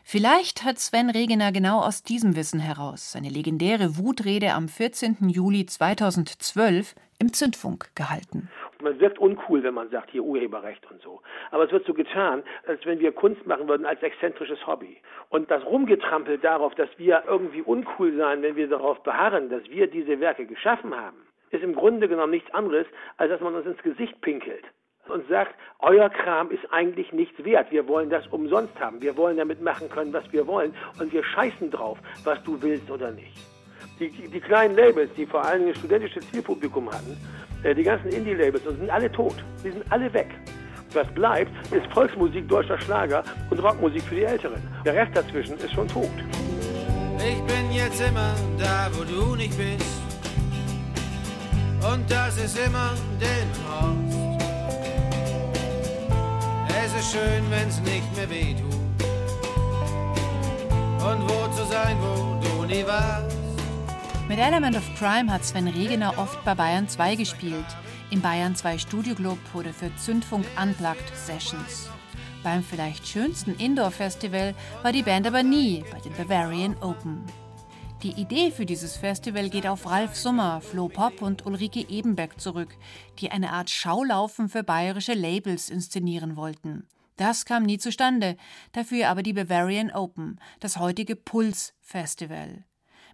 Vielleicht 0.04 0.64
hat 0.64 0.78
Sven 0.78 1.10
Regener 1.10 1.52
genau 1.52 1.82
aus 1.82 2.04
diesem 2.04 2.36
Wissen 2.36 2.60
heraus 2.60 3.12
seine 3.12 3.30
legendäre 3.30 3.98
Wutrede 3.98 4.54
am 4.54 4.70
14. 4.70 5.30
Juli 5.30 5.66
2012 5.66 6.94
im 7.18 7.34
Zündfunk 7.34 7.90
gehalten. 7.96 8.48
Man 8.82 9.00
wirkt 9.00 9.20
uncool, 9.20 9.64
wenn 9.64 9.74
man 9.74 9.90
sagt, 9.90 10.12
hier 10.12 10.24
Urheberrecht 10.24 10.90
und 10.92 11.02
so. 11.02 11.22
Aber 11.52 11.66
es 11.66 11.72
wird 11.72 11.86
so 11.86 11.94
getan, 11.94 12.44
als 12.68 12.86
wenn 12.86 13.00
wir 13.00 13.12
Kunst 13.12 13.46
machen 13.46 13.68
würden 13.68 13.86
als 13.86 14.02
exzentrisches 14.02 14.66
Hobby. 14.68 14.98
Und 15.30 15.50
das 15.50 15.66
Rumgetrampelt 15.66 16.44
darauf, 16.44 16.76
dass 16.76 16.90
wir 16.98 17.24
irgendwie 17.28 17.62
uncool 17.62 18.16
seien, 18.18 18.42
wenn 18.42 18.56
wir 18.56 18.68
darauf 18.68 19.02
beharren, 19.04 19.50
dass 19.50 19.70
wir 19.70 19.88
diese 19.88 20.20
Werke 20.20 20.46
geschaffen 20.46 20.96
haben, 20.96 21.18
ist 21.52 21.64
im 21.64 21.76
Grunde 21.76 22.08
genommen 22.08 22.32
nichts 22.32 22.54
anderes, 22.54 22.88
als 23.18 23.30
dass 23.30 23.42
man 23.42 23.56
uns 23.56 23.66
ins 23.66 23.82
Gesicht 23.84 24.20
pinkelt. 24.22 24.66
und 25.08 25.28
sagt, 25.28 25.56
euer 25.80 26.10
Kram 26.10 26.52
ist 26.52 26.64
eigentlich 26.72 27.12
nichts 27.12 27.44
wert. 27.44 27.72
Wir 27.72 27.88
wollen 27.88 28.10
das 28.10 28.26
umsonst 28.28 28.80
haben. 28.80 29.02
Wir 29.02 29.18
wollen 29.18 29.38
damit 29.38 29.62
machen 29.62 29.90
können, 29.90 30.14
was 30.14 30.32
wir 30.32 30.48
wollen. 30.48 30.74
Und 31.00 31.12
wir 31.12 31.24
scheißen 31.24 31.72
drauf, 31.72 31.98
was 32.24 32.42
du 32.44 32.62
willst 32.62 32.90
oder 32.90 33.12
nicht. 33.12 33.36
Die, 34.00 34.10
die, 34.10 34.40
kleinen 34.40 34.76
Labels, 34.76 35.12
die 35.16 35.26
vor 35.26 35.44
allem 35.44 35.68
ein 35.68 35.76
studentisches 35.76 36.30
Zielpublikum 36.32 36.92
hatten, 36.92 37.18
die 37.64 37.84
ganzen 37.84 38.10
Indie-Labels, 38.10 38.64
sind 38.64 38.90
alle 38.90 39.12
tot. 39.12 39.36
Die 39.64 39.72
sind 39.72 39.84
alle 39.90 40.12
weg. 40.14 40.30
Was 40.94 41.08
bleibt, 41.14 41.52
ist 41.72 41.86
Volksmusik, 41.94 42.50
deutscher 42.50 42.80
Schlager 42.80 43.24
und 43.50 43.60
Rockmusik 43.60 44.02
für 44.04 44.16
die 44.16 44.24
Älteren. 44.24 44.62
Der 44.84 44.94
Rest 44.94 45.16
dazwischen 45.16 45.58
ist 45.58 45.72
schon 45.74 45.88
tot. 45.88 46.10
Ich 47.18 47.42
bin 47.44 47.72
jetzt 47.72 48.02
immer 48.02 48.34
da, 48.58 48.90
wo 48.94 49.04
du 49.04 49.36
nicht 49.36 49.56
bist. 49.58 50.02
Und 51.94 52.10
das 52.12 52.38
ist 52.38 52.58
immer 52.58 52.94
den 53.20 53.48
Horst. 53.66 54.44
Es 56.84 56.94
ist 57.00 57.12
schön, 57.12 57.44
wenn's 57.50 57.80
nicht 57.82 58.16
mehr 58.16 58.30
weh 58.30 58.56
tut. 58.56 58.72
Und 61.06 61.22
wo 61.24 61.48
zu 61.56 61.64
sein, 61.72 61.96
wo 62.02 62.40
du 62.42 62.66
nie 62.66 62.86
warst. 62.86 63.31
Mit 64.32 64.40
Element 64.40 64.78
of 64.78 64.96
Crime 64.98 65.30
hat 65.30 65.44
Sven 65.44 65.68
Regener 65.68 66.18
oft 66.18 66.46
bei 66.46 66.56
Bayern 66.56 66.88
2 66.88 67.18
gespielt, 67.18 67.66
im 68.12 68.22
Bayern 68.22 68.56
2 68.56 68.78
Studioclub 68.78 69.38
oder 69.54 69.74
für 69.74 69.94
Zündfunk 69.98 70.46
Unplugged 70.58 71.04
Sessions. 71.14 71.90
Beim 72.42 72.64
vielleicht 72.64 73.06
schönsten 73.06 73.54
Indoor-Festival 73.56 74.56
war 74.84 74.94
die 74.94 75.04
Band 75.04 75.28
aber 75.28 75.44
nie 75.44 75.84
bei 75.92 76.00
den 76.00 76.14
Bavarian 76.14 76.78
Open. 76.82 77.26
Die 78.04 78.14
Idee 78.14 78.52
für 78.52 78.66
dieses 78.66 78.96
Festival 78.96 79.50
geht 79.50 79.68
auf 79.68 79.86
Ralf 79.86 80.16
Summer, 80.16 80.62
Flo 80.62 80.88
Popp 80.88 81.22
und 81.22 81.46
Ulrike 81.46 81.90
Ebenbeck 81.90 82.40
zurück, 82.40 82.78
die 83.20 83.32
eine 83.32 83.52
Art 83.52 83.70
Schaulaufen 83.70 84.48
für 84.48 84.64
bayerische 84.64 85.14
Labels 85.14 85.70
inszenieren 85.70 86.38
wollten. 86.38 86.88
Das 87.18 87.44
kam 87.44 87.64
nie 87.64 87.80
zustande, 87.80 88.38
dafür 88.72 89.10
aber 89.10 89.24
die 89.24 89.34
Bavarian 89.34 89.92
Open, 89.92 90.40
das 90.62 90.78
heutige 90.78 91.18
Puls 91.18 91.74
Festival. 91.82 92.64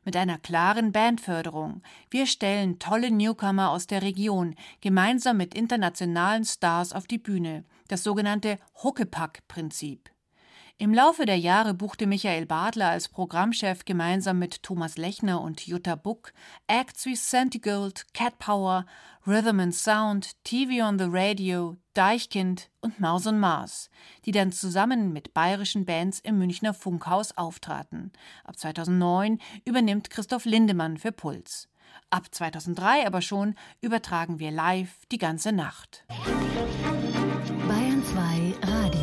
Mit 0.07 0.15
einer 0.15 0.37
klaren 0.37 0.93
Bandförderung. 0.93 1.81
Wir 2.09 2.27
stellen 2.27 2.79
tolle 2.79 3.11
Newcomer 3.11 3.71
aus 3.71 3.87
der 3.87 4.01
Region 4.01 4.55
gemeinsam 4.79 5.35
mit 5.35 5.53
internationalen 5.53 6.45
Stars 6.45 6.93
auf 6.93 7.07
die 7.07 7.17
Bühne. 7.17 7.65
Das 7.89 8.05
sogenannte 8.05 8.57
Huckepack-Prinzip. 8.81 10.09
Im 10.77 10.93
Laufe 10.93 11.25
der 11.25 11.37
Jahre 11.37 11.73
buchte 11.73 12.07
Michael 12.07 12.45
Badler 12.45 12.87
als 12.87 13.09
Programmchef 13.09 13.83
gemeinsam 13.83 14.39
mit 14.39 14.63
Thomas 14.63 14.95
Lechner 14.95 15.41
und 15.41 15.67
Jutta 15.67 15.95
Buck 15.95 16.31
Acts 16.67 17.05
wie 17.05 17.17
Santigold, 17.17 18.05
Cat 18.13 18.39
Power, 18.39 18.85
Rhythm 19.27 19.59
and 19.59 19.75
Sound, 19.75 20.41
TV 20.45 20.87
on 20.87 20.97
the 20.97 21.07
Radio, 21.09 21.75
Deichkind 21.97 22.69
und 22.79 22.99
Maus 22.99 23.25
und 23.25 23.39
Mars, 23.39 23.89
die 24.25 24.31
dann 24.31 24.51
zusammen 24.51 25.13
mit 25.13 25.33
bayerischen 25.33 25.83
Bands 25.85 26.19
im 26.19 26.37
Münchner 26.37 26.75
Funkhaus 26.75 27.35
auftraten. 27.35 28.11
Ab 28.43 28.59
2009 28.59 29.39
übernimmt 29.65 30.11
Christoph 30.11 30.45
Lindemann 30.45 30.97
für 30.97 31.11
Puls. 31.11 31.67
Ab 32.11 32.27
2003 32.29 33.07
aber 33.07 33.23
schon 33.23 33.55
übertragen 33.81 34.37
wir 34.37 34.51
live 34.51 35.07
die 35.11 35.17
ganze 35.17 35.51
Nacht. 35.51 36.05
Bayern 37.67 38.03
2 38.03 38.53
Radio. 38.61 38.97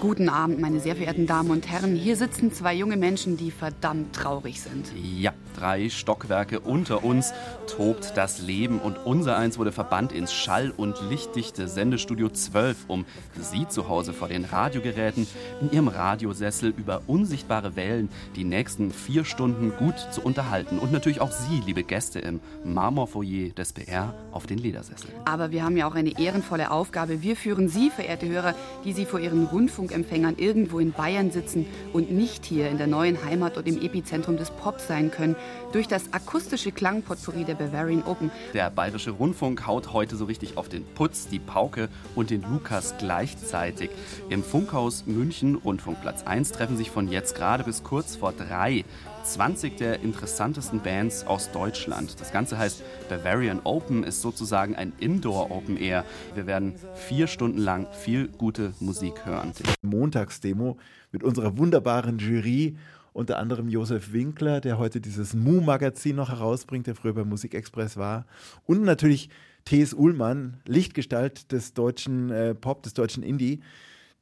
Guten 0.00 0.28
Abend, 0.28 0.60
meine 0.60 0.78
sehr 0.78 0.94
verehrten 0.94 1.26
Damen 1.26 1.50
und 1.50 1.68
Herren. 1.68 1.96
Hier 1.96 2.14
sitzen 2.14 2.52
zwei 2.52 2.72
junge 2.72 2.96
Menschen, 2.96 3.36
die 3.36 3.50
verdammt 3.50 4.14
traurig 4.14 4.60
sind. 4.60 4.92
Ja, 4.94 5.32
drei 5.56 5.88
Stockwerke 5.88 6.60
unter 6.60 7.02
uns 7.02 7.32
tobt 7.66 8.12
das 8.14 8.40
Leben 8.40 8.78
und 8.78 8.96
unser 9.04 9.36
eins 9.36 9.58
wurde 9.58 9.72
verbannt 9.72 10.12
ins 10.12 10.32
schall- 10.32 10.70
und 10.76 10.96
lichtdichte 11.10 11.66
Sendestudio 11.66 12.28
12, 12.28 12.84
um 12.86 13.06
Sie 13.40 13.66
zu 13.66 13.88
Hause 13.88 14.12
vor 14.12 14.28
den 14.28 14.44
Radiogeräten 14.44 15.26
in 15.60 15.72
Ihrem 15.72 15.88
Radiosessel 15.88 16.72
über 16.76 17.02
unsichtbare 17.08 17.74
Wellen 17.74 18.08
die 18.36 18.44
nächsten 18.44 18.92
vier 18.92 19.24
Stunden 19.24 19.72
gut 19.78 19.98
zu 20.12 20.20
unterhalten. 20.20 20.78
Und 20.78 20.92
natürlich 20.92 21.20
auch 21.20 21.32
Sie, 21.32 21.60
liebe 21.66 21.82
Gäste 21.82 22.20
im 22.20 22.38
Marmorfoyer 22.62 23.50
des 23.50 23.72
BR 23.72 24.14
auf 24.30 24.46
den 24.46 24.58
Ledersesseln. 24.58 25.12
Aber 25.24 25.50
wir 25.50 25.64
haben 25.64 25.76
ja 25.76 25.88
auch 25.88 25.96
eine 25.96 26.20
ehrenvolle 26.20 26.70
Aufgabe. 26.70 27.20
Wir 27.22 27.34
führen 27.34 27.68
Sie, 27.68 27.90
verehrte 27.90 28.28
Hörer, 28.28 28.54
die 28.84 28.92
Sie 28.92 29.04
vor 29.04 29.18
Ihren 29.18 29.48
Rundfunkempfängern 29.88 30.36
irgendwo 30.36 30.78
in 30.78 30.92
Bayern 30.92 31.30
sitzen 31.30 31.66
und 31.92 32.10
nicht 32.10 32.44
hier 32.44 32.68
in 32.68 32.78
der 32.78 32.86
neuen 32.86 33.24
Heimat 33.24 33.56
und 33.56 33.66
im 33.66 33.80
Epizentrum 33.80 34.36
des 34.36 34.50
Pop 34.50 34.80
sein 34.80 35.10
können, 35.10 35.36
durch 35.72 35.88
das 35.88 36.12
akustische 36.12 36.72
Klangpotpourri 36.72 37.44
der 37.44 37.54
Bavarian 37.54 38.02
Open. 38.04 38.30
Der 38.54 38.70
Bayerische 38.70 39.10
Rundfunk 39.10 39.66
haut 39.66 39.92
heute 39.92 40.16
so 40.16 40.26
richtig 40.26 40.56
auf 40.56 40.68
den 40.68 40.84
Putz, 40.94 41.28
die 41.28 41.38
Pauke 41.38 41.88
und 42.14 42.30
den 42.30 42.42
Lukas 42.42 42.94
gleichzeitig. 42.98 43.90
Im 44.28 44.42
Funkhaus 44.42 45.04
München, 45.06 45.56
Rundfunkplatz 45.56 46.22
1, 46.24 46.52
treffen 46.52 46.76
sich 46.76 46.90
von 46.90 47.10
jetzt 47.10 47.34
gerade 47.34 47.64
bis 47.64 47.82
kurz 47.82 48.16
vor 48.16 48.32
drei 48.32 48.84
20 49.24 49.76
der 49.76 50.00
interessantesten 50.00 50.80
Bands 50.80 51.26
aus 51.26 51.50
Deutschland. 51.52 52.20
Das 52.20 52.32
Ganze 52.32 52.58
heißt 52.58 52.82
Bavarian 53.08 53.60
Open, 53.64 54.04
ist 54.04 54.22
sozusagen 54.22 54.76
ein 54.76 54.92
Indoor 55.00 55.50
Open 55.50 55.76
Air. 55.76 56.04
Wir 56.34 56.46
werden 56.46 56.74
vier 56.94 57.26
Stunden 57.26 57.58
lang 57.58 57.86
viel 57.92 58.28
gute 58.28 58.72
Musik 58.80 59.26
hören. 59.26 59.52
Montagsdemo 59.82 60.78
mit 61.12 61.22
unserer 61.22 61.56
wunderbaren 61.58 62.18
Jury 62.18 62.76
unter 63.12 63.38
anderem 63.38 63.68
Josef 63.68 64.12
Winkler, 64.12 64.60
der 64.60 64.78
heute 64.78 65.00
dieses 65.00 65.34
Mu-Magazin 65.34 66.16
noch 66.16 66.30
herausbringt, 66.30 66.86
der 66.86 66.94
früher 66.94 67.14
bei 67.14 67.24
Musikexpress 67.24 67.96
war. 67.96 68.26
Und 68.64 68.82
natürlich 68.84 69.28
T.S. 69.64 69.92
Uhlmann, 69.92 70.58
Lichtgestalt 70.66 71.52
des 71.52 71.74
deutschen 71.74 72.30
äh, 72.30 72.54
Pop, 72.54 72.82
des 72.84 72.94
deutschen 72.94 73.22
Indie, 73.22 73.60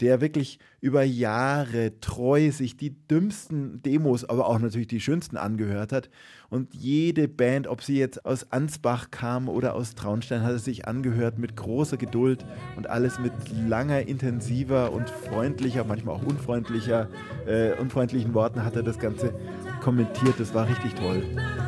der 0.01 0.21
wirklich 0.21 0.59
über 0.81 1.03
Jahre 1.03 1.99
treu 2.01 2.51
sich 2.51 2.77
die 2.77 2.91
dümmsten 3.09 3.83
Demos, 3.83 4.25
aber 4.25 4.47
auch 4.47 4.59
natürlich 4.59 4.89
die 4.89 5.01
schönsten 5.01 5.37
angehört 5.37 5.93
hat. 5.93 6.11
Und 6.51 6.75
jede 6.75 7.29
Band, 7.29 7.67
ob 7.67 7.83
sie 7.83 7.99
jetzt 7.99 8.25
aus 8.27 8.53
Ansbach 8.53 9.11
kam 9.11 9.49
oder 9.49 9.75
aus 9.75 9.95
Traunstein, 9.95 10.43
hat 10.43 10.53
es 10.53 10.65
sich 10.65 10.87
angehört 10.87 11.39
mit 11.39 11.57
großer 11.57 11.97
Geduld 11.97 12.45
und 12.77 12.89
alles 12.89 13.19
mit 13.19 13.33
langer, 13.67 14.07
intensiver 14.07 14.93
und 14.93 15.09
freundlicher, 15.09 15.85
manchmal 15.85 16.17
auch 16.17 16.23
unfreundlicher, 16.23 17.09
äh, 17.47 17.73
unfreundlichen 17.79 18.35
Worten 18.35 18.65
hat 18.65 18.77
er 18.77 18.83
das 18.83 18.99
Ganze 18.99 19.35
kommentiert. 19.83 20.35
Das 20.39 20.53
war 20.55 20.69
richtig 20.69 20.95
toll. 20.95 21.23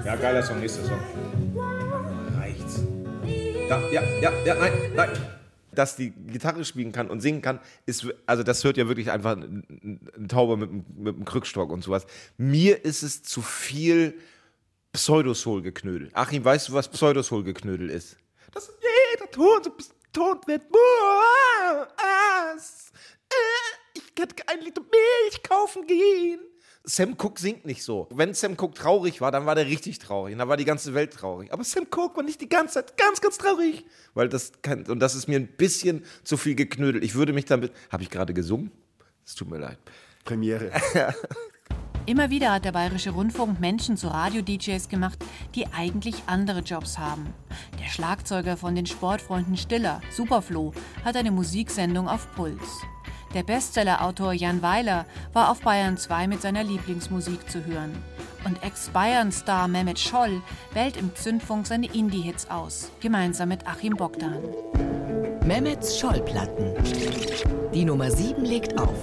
Ja, 0.05 0.17
geiler 0.17 0.43
Song, 0.43 0.61
nächster 0.61 0.85
Song. 0.85 0.99
Reicht's. 2.37 2.85
Ja, 3.69 3.81
ja, 3.93 4.03
ja, 4.21 4.33
ja, 4.45 4.55
nein, 4.55 4.73
nein. 4.95 5.38
Dass 5.79 5.95
die 5.95 6.11
Gitarre 6.11 6.65
spielen 6.65 6.91
kann 6.91 7.09
und 7.09 7.21
singen 7.21 7.41
kann, 7.41 7.61
ist, 7.87 8.05
also 8.27 8.43
das 8.43 8.65
hört 8.65 8.77
ja 8.79 8.89
wirklich 8.89 9.13
einfach 9.13 9.37
ein, 9.37 10.01
ein 10.17 10.27
Tauber 10.27 10.57
mit, 10.57 10.73
mit 10.99 11.15
einem 11.15 11.25
Krückstock 11.25 11.71
und 11.71 11.85
sowas. 11.85 12.05
Mir 12.37 12.85
ist 12.85 13.05
es 13.05 13.23
zu 13.23 13.43
viel 13.43 14.19
Pseudosoul-Geknödel. 14.93 16.11
Achim, 16.15 16.45
weißt 16.45 16.69
du, 16.69 16.73
was 16.73 16.89
Pseudosoul-Geknödel 16.89 17.91
ist? 17.91 18.17
Das 18.53 18.73
jeder 19.13 19.31
Ton 19.31 19.63
so 19.63 19.71
betont 19.71 20.49
wird. 20.49 20.63
Äh, 20.63 21.87
Ich 23.95 24.15
kann 24.17 24.29
ein 24.49 24.61
Liter 24.65 24.81
Milch 24.83 25.43
kaufen 25.45 25.87
gehen. 25.87 26.41
Sam 26.89 27.19
Cooke 27.19 27.39
singt 27.39 27.67
nicht 27.67 27.85
so. 27.85 28.09
Wenn 28.11 28.33
Sam 28.33 28.57
Cooke 28.57 28.73
traurig 28.73 29.21
war, 29.21 29.31
dann 29.31 29.45
war 29.45 29.55
der 29.55 29.67
richtig 29.67 29.99
traurig. 29.99 30.33
Und 30.33 30.39
dann 30.39 30.49
war 30.49 30.57
die 30.57 30.65
ganze 30.65 30.95
Welt 30.95 31.13
traurig. 31.13 31.53
Aber 31.53 31.63
Sam 31.63 31.87
Cooke 31.91 32.17
war 32.17 32.25
nicht 32.25 32.41
die 32.41 32.49
ganze 32.49 32.75
Zeit 32.75 32.97
ganz, 32.97 33.21
ganz 33.21 33.37
traurig. 33.37 33.85
Weil 34.15 34.31
das 34.31 34.53
kann, 34.63 34.87
und 34.87 34.99
das 35.01 35.15
ist 35.15 35.29
mir 35.29 35.39
ein 35.39 35.49
bisschen 35.49 36.03
zu 36.25 36.39
viel 36.39 36.55
geknödelt. 36.55 37.05
Ich 37.05 37.15
würde 37.15 37.35
mich 37.35 37.45
damit, 37.45 37.73
habe 37.91 38.03
ich 38.03 38.11
gerade 38.11 38.33
gesungen? 38.33 38.71
Es 39.27 39.35
tut 39.35 39.51
mir 39.51 39.59
leid. 39.59 39.79
Premiere. 40.25 40.73
Immer 42.07 42.31
wieder 42.31 42.53
hat 42.53 42.65
der 42.65 42.73
Bayerische 42.73 43.11
Rundfunk 43.11 43.61
Menschen 43.61 43.99
zu 43.99 44.09
Radio-DJs 44.09 44.89
gemacht, 44.89 45.19
die 45.55 45.67
eigentlich 45.67 46.15
andere 46.25 46.61
Jobs 46.61 46.97
haben. 46.97 47.35
Der 47.79 47.91
Schlagzeuger 47.91 48.57
von 48.57 48.75
den 48.75 48.87
Sportfreunden 48.87 49.59
Stiller, 49.59 50.01
Superflo, 50.11 50.73
hat 51.05 51.17
eine 51.17 51.31
Musiksendung 51.31 52.09
auf 52.09 52.35
Puls. 52.35 52.81
Der 53.35 53.43
Bestsellerautor 53.43 54.33
Jan 54.33 54.63
Weiler 54.63 55.05
war 55.35 55.51
auf 55.51 55.61
Bayern 55.61 55.99
2 55.99 56.29
mit 56.29 56.41
seiner 56.41 56.65
Lieblingsmusik 56.65 57.51
zu 57.51 57.65
hören. 57.67 57.93
Und 58.45 58.63
Ex-Bayern-Star 58.63 59.69
Mehmet 59.69 59.99
Scholl 59.99 60.41
wählt 60.73 60.97
im 60.97 61.15
Zündfunk 61.15 61.67
seine 61.67 61.93
Indie-Hits 61.93 62.49
aus, 62.49 62.91
gemeinsam 63.01 63.51
mit 63.51 63.67
Achim 63.67 63.97
Bogdan. 63.97 64.39
Mehmets 65.45 65.99
Schollplatten. 65.99 66.73
Die 67.75 67.85
Nummer 67.85 68.11
7 68.11 68.43
legt 68.47 68.79
auf. 68.79 68.99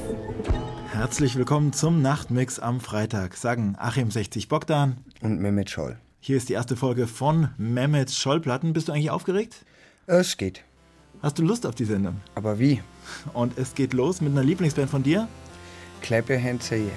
Herzlich 0.92 1.36
willkommen 1.36 1.72
zum 1.72 2.02
Nachtmix 2.02 2.60
am 2.60 2.80
Freitag, 2.80 3.36
sagen 3.36 3.76
Achim 3.78 4.10
60 4.10 4.48
Bogdan 4.48 4.98
und 5.22 5.40
Mehmet 5.40 5.70
Scholl. 5.70 6.00
Hier 6.20 6.38
ist 6.38 6.50
die 6.50 6.54
erste 6.54 6.76
Folge 6.76 7.06
von 7.06 7.50
Mehmets 7.58 8.18
Schollplatten. 8.18 8.74
Bist 8.74 8.88
du 8.88 8.92
eigentlich 8.92 9.12
aufgeregt? 9.12 9.66
Es 10.08 10.38
geht. 10.38 10.65
Hast 11.26 11.40
du 11.40 11.42
Lust 11.42 11.66
auf 11.66 11.74
die 11.74 11.86
Sendung? 11.86 12.18
Aber 12.36 12.60
wie? 12.60 12.84
Und 13.34 13.58
es 13.58 13.74
geht 13.74 13.94
los 13.94 14.22
mit 14.22 14.32
einer 14.34 14.44
Lieblingsband 14.44 14.92
von 14.92 15.02
dir? 15.02 15.28
Clap 16.04 16.30
your 16.30 16.40
hands 16.40 16.70
here. 16.70 16.92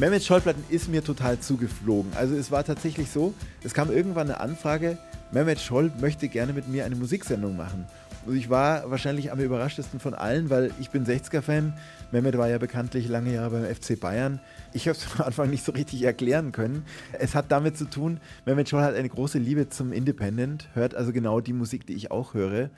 Mehmet 0.00 0.24
Schollplatten 0.24 0.64
ist 0.68 0.88
mir 0.88 1.04
total 1.04 1.38
zugeflogen. 1.38 2.12
Also 2.16 2.34
es 2.34 2.50
war 2.50 2.64
tatsächlich 2.64 3.12
so, 3.12 3.32
es 3.62 3.74
kam 3.74 3.92
irgendwann 3.92 4.28
eine 4.28 4.40
Anfrage, 4.40 4.98
Mehmet 5.30 5.60
Scholl 5.60 5.92
möchte 6.00 6.26
gerne 6.26 6.52
mit 6.52 6.66
mir 6.66 6.84
eine 6.84 6.96
Musiksendung 6.96 7.56
machen. 7.56 7.86
Und 8.26 8.36
ich 8.36 8.50
war 8.50 8.90
wahrscheinlich 8.90 9.32
am 9.32 9.40
überraschtesten 9.40 9.98
von 9.98 10.14
allen, 10.14 10.50
weil 10.50 10.72
ich 10.78 10.90
bin 10.90 11.06
60er-Fan. 11.06 11.72
Mehmet 12.12 12.36
war 12.36 12.48
ja 12.48 12.58
bekanntlich 12.58 13.08
lange 13.08 13.32
Jahre 13.32 13.50
beim 13.50 13.74
FC 13.74 13.98
Bayern. 13.98 14.40
Ich 14.72 14.88
habe 14.88 14.98
es 14.98 15.06
am 15.18 15.26
Anfang 15.26 15.48
nicht 15.48 15.64
so 15.64 15.72
richtig 15.72 16.02
erklären 16.02 16.52
können. 16.52 16.84
Es 17.18 17.34
hat 17.34 17.50
damit 17.50 17.78
zu 17.78 17.86
tun, 17.86 18.20
Mehmet 18.44 18.68
Scholl 18.68 18.82
hat 18.82 18.94
eine 18.94 19.08
große 19.08 19.38
Liebe 19.38 19.68
zum 19.70 19.92
Independent, 19.92 20.68
hört 20.74 20.94
also 20.94 21.12
genau 21.12 21.40
die 21.40 21.54
Musik, 21.54 21.86
die 21.86 21.94
ich 21.94 22.10
auch 22.10 22.34
höre. 22.34 22.70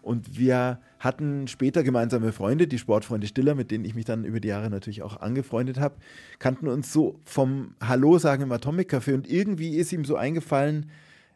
Und 0.00 0.38
wir 0.38 0.78
hatten 0.98 1.48
später 1.48 1.82
gemeinsame 1.82 2.32
Freunde, 2.32 2.68
die 2.68 2.78
Sportfreunde 2.78 3.26
Stiller, 3.26 3.54
mit 3.54 3.70
denen 3.70 3.84
ich 3.84 3.94
mich 3.94 4.04
dann 4.04 4.24
über 4.24 4.40
die 4.40 4.48
Jahre 4.48 4.70
natürlich 4.70 5.02
auch 5.02 5.20
angefreundet 5.20 5.78
habe, 5.78 5.96
kannten 6.38 6.68
uns 6.68 6.92
so 6.92 7.18
vom 7.24 7.74
Hallo 7.82 8.18
sagen 8.18 8.44
im 8.44 8.52
Atomic 8.52 8.92
Café 8.92 9.14
und 9.14 9.28
irgendwie 9.28 9.76
ist 9.76 9.92
ihm 9.92 10.04
so 10.04 10.16
eingefallen, 10.16 10.86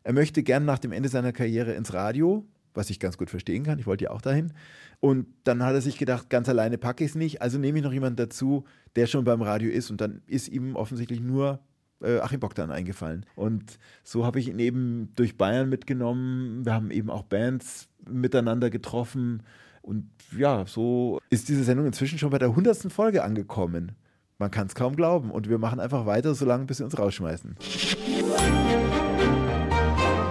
er 0.02 0.12
möchte 0.14 0.42
gern 0.42 0.64
nach 0.64 0.78
dem 0.78 0.92
Ende 0.92 1.08
seiner 1.08 1.32
Karriere 1.32 1.72
ins 1.72 1.92
Radio, 1.92 2.44
was 2.74 2.90
ich 2.90 3.00
ganz 3.00 3.18
gut 3.18 3.30
verstehen 3.30 3.64
kann. 3.64 3.78
Ich 3.78 3.86
wollte 3.86 4.04
ja 4.04 4.10
auch 4.10 4.22
dahin. 4.22 4.52
Und 5.00 5.26
dann 5.44 5.62
hat 5.62 5.74
er 5.74 5.80
sich 5.80 5.98
gedacht, 5.98 6.30
ganz 6.30 6.48
alleine 6.48 6.78
packe 6.78 7.04
ich 7.04 7.10
es 7.10 7.16
nicht, 7.16 7.42
also 7.42 7.58
nehme 7.58 7.78
ich 7.78 7.84
noch 7.84 7.92
jemanden 7.92 8.16
dazu, 8.16 8.64
der 8.96 9.06
schon 9.06 9.24
beim 9.24 9.42
Radio 9.42 9.70
ist. 9.70 9.90
Und 9.90 10.00
dann 10.00 10.22
ist 10.26 10.48
ihm 10.48 10.76
offensichtlich 10.76 11.20
nur 11.20 11.60
äh, 12.02 12.18
Achim 12.18 12.40
Bogdan 12.40 12.70
eingefallen. 12.70 13.26
Und 13.34 13.78
so 14.04 14.24
habe 14.24 14.40
ich 14.40 14.48
ihn 14.48 14.58
eben 14.58 15.12
durch 15.16 15.36
Bayern 15.36 15.68
mitgenommen. 15.68 16.64
Wir 16.64 16.74
haben 16.74 16.90
eben 16.90 17.10
auch 17.10 17.22
Bands 17.22 17.88
miteinander 18.08 18.70
getroffen. 18.70 19.42
Und 19.82 20.10
ja, 20.36 20.64
so 20.66 21.20
ist 21.30 21.48
diese 21.48 21.64
Sendung 21.64 21.86
inzwischen 21.86 22.18
schon 22.18 22.30
bei 22.30 22.38
der 22.38 22.48
100. 22.48 22.92
Folge 22.92 23.24
angekommen. 23.24 23.92
Man 24.38 24.50
kann 24.50 24.66
es 24.66 24.74
kaum 24.74 24.96
glauben. 24.96 25.30
Und 25.30 25.48
wir 25.48 25.58
machen 25.58 25.80
einfach 25.80 26.06
weiter, 26.06 26.34
solange 26.34 26.64
bis 26.64 26.78
sie 26.78 26.84
uns 26.84 26.98
rausschmeißen. 26.98 27.56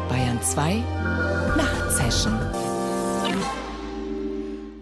Bayern 0.09 0.41
2 0.41 1.28
Nachtsession. 2.09 2.69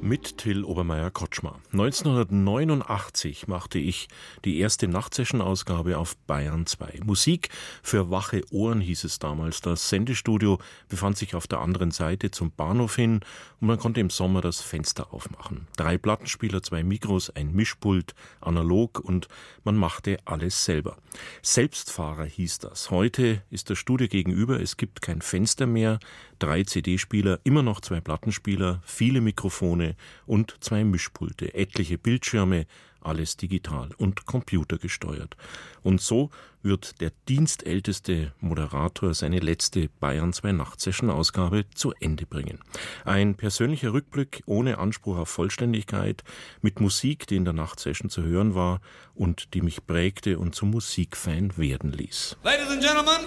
Mit 0.07 0.37
Till 0.37 0.63
Obermeier-Kotschmer. 0.63 1.59
1989 1.73 3.49
machte 3.49 3.77
ich 3.77 4.07
die 4.45 4.59
erste 4.59 4.87
Nachtsession-Ausgabe 4.87 5.97
auf 5.97 6.15
Bayern 6.15 6.65
2. 6.65 7.01
Musik 7.03 7.49
für 7.83 8.09
wache 8.09 8.43
Ohren 8.51 8.79
hieß 8.79 9.03
es 9.03 9.19
damals. 9.19 9.59
Das 9.59 9.89
Sendestudio 9.89 10.59
befand 10.87 11.17
sich 11.17 11.35
auf 11.35 11.47
der 11.47 11.59
anderen 11.59 11.91
Seite 11.91 12.31
zum 12.31 12.51
Bahnhof 12.51 12.95
hin 12.95 13.19
und 13.59 13.67
man 13.67 13.79
konnte 13.79 13.99
im 13.99 14.09
Sommer 14.09 14.39
das 14.39 14.61
Fenster 14.61 15.13
aufmachen. 15.13 15.67
Drei 15.75 15.97
Plattenspieler, 15.97 16.63
zwei 16.63 16.83
Mikros, 16.83 17.29
ein 17.31 17.51
Mischpult, 17.51 18.15
analog 18.39 19.01
und 19.01 19.27
man 19.65 19.75
machte 19.75 20.19
alles 20.23 20.63
selber. 20.63 20.95
Selbstfahrer 21.41 22.25
hieß 22.25 22.59
das. 22.59 22.91
Heute 22.91 23.43
ist 23.49 23.69
das 23.69 23.77
Studio 23.77 24.07
gegenüber, 24.07 24.61
es 24.61 24.77
gibt 24.77 25.01
kein 25.01 25.21
Fenster 25.21 25.65
mehr, 25.65 25.99
drei 26.39 26.63
CD-Spieler, 26.63 27.39
immer 27.43 27.63
noch 27.63 27.81
zwei 27.81 28.01
Plattenspieler, 28.01 28.81
viele 28.85 29.21
Mikrofone 29.21 29.95
und 30.25 30.55
zwei 30.59 30.83
Mischpulte, 30.83 31.53
etliche 31.53 31.97
Bildschirme, 31.97 32.65
alles 33.07 33.37
digital 33.37 33.89
und 33.97 34.25
computergesteuert. 34.25 35.35
Und 35.83 36.01
so 36.01 36.29
wird 36.61 36.99
der 37.01 37.11
dienstälteste 37.29 38.33
Moderator 38.39 39.13
seine 39.13 39.39
letzte 39.39 39.89
Bayern 39.99 40.33
2 40.33 40.51
Nachtsession 40.51 41.09
Ausgabe 41.09 41.65
zu 41.73 41.93
Ende 41.99 42.25
bringen. 42.25 42.59
Ein 43.05 43.35
persönlicher 43.35 43.93
Rückblick 43.93 44.43
ohne 44.45 44.77
Anspruch 44.77 45.17
auf 45.17 45.29
Vollständigkeit, 45.29 46.23
mit 46.61 46.81
Musik, 46.81 47.27
die 47.27 47.37
in 47.37 47.45
der 47.45 47.53
Nachtsession 47.53 48.09
zu 48.09 48.23
hören 48.23 48.53
war 48.53 48.81
und 49.15 49.53
die 49.53 49.61
mich 49.61 49.85
prägte 49.85 50.39
und 50.39 50.55
zum 50.55 50.71
Musikfan 50.71 51.57
werden 51.57 51.91
ließ. 51.91 52.37
Ladies 52.43 52.67
and 52.69 52.81
gentlemen, 52.81 53.21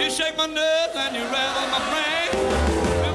you 0.00 0.10
shake 0.10 0.36
my 0.36 0.46
nerves 0.46 0.96
and 0.96 1.14
you 1.14 1.22
rattle 1.22 1.68
my 1.70 1.80
brain. 1.90 3.05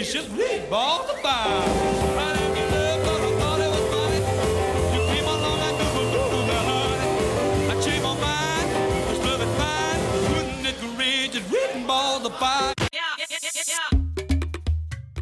Just 0.00 0.14
reach, 0.14 0.24
just 0.30 0.50
reach, 0.50 0.70
balls 0.70 1.10
of 1.10 1.99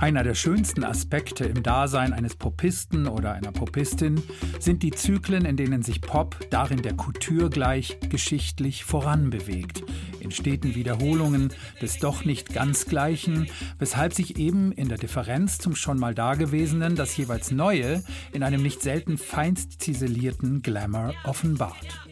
Einer 0.01 0.23
der 0.23 0.35
schönsten 0.35 0.85
Aspekte 0.85 1.45
im 1.45 1.65
Dasein 1.65 2.13
eines 2.13 2.37
Popisten 2.37 3.09
oder 3.09 3.33
einer 3.33 3.51
Popistin 3.51 4.23
sind 4.61 4.85
die 4.85 4.93
Zyklen, 4.93 5.45
in 5.45 5.57
denen 5.57 5.83
sich 5.83 6.01
Pop 6.01 6.37
darin 6.51 6.83
der 6.83 6.95
Couture 6.95 7.51
gleich 7.51 7.99
geschichtlich 8.09 8.85
voranbewegt, 8.85 9.83
in 10.21 10.31
steten 10.31 10.77
Wiederholungen 10.77 11.53
des 11.83 11.99
doch 11.99 12.25
nicht 12.25 12.55
ganz 12.55 12.87
Gleichen, 12.87 13.49
weshalb 13.81 14.15
sich 14.15 14.39
eben 14.39 14.71
in 14.71 14.89
der 14.89 14.99
Differenz 14.99 15.59
zum 15.59 15.75
schon 15.75 15.99
mal 15.99 16.15
Dagewesenen 16.15 16.95
das 16.95 17.17
jeweils 17.17 17.51
Neue 17.51 18.05
in 18.33 18.45
einem 18.45 18.63
nicht 18.63 18.83
selten 18.83 19.19
feinst 19.19 19.83
ziselierten 19.83 20.63
Glamour 20.63 21.13
offenbart 21.25 22.08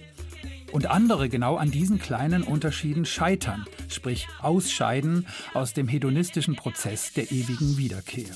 und 0.72 0.86
andere 0.86 1.28
genau 1.28 1.56
an 1.56 1.70
diesen 1.70 1.98
kleinen 1.98 2.42
Unterschieden 2.42 3.04
scheitern, 3.04 3.64
sprich 3.88 4.28
ausscheiden 4.40 5.26
aus 5.54 5.72
dem 5.72 5.88
hedonistischen 5.88 6.56
Prozess 6.56 7.12
der 7.12 7.30
ewigen 7.32 7.76
Wiederkehr. 7.76 8.34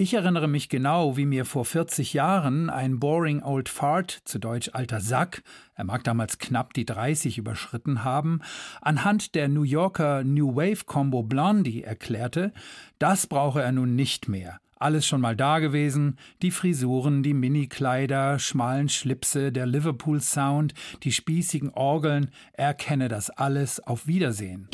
Ich 0.00 0.14
erinnere 0.14 0.48
mich 0.48 0.70
genau, 0.70 1.18
wie 1.18 1.26
mir 1.26 1.44
vor 1.44 1.66
40 1.66 2.14
Jahren 2.14 2.70
ein 2.70 2.98
boring 2.98 3.42
old 3.42 3.68
fart, 3.68 4.22
zu 4.24 4.38
Deutsch 4.38 4.70
alter 4.72 4.98
Sack, 4.98 5.42
er 5.74 5.84
mag 5.84 6.04
damals 6.04 6.38
knapp 6.38 6.72
die 6.72 6.86
30 6.86 7.36
überschritten 7.36 8.02
haben, 8.02 8.40
anhand 8.80 9.34
der 9.34 9.48
New 9.48 9.62
Yorker 9.62 10.24
New 10.24 10.56
Wave 10.56 10.86
Combo 10.86 11.22
Blondie 11.22 11.82
erklärte, 11.82 12.54
das 12.98 13.26
brauche 13.26 13.60
er 13.60 13.72
nun 13.72 13.94
nicht 13.94 14.26
mehr. 14.26 14.59
Alles 14.80 15.06
schon 15.06 15.20
mal 15.20 15.36
da 15.36 15.58
gewesen, 15.58 16.16
die 16.40 16.50
Frisuren, 16.50 17.22
die 17.22 17.34
Minikleider, 17.34 18.38
schmalen 18.38 18.88
Schlipse, 18.88 19.52
der 19.52 19.66
Liverpool 19.66 20.22
Sound, 20.22 20.72
die 21.02 21.12
spießigen 21.12 21.68
Orgeln, 21.68 22.30
er 22.54 22.72
kenne 22.72 23.08
das 23.08 23.28
alles. 23.28 23.86
Auf 23.86 24.06
Wiedersehen. 24.06 24.68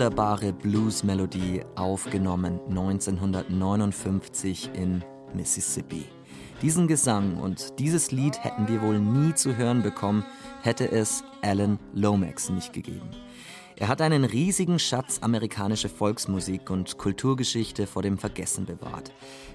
Wunderbare 0.00 0.54
Blues-Melodie, 0.54 1.62
aufgenommen 1.74 2.58
1959 2.70 4.70
in 4.72 5.04
Mississippi. 5.34 6.06
Diesen 6.62 6.88
Gesang 6.88 7.36
und 7.36 7.78
dieses 7.78 8.10
Lied 8.10 8.42
hätten 8.42 8.66
wir 8.66 8.80
wohl 8.80 8.98
nie 8.98 9.34
zu 9.34 9.58
hören 9.58 9.82
bekommen, 9.82 10.24
hätte 10.62 10.90
es 10.90 11.22
Alan 11.42 11.78
Lomax 11.92 12.48
nicht 12.48 12.72
gegeben. 12.72 13.10
Er 13.80 13.88
hat 13.88 14.02
einen 14.02 14.24
riesigen 14.24 14.78
Schatz 14.78 15.20
amerikanische 15.22 15.88
Volksmusik 15.88 16.68
und 16.68 16.98
Kulturgeschichte 16.98 17.86
vor 17.86 18.02
dem 18.02 18.18
Vergessen 18.18 18.66
bewahrt. 18.66 19.10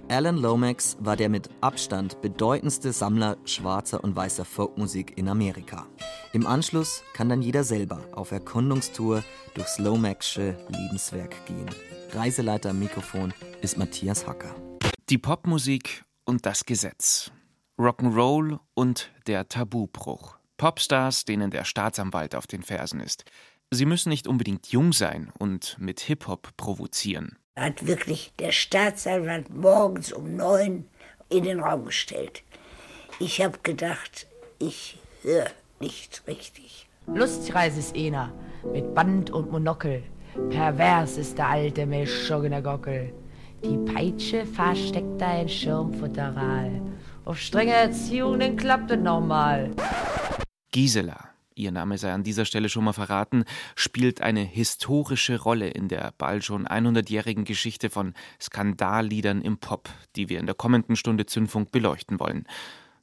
Alan 0.10 0.38
Lomax 0.38 0.98
war 1.00 1.16
der 1.16 1.30
mit 1.30 1.48
Abstand 1.62 2.22
bedeutendste 2.22 2.92
Sammler 2.92 3.38
schwarzer 3.46 4.04
und 4.04 4.16
weißer 4.16 4.44
Folkmusik 4.44 5.16
in 5.16 5.30
Amerika. 5.30 5.86
Im 6.34 6.48
Anschluss 6.48 7.04
kann 7.14 7.30
dann 7.30 7.44
jeder 7.44 7.64
selber 7.64 8.04
auf 8.14 8.32
Erkundungstour 8.32 9.24
durchs 9.54 9.78
Lomaxsche 9.78 10.58
Lebenswerk 10.70 11.46
gehen. 11.46 11.70
Reiseleiter 12.12 12.72
am 12.72 12.80
Mikrofon 12.80 13.32
ist 13.62 13.78
Matthias 13.78 14.26
Hacker. 14.26 14.56
Die 15.08 15.20
Popmusik 15.20 16.04
und 16.24 16.48
das 16.48 16.66
Gesetz. 16.66 17.30
Rock'n'Roll 17.78 18.58
und 18.74 19.12
der 19.28 19.48
Tabubruch. 19.50 20.40
Popstars, 20.58 21.26
denen 21.26 21.52
der 21.52 21.66
Staatsanwalt 21.66 22.34
auf 22.34 22.48
den 22.48 22.64
Fersen 22.64 23.02
ist. 23.02 23.26
Sie 23.74 23.86
müssen 23.86 24.10
nicht 24.10 24.28
unbedingt 24.28 24.68
jung 24.68 24.94
sein 24.94 25.32
und 25.38 25.78
mit 25.80 26.00
Hip-Hop 26.02 26.56
provozieren. 26.58 27.38
hat 27.58 27.88
wirklich 27.88 28.34
der 28.40 28.52
Staatsanwalt 28.52 29.50
morgens 29.50 30.12
um 30.12 30.36
neun 30.36 30.86
in 31.30 31.44
den 31.44 31.60
Raum 31.60 31.86
gestellt. 31.86 32.44
Ich 33.20 33.42
habe 33.42 33.58
gedacht, 33.64 34.28
ich 34.60 34.98
höre 35.24 35.50
nicht 35.80 36.24
richtig. 36.28 36.88
Lustreise 37.08 37.80
ist 37.80 37.96
einer. 37.96 38.32
mit 38.74 38.94
Band 38.96 39.30
und 39.30 39.52
Monokel. 39.52 40.04
Pervers 40.50 41.18
ist 41.18 41.38
der 41.38 41.48
alte 41.50 41.86
Meschogener 41.86 42.62
Gockel. 42.62 43.14
Die 43.64 43.78
Peitsche 43.92 44.46
versteckt 44.46 45.22
ein 45.22 45.48
Schirmfutteral. 45.48 46.82
Auf 47.26 47.40
strenge 47.40 47.74
Erziehung, 47.74 48.40
dann 48.40 48.58
klappt 48.58 48.92
es 48.92 49.00
normal. 49.00 49.72
Gisela, 50.72 51.30
ihr 51.56 51.72
Name 51.72 51.98
sei 51.98 52.12
an 52.12 52.24
dieser 52.24 52.46
Stelle 52.46 52.70
schon 52.70 52.84
mal 52.84 52.94
verraten, 52.94 53.46
spielt 53.76 54.22
eine 54.22 54.42
historische 54.42 55.42
Rolle 55.42 55.70
in 55.70 55.88
der 55.88 56.14
bald 56.18 56.44
schon 56.44 56.68
100-jährigen 56.68 57.46
Geschichte 57.46 57.90
von 57.90 58.14
Skandalliedern 58.42 59.42
im 59.42 59.58
Pop, 59.58 59.90
die 60.16 60.30
wir 60.30 60.40
in 60.40 60.46
der 60.46 60.56
kommenden 60.56 60.96
Stunde 60.96 61.26
Zündfunk 61.26 61.72
beleuchten 61.72 62.20
wollen. 62.20 62.46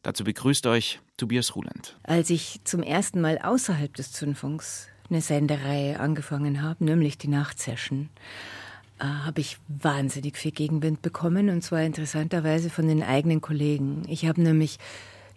Dazu 0.02 0.24
begrüßt 0.24 0.66
euch 0.66 1.00
Tobias 1.16 1.54
Ruland. 1.54 1.96
Als 2.02 2.30
ich 2.30 2.60
zum 2.64 2.82
ersten 2.82 3.20
Mal 3.20 3.38
außerhalb 3.38 3.94
des 3.94 4.12
Zündfunks 4.12 4.88
eine 5.08 5.20
Sendereihe 5.20 6.00
angefangen 6.00 6.62
habe, 6.62 6.84
nämlich 6.84 7.18
die 7.18 7.28
Nachtsession, 7.28 8.08
äh, 8.98 9.04
habe 9.04 9.40
ich 9.40 9.58
wahnsinnig 9.68 10.36
viel 10.36 10.52
Gegenwind 10.52 11.02
bekommen 11.02 11.50
und 11.50 11.62
zwar 11.62 11.82
interessanterweise 11.82 12.68
von 12.68 12.88
den 12.88 13.02
eigenen 13.02 13.40
Kollegen. 13.40 14.02
Ich 14.08 14.26
habe 14.26 14.42
nämlich 14.42 14.78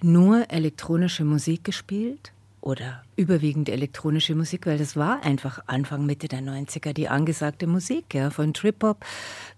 nur 0.01 0.49
elektronische 0.49 1.23
Musik 1.23 1.63
gespielt 1.63 2.33
oder 2.65 3.03
überwiegend 3.15 3.69
elektronische 3.69 4.33
Musik, 4.33 4.65
weil 4.65 4.79
das 4.79 4.95
war 4.95 5.23
einfach 5.23 5.59
Anfang, 5.67 6.05
Mitte 6.05 6.27
der 6.27 6.41
90er 6.41 6.93
die 6.93 7.07
angesagte 7.07 7.67
Musik, 7.67 8.13
ja, 8.13 8.31
von 8.31 8.55
Trip-Hop 8.55 9.05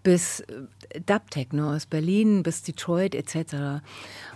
bis 0.04 0.42
äh, 0.42 1.00
Dub-Techno 1.06 1.74
aus 1.74 1.86
Berlin 1.86 2.44
bis 2.44 2.64
Detroit 2.64 3.16
etc. 3.16 3.82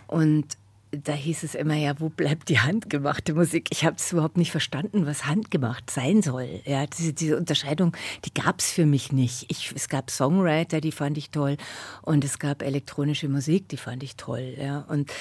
Und 0.08 0.58
da 0.92 1.14
hieß 1.14 1.44
es 1.44 1.56
immer, 1.56 1.76
ja, 1.76 2.00
wo 2.00 2.10
bleibt 2.10 2.48
die 2.48 2.60
handgemachte 2.60 3.34
Musik? 3.34 3.68
Ich 3.72 3.86
habe 3.86 3.98
es 3.98 4.12
überhaupt 4.12 4.38
nicht 4.38 4.52
verstanden, 4.52 5.06
was 5.06 5.26
handgemacht 5.26 5.90
sein 5.90 6.22
soll. 6.22 6.62
Ja, 6.66 6.86
diese, 6.86 7.14
diese 7.14 7.38
Unterscheidung, 7.38 7.96
die 8.26 8.34
gab 8.34 8.60
es 8.60 8.72
für 8.72 8.86
mich 8.86 9.12
nicht. 9.12 9.46
Ich, 9.50 9.74
es 9.76 9.90
gab 9.90 10.12
Songwriter, 10.12 10.82
die 10.82 10.92
fand 10.92 11.18
ich 11.18 11.30
toll, 11.30 11.58
und 12.02 12.24
es 12.24 12.40
gab 12.40 12.62
elektronische 12.62 13.30
Musik, 13.30 13.70
die 13.70 13.78
fand 13.78 14.04
ich 14.04 14.16
toll. 14.16 14.56
Ja, 14.58 14.80
und 14.90 15.12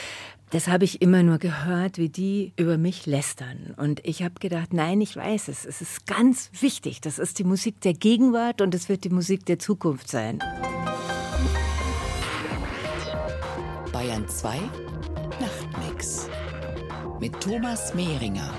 das 0.50 0.66
habe 0.66 0.84
ich 0.84 1.00
immer 1.00 1.22
nur 1.22 1.38
gehört, 1.38 1.96
wie 1.96 2.08
die 2.08 2.52
über 2.56 2.76
mich 2.76 3.06
lästern. 3.06 3.74
Und 3.76 4.04
ich 4.04 4.22
habe 4.22 4.34
gedacht, 4.40 4.72
nein, 4.72 5.00
ich 5.00 5.16
weiß 5.16 5.48
es. 5.48 5.64
Es 5.64 5.80
ist 5.80 6.06
ganz 6.06 6.50
wichtig. 6.60 7.00
Das 7.00 7.18
ist 7.18 7.38
die 7.38 7.44
Musik 7.44 7.80
der 7.82 7.94
Gegenwart 7.94 8.60
und 8.60 8.74
es 8.74 8.88
wird 8.88 9.04
die 9.04 9.10
Musik 9.10 9.46
der 9.46 9.60
Zukunft 9.60 10.08
sein. 10.08 10.40
Bayern 13.92 14.28
2 14.28 14.58
Nachtmix 15.40 16.28
mit 17.20 17.40
Thomas 17.40 17.94
Mehringer. 17.94 18.52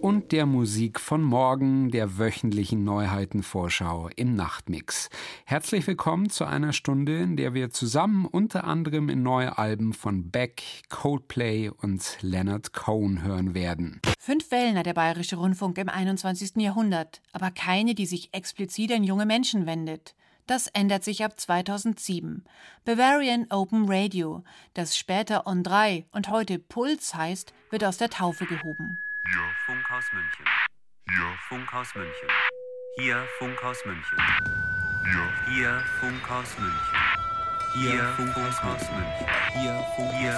Und 0.00 0.32
der 0.32 0.46
Musik 0.46 1.00
von 1.00 1.22
morgen, 1.22 1.90
der 1.90 2.18
wöchentlichen 2.18 2.84
Neuheitenvorschau 2.84 4.10
im 4.16 4.34
Nachtmix. 4.34 5.08
Herzlich 5.44 5.86
willkommen 5.86 6.30
zu 6.30 6.44
einer 6.44 6.72
Stunde, 6.72 7.18
in 7.18 7.36
der 7.36 7.54
wir 7.54 7.70
zusammen 7.70 8.26
unter 8.26 8.64
anderem 8.64 9.08
in 9.08 9.22
neue 9.22 9.58
Alben 9.58 9.92
von 9.92 10.30
Beck, 10.30 10.62
Coldplay 10.88 11.70
und 11.70 12.18
Leonard 12.20 12.72
Cohen 12.72 13.22
hören 13.22 13.54
werden. 13.54 14.00
Fünf 14.18 14.50
Wellen 14.50 14.76
hat 14.76 14.86
der 14.86 14.94
Bayerische 14.94 15.36
Rundfunk 15.36 15.78
im 15.78 15.88
21. 15.88 16.56
Jahrhundert, 16.56 17.20
aber 17.32 17.50
keine, 17.50 17.94
die 17.94 18.06
sich 18.06 18.28
explizit 18.32 18.92
an 18.92 19.04
junge 19.04 19.26
Menschen 19.26 19.66
wendet. 19.66 20.14
Das 20.46 20.68
ändert 20.68 21.02
sich 21.02 21.24
ab 21.24 21.40
2007. 21.40 22.44
Bavarian 22.84 23.46
Open 23.50 23.86
Radio, 23.88 24.44
das 24.74 24.96
später 24.96 25.46
On 25.46 25.64
3 25.64 26.04
und 26.12 26.28
heute 26.30 26.60
Puls 26.60 27.14
heißt, 27.14 27.52
wird 27.70 27.82
aus 27.82 27.96
der 27.96 28.10
Taufe 28.10 28.46
gehoben. 28.46 28.98
Hier 29.28 29.42
Funkhaus 29.66 30.12
München. 30.12 30.46
Hier 31.08 31.34
Funkhaus 31.48 31.94
München. 31.96 32.28
Hier 32.96 33.26
Funkhaus 33.38 33.84
München. 33.84 34.18
Hier, 35.02 35.28
hier 35.48 35.82
Funkhaus 36.00 36.56
München. 36.58 36.98
Hier 37.74 38.04
Funkhaus 38.16 38.82
München. 38.92 39.26
Hier 39.52 39.74
Funkhaus 39.96 40.36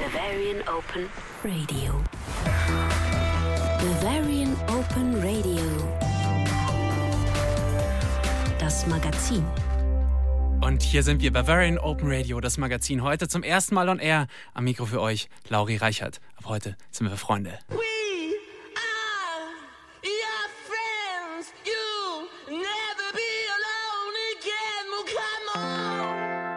Bavarian 0.00 0.60
Open 0.68 1.08
Radio. 1.44 2.02
Bavarian 3.78 4.56
Open 4.68 5.14
Radio. 5.22 5.94
Das 8.58 8.86
Magazin. 8.88 9.44
Und 10.64 10.82
hier 10.82 11.02
sind 11.02 11.20
wir, 11.20 11.30
Bavarian 11.30 11.76
Open 11.76 12.10
Radio, 12.10 12.40
das 12.40 12.56
Magazin. 12.56 13.02
Heute 13.02 13.28
zum 13.28 13.42
ersten 13.42 13.74
Mal 13.74 13.90
on 13.90 13.98
air. 13.98 14.28
Am 14.54 14.64
Mikro 14.64 14.86
für 14.86 15.02
euch, 15.02 15.28
Lauri 15.50 15.76
Reichert. 15.76 16.22
Ab 16.38 16.46
heute 16.46 16.74
sind 16.90 17.10
wir 17.10 17.18
Freunde. 17.18 17.58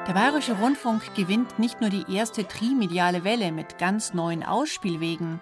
Der 0.07 0.13
Bayerische 0.13 0.53
Rundfunk 0.53 1.13
gewinnt 1.13 1.59
nicht 1.59 1.81
nur 1.81 1.89
die 1.89 2.05
erste 2.09 2.47
trimediale 2.47 3.25
Welle 3.25 3.51
mit 3.51 3.77
ganz 3.77 4.13
neuen 4.13 4.41
Ausspielwegen. 4.41 5.41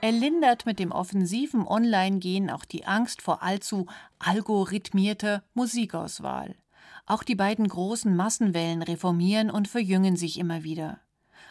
Er 0.00 0.10
lindert 0.10 0.66
mit 0.66 0.80
dem 0.80 0.90
offensiven 0.90 1.64
Online-Gehen 1.64 2.50
auch 2.50 2.64
die 2.64 2.86
Angst 2.86 3.22
vor 3.22 3.44
allzu 3.44 3.86
algorithmierter 4.18 5.44
Musikauswahl. 5.54 6.56
Auch 7.10 7.24
die 7.24 7.34
beiden 7.34 7.66
großen 7.66 8.14
Massenwellen 8.14 8.82
reformieren 8.82 9.50
und 9.50 9.66
verjüngen 9.66 10.14
sich 10.14 10.38
immer 10.38 10.62
wieder. 10.62 11.00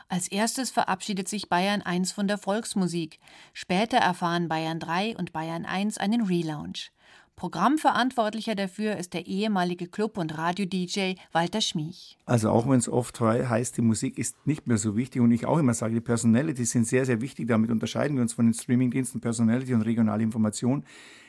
Als 0.08 0.30
erstes 0.30 0.72
verabschiedet 0.72 1.28
sich 1.28 1.50
Bayern 1.50 1.82
1 1.82 2.14
von 2.14 2.30
der 2.30 2.38
Volksmusik. 2.38 3.20
Später 3.52 3.98
erfahren 3.98 4.48
Bayern 4.48 4.80
3 4.80 5.18
und 5.18 5.34
Bayern 5.34 5.66
1 5.66 5.98
einen 5.98 6.22
Relaunch. 6.22 6.94
Programmverantwortlicher 7.36 8.56
dafür 8.56 8.96
ist 8.96 9.14
der 9.14 9.28
ehemalige 9.28 9.88
Club- 9.88 10.18
und 10.18 10.38
Radio-DJ 10.38 11.16
Walter 11.34 11.60
Schmiech. 11.60 12.18
Also 12.26 12.52
auch 12.52 12.70
wenn 12.70 12.80
es 12.80 12.88
oft 12.88 13.20
heißt, 13.20 13.76
die 13.76 13.82
Musik 13.82 14.18
ist 14.18 14.38
nicht 14.48 14.66
mehr 14.66 14.78
so 14.78 14.96
wichtig 14.96 15.22
und 15.22 15.34
ich 15.34 15.46
auch 15.46 15.58
immer 15.58 15.74
sage, 15.74 15.94
die 15.94 16.00
Personality 16.00 16.64
sind 16.64 16.88
sehr, 16.88 17.04
sehr 17.04 17.20
wichtig. 17.20 17.50
Damit 17.50 17.70
unterscheiden 17.70 18.16
wir 18.16 18.22
uns 18.22 18.32
von 18.32 18.46
den 18.46 18.54
Streamingdiensten 18.54 19.20
Personality 19.20 19.74
und 19.74 19.82
regionale 19.82 20.24
Information. 20.24 20.86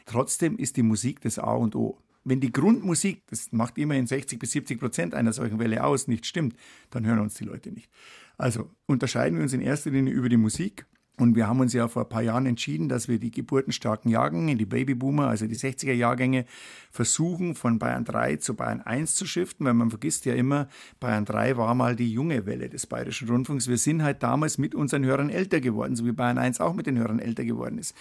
Trotzdem 0.07 0.57
ist 0.57 0.77
die 0.77 0.85
Musik 0.85 1.21
das 1.21 1.41
A 1.41 1.55
und 1.55 1.75
O. 1.75 1.99
Wenn 2.25 2.41
die 2.41 2.53
Grundmusik, 2.53 3.23
das 3.29 3.51
macht 3.53 3.79
immerhin 3.79 4.07
60 4.07 4.39
bis 4.39 4.53
70 4.53 4.79
Prozent 4.79 5.15
einer 5.15 5.33
solchen 5.33 5.59
Welle 5.59 5.85
aus, 5.85 6.07
nicht 6.07 6.27
stimmt, 6.27 6.55
dann 6.91 7.07
hören 7.07 7.21
uns 7.21 7.35
die 7.35 7.45
Leute 7.45 7.73
nicht. 7.73 7.91
Also 8.37 8.71
unterscheiden 8.87 9.39
wir 9.39 9.43
uns 9.43 9.53
in 9.53 9.61
erster 9.61 9.91
Linie 9.91 10.13
über 10.13 10.29
die 10.29 10.37
Musik. 10.37 10.87
Und 11.21 11.37
wir 11.37 11.47
haben 11.47 11.61
uns 11.61 11.75
ja 11.75 11.87
vor 11.87 12.05
ein 12.05 12.09
paar 12.09 12.23
Jahren 12.23 12.47
entschieden, 12.47 12.89
dass 12.89 13.07
wir 13.07 13.19
die 13.19 13.31
geburtenstarken 13.31 14.11
Jahrgänge, 14.11 14.57
die 14.57 14.65
Babyboomer, 14.65 15.29
also 15.29 15.47
die 15.47 15.57
60er 15.57 15.93
Jahrgänge, 15.93 16.47
versuchen 16.91 17.55
von 17.55 17.79
Bayern 17.79 18.07
3 18.07 18.37
zu 18.37 18.55
Bayern 18.55 18.81
1 18.81 19.17
zu 19.17 19.27
shiften, 19.27 19.67
weil 19.67 19.75
man 19.75 19.91
vergisst 19.91 20.25
ja 20.25 20.33
immer, 20.33 20.69
Bayern 20.99 21.27
3 21.27 21.59
war 21.59 21.75
mal 21.75 21.95
die 21.95 22.11
junge 22.11 22.47
Welle 22.47 22.71
des 22.71 22.87
Bayerischen 22.87 23.29
Rundfunks. 23.29 23.69
Wir 23.69 23.77
sind 23.77 24.03
halt 24.03 24.23
damals 24.23 24.57
mit 24.57 24.75
unseren 24.75 25.05
Hörern 25.05 25.29
älter 25.29 25.61
geworden, 25.61 25.95
so 25.95 26.07
wie 26.07 26.13
Bayern 26.13 26.39
1 26.39 26.59
auch 26.59 26.73
mit 26.73 26.87
den 26.87 26.97
Hörern 26.97 27.19
älter 27.19 27.45
geworden 27.45 27.77
ist. 27.77 27.95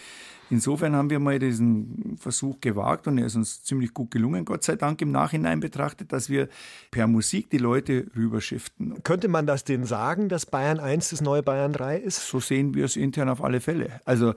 Insofern 0.49 0.95
haben 0.95 1.09
wir 1.09 1.19
mal 1.19 1.37
diesen 1.39 2.17
Versuch 2.19 2.59
gewagt 2.59 3.07
und 3.07 3.17
er 3.17 3.27
ist 3.27 3.35
uns 3.35 3.63
ziemlich 3.63 3.93
gut 3.93 4.11
gelungen, 4.11 4.45
Gott 4.45 4.63
sei 4.63 4.75
Dank 4.75 5.01
im 5.01 5.11
Nachhinein 5.11 5.59
betrachtet, 5.59 6.11
dass 6.11 6.29
wir 6.29 6.49
per 6.91 7.07
Musik 7.07 7.49
die 7.49 7.57
Leute 7.57 8.07
rüberschiften. 8.15 9.03
Könnte 9.03 9.27
man 9.27 9.45
das 9.45 9.63
denen 9.63 9.85
sagen, 9.85 10.29
dass 10.29 10.45
Bayern 10.45 10.79
1 10.79 11.09
das 11.09 11.21
neue 11.21 11.43
Bayern 11.43 11.73
3 11.73 11.97
ist? 11.97 12.27
So 12.27 12.39
sehen 12.39 12.73
wir 12.73 12.85
es 12.85 12.95
intern 12.95 13.29
auf 13.29 13.43
alle 13.43 13.61
Fälle. 13.61 14.01
Also 14.05 14.33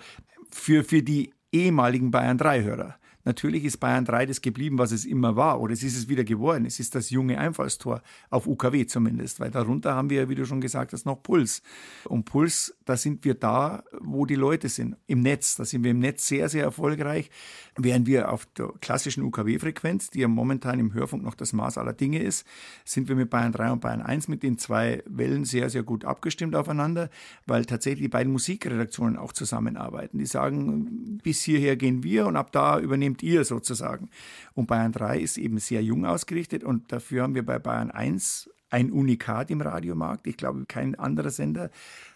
für, 0.50 0.84
für 0.84 1.02
die 1.02 1.32
ehemaligen 1.50 2.10
Bayern 2.10 2.38
3-Hörer. 2.38 2.96
Natürlich 3.24 3.64
ist 3.64 3.78
Bayern 3.78 4.04
3 4.04 4.26
das 4.26 4.40
geblieben, 4.40 4.78
was 4.78 4.92
es 4.92 5.04
immer 5.04 5.36
war, 5.36 5.60
oder 5.60 5.72
es 5.72 5.82
ist 5.82 5.96
es 5.96 6.08
wieder 6.08 6.24
geworden. 6.24 6.64
Es 6.66 6.80
ist 6.80 6.94
das 6.94 7.10
junge 7.10 7.38
Einfallstor, 7.38 8.02
auf 8.30 8.46
UKW 8.46 8.86
zumindest, 8.86 9.38
weil 9.38 9.50
darunter 9.50 9.94
haben 9.94 10.10
wir, 10.10 10.28
wie 10.28 10.34
du 10.34 10.44
schon 10.44 10.60
gesagt 10.60 10.92
hast, 10.92 11.06
noch 11.06 11.22
Puls. 11.22 11.62
Und 12.04 12.24
Puls, 12.24 12.74
da 12.84 12.96
sind 12.96 13.24
wir 13.24 13.34
da, 13.34 13.84
wo 14.00 14.26
die 14.26 14.34
Leute 14.34 14.68
sind, 14.68 14.96
im 15.06 15.20
Netz. 15.20 15.56
Da 15.56 15.64
sind 15.64 15.84
wir 15.84 15.92
im 15.92 16.00
Netz 16.00 16.26
sehr, 16.26 16.48
sehr 16.48 16.64
erfolgreich, 16.64 17.30
während 17.76 18.06
wir 18.06 18.32
auf 18.32 18.46
der 18.46 18.72
klassischen 18.80 19.22
UKW-Frequenz, 19.22 20.10
die 20.10 20.20
ja 20.20 20.28
momentan 20.28 20.78
im 20.78 20.92
Hörfunk 20.92 21.22
noch 21.22 21.34
das 21.34 21.52
Maß 21.52 21.78
aller 21.78 21.92
Dinge 21.92 22.22
ist, 22.22 22.46
sind 22.84 23.08
wir 23.08 23.16
mit 23.16 23.30
Bayern 23.30 23.52
3 23.52 23.72
und 23.72 23.80
Bayern 23.80 24.02
1 24.02 24.28
mit 24.28 24.42
den 24.42 24.58
zwei 24.58 25.02
Wellen 25.06 25.44
sehr, 25.44 25.70
sehr 25.70 25.82
gut 25.82 26.04
abgestimmt 26.04 26.56
aufeinander, 26.56 27.08
weil 27.46 27.64
tatsächlich 27.64 28.02
die 28.02 28.08
beiden 28.08 28.32
Musikredaktionen 28.32 29.16
auch 29.16 29.32
zusammenarbeiten. 29.32 30.18
Die 30.18 30.26
sagen, 30.26 31.18
bis 31.22 31.42
hierher 31.42 31.76
gehen 31.76 32.02
wir 32.02 32.26
und 32.26 32.36
ab 32.36 32.52
da 32.52 32.78
übernehmen 32.80 33.11
nehmt 33.12 33.22
ihr 33.22 33.44
sozusagen. 33.44 34.08
Und 34.54 34.66
Bayern 34.66 34.92
3 34.92 35.18
ist 35.18 35.36
eben 35.36 35.58
sehr 35.58 35.82
jung 35.82 36.06
ausgerichtet 36.06 36.64
und 36.64 36.90
dafür 36.92 37.22
haben 37.22 37.34
wir 37.34 37.44
bei 37.44 37.58
Bayern 37.58 37.90
1 37.90 38.50
ein 38.70 38.90
Unikat 38.90 39.50
im 39.50 39.60
Radiomarkt. 39.60 40.26
Ich 40.26 40.38
glaube, 40.38 40.64
kein 40.66 40.94
anderer 40.94 41.28
Sender 41.28 41.70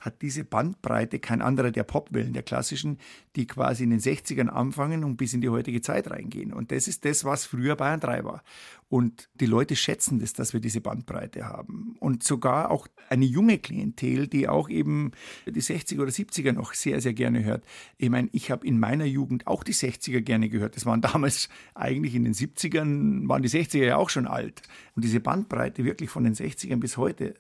hat 0.06 0.22
diese 0.22 0.44
Bandbreite 0.44 1.18
kein 1.18 1.42
anderer 1.42 1.70
der 1.70 1.84
Popwellen, 1.84 2.32
der 2.32 2.42
klassischen, 2.42 2.98
die 3.34 3.46
quasi 3.46 3.84
in 3.84 3.90
den 3.90 4.00
60ern 4.00 4.48
anfangen 4.48 5.04
und 5.04 5.16
bis 5.16 5.34
in 5.34 5.42
die 5.42 5.50
heutige 5.50 5.82
Zeit 5.82 6.10
reingehen. 6.10 6.54
Und 6.54 6.72
das 6.72 6.88
ist 6.88 7.04
das, 7.04 7.24
was 7.24 7.44
früher 7.44 7.76
Bayern 7.76 8.00
3 8.00 8.24
war. 8.24 8.42
Und 8.88 9.28
die 9.34 9.46
Leute 9.46 9.74
schätzen 9.74 10.20
das, 10.20 10.32
dass 10.32 10.52
wir 10.52 10.60
diese 10.60 10.80
Bandbreite 10.80 11.46
haben. 11.46 11.96
Und 11.98 12.22
sogar 12.22 12.70
auch 12.70 12.86
eine 13.08 13.24
junge 13.24 13.58
Klientel, 13.58 14.28
die 14.28 14.48
auch 14.48 14.68
eben 14.68 15.10
die 15.44 15.60
60er 15.60 16.00
oder 16.00 16.12
70er 16.12 16.52
noch 16.52 16.72
sehr, 16.72 17.00
sehr 17.00 17.12
gerne 17.12 17.44
hört. 17.44 17.64
Ich 17.98 18.08
meine, 18.10 18.28
ich 18.32 18.50
habe 18.52 18.64
in 18.66 18.78
meiner 18.78 19.04
Jugend 19.04 19.48
auch 19.48 19.64
die 19.64 19.74
60er 19.74 20.20
gerne 20.20 20.48
gehört. 20.48 20.76
Das 20.76 20.86
waren 20.86 21.00
damals 21.00 21.48
eigentlich 21.74 22.14
in 22.14 22.24
den 22.24 22.34
70ern, 22.34 23.28
waren 23.28 23.42
die 23.42 23.50
60er 23.50 23.84
ja 23.84 23.96
auch 23.96 24.08
schon 24.10 24.28
alt. 24.28 24.62
Und 24.94 25.04
diese 25.04 25.18
Bandbreite 25.18 25.84
wirklich 25.84 26.08
von 26.08 26.22
den 26.22 26.34
60ern 26.34 26.76
bis 26.76 26.96
heute, 26.96 27.34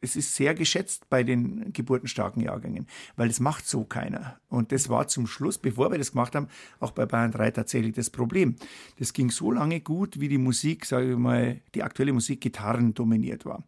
es 0.00 0.16
ist 0.16 0.34
sehr 0.34 0.54
geschätzt 0.54 1.08
bei 1.10 1.22
den 1.22 1.72
geburtenstarken 1.72 2.42
Jahrgängen, 2.42 2.86
weil 3.16 3.28
das 3.28 3.40
macht 3.40 3.66
so 3.66 3.84
keiner. 3.84 4.40
Und 4.48 4.72
das 4.72 4.88
war 4.88 5.08
zum 5.08 5.26
Schluss, 5.26 5.58
bevor 5.58 5.90
wir 5.90 5.98
das 5.98 6.12
gemacht 6.12 6.34
haben, 6.34 6.48
auch 6.78 6.92
bei 6.92 7.06
Bayern 7.06 7.32
3 7.32 7.50
tatsächlich 7.50 7.94
das 7.94 8.10
Problem. 8.10 8.56
Das 8.98 9.12
ging 9.12 9.30
so 9.30 9.52
lange 9.52 9.80
gut, 9.80 10.18
wie 10.20 10.28
die 10.28 10.38
Musik, 10.38 10.86
sage 10.86 11.12
ich 11.12 11.18
mal, 11.18 11.60
die 11.74 11.82
aktuelle 11.82 12.12
Musik 12.12 12.40
Gitarren 12.40 12.94
dominiert 12.94 13.44
war. 13.44 13.64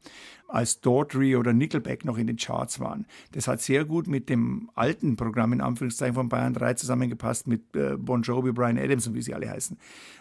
Als 0.53 0.83
Daughtry 0.83 1.35
oder 1.37 1.55
Nickelback 1.55 2.05
noch 2.05 2.19
in 2.19 2.27
den 2.27 2.37
Charts 2.37 2.79
waren. 2.79 3.07
Das 3.33 3.49
hat 3.49 3.63
sehr 3.63 3.87
gut 3.87 4.07
mit 4.07 4.29
dem 4.29 4.71
alten 4.75 5.17
Programm 5.17 5.55
in 5.55 5.63
Anführungszeichen 5.63 6.15
von 6.15 6.29
Bayern 6.29 6.53
3 6.53 6.75
zusammengepasst, 6.75 7.47
mit 7.47 7.75
äh, 7.75 7.97
Bon 7.97 8.21
Jovi, 8.21 8.53
Brian 8.53 8.77
Adams 8.77 9.07
und 9.07 9.15
wie 9.15 9.23
sie 9.23 9.33
alle 9.33 9.49
heißen. 9.49 9.79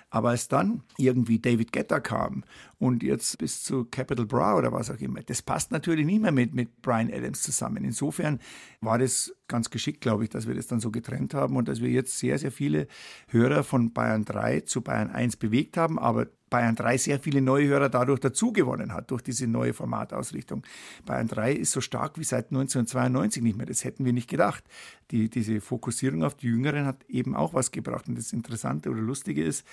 Aber 0.10 0.30
als 0.30 0.50
dann 0.50 0.84
irgendwie 0.98 1.40
David 1.40 1.72
Guetta 1.72 2.02
kam 2.02 2.44
und 2.80 3.02
jetzt 3.02 3.38
bis 3.38 3.64
zu 3.64 3.86
Capital 3.86 4.26
Bra 4.26 4.58
oder 4.58 4.72
was 4.74 4.90
auch 4.92 5.00
immer, 5.00 5.22
das 5.22 5.42
passt 5.42 5.72
natürlich 5.72 6.06
nicht 6.06 6.22
mehr 6.22 6.34
mit, 6.34 6.54
mit 6.54 6.82
Brian 6.82 7.12
Adams 7.12 7.42
zusammen. 7.42 7.84
Insofern 7.86 8.40
war 8.82 9.00
das 9.00 9.34
ganz 9.48 9.70
geschickt, 9.70 10.02
glaube 10.02 10.26
ich, 10.26 10.30
dass 10.30 10.48
wir 10.48 10.54
das 10.54 10.68
dann 10.68 10.82
so 10.82 10.92
getrennt 10.92 11.34
haben 11.34 11.56
und 11.56 11.68
dass 11.68 11.82
wir 11.82 11.90
jetzt 11.90 12.20
sehr, 12.20 12.38
sehr 12.38 12.52
viele 12.52 12.88
Hörer 13.28 13.64
von 13.64 13.94
Bayern 13.94 14.26
3 14.26 14.62
zu 14.62 14.82
Bayern 14.82 15.10
1 15.10 15.38
bewegt 15.38 15.78
haben, 15.78 15.98
aber 15.98 16.28
Bayern 16.52 16.76
3 16.76 16.98
sehr 16.98 17.20
viele 17.20 17.42
neue 17.42 17.68
Hörer 17.68 17.90
dadurch 17.90 18.20
dazugewonnen 18.20 18.94
hat, 18.94 19.10
durch 19.10 19.24
diese 19.24 19.48
neue 19.48 19.74
Formatausrichtung. 19.74 20.64
Bayern 21.06 21.28
3 21.28 21.54
ist 21.54 21.72
so 21.72 21.82
stark 21.82 22.20
wie 22.20 22.26
seit 22.26 22.52
1992 22.52 23.42
nicht 23.42 23.58
mehr. 23.58 23.66
Das 23.66 23.84
hätten 23.86 24.06
wir 24.06 24.14
nicht 24.14 24.30
gedacht. 24.30 24.64
Die, 25.10 25.30
diese 25.30 25.62
Fokussierung 25.62 26.24
auf 26.24 26.36
die 26.36 26.48
Jüngeren 26.48 26.86
hat 26.86 27.06
eben 27.08 27.36
auch 27.36 27.54
was 27.54 27.72
gebracht. 27.72 28.08
Und 28.10 28.18
das 28.18 28.34
Interessante 28.34 28.90
oder 28.90 29.02
Lustige 29.02 29.44
ist, 29.44 29.66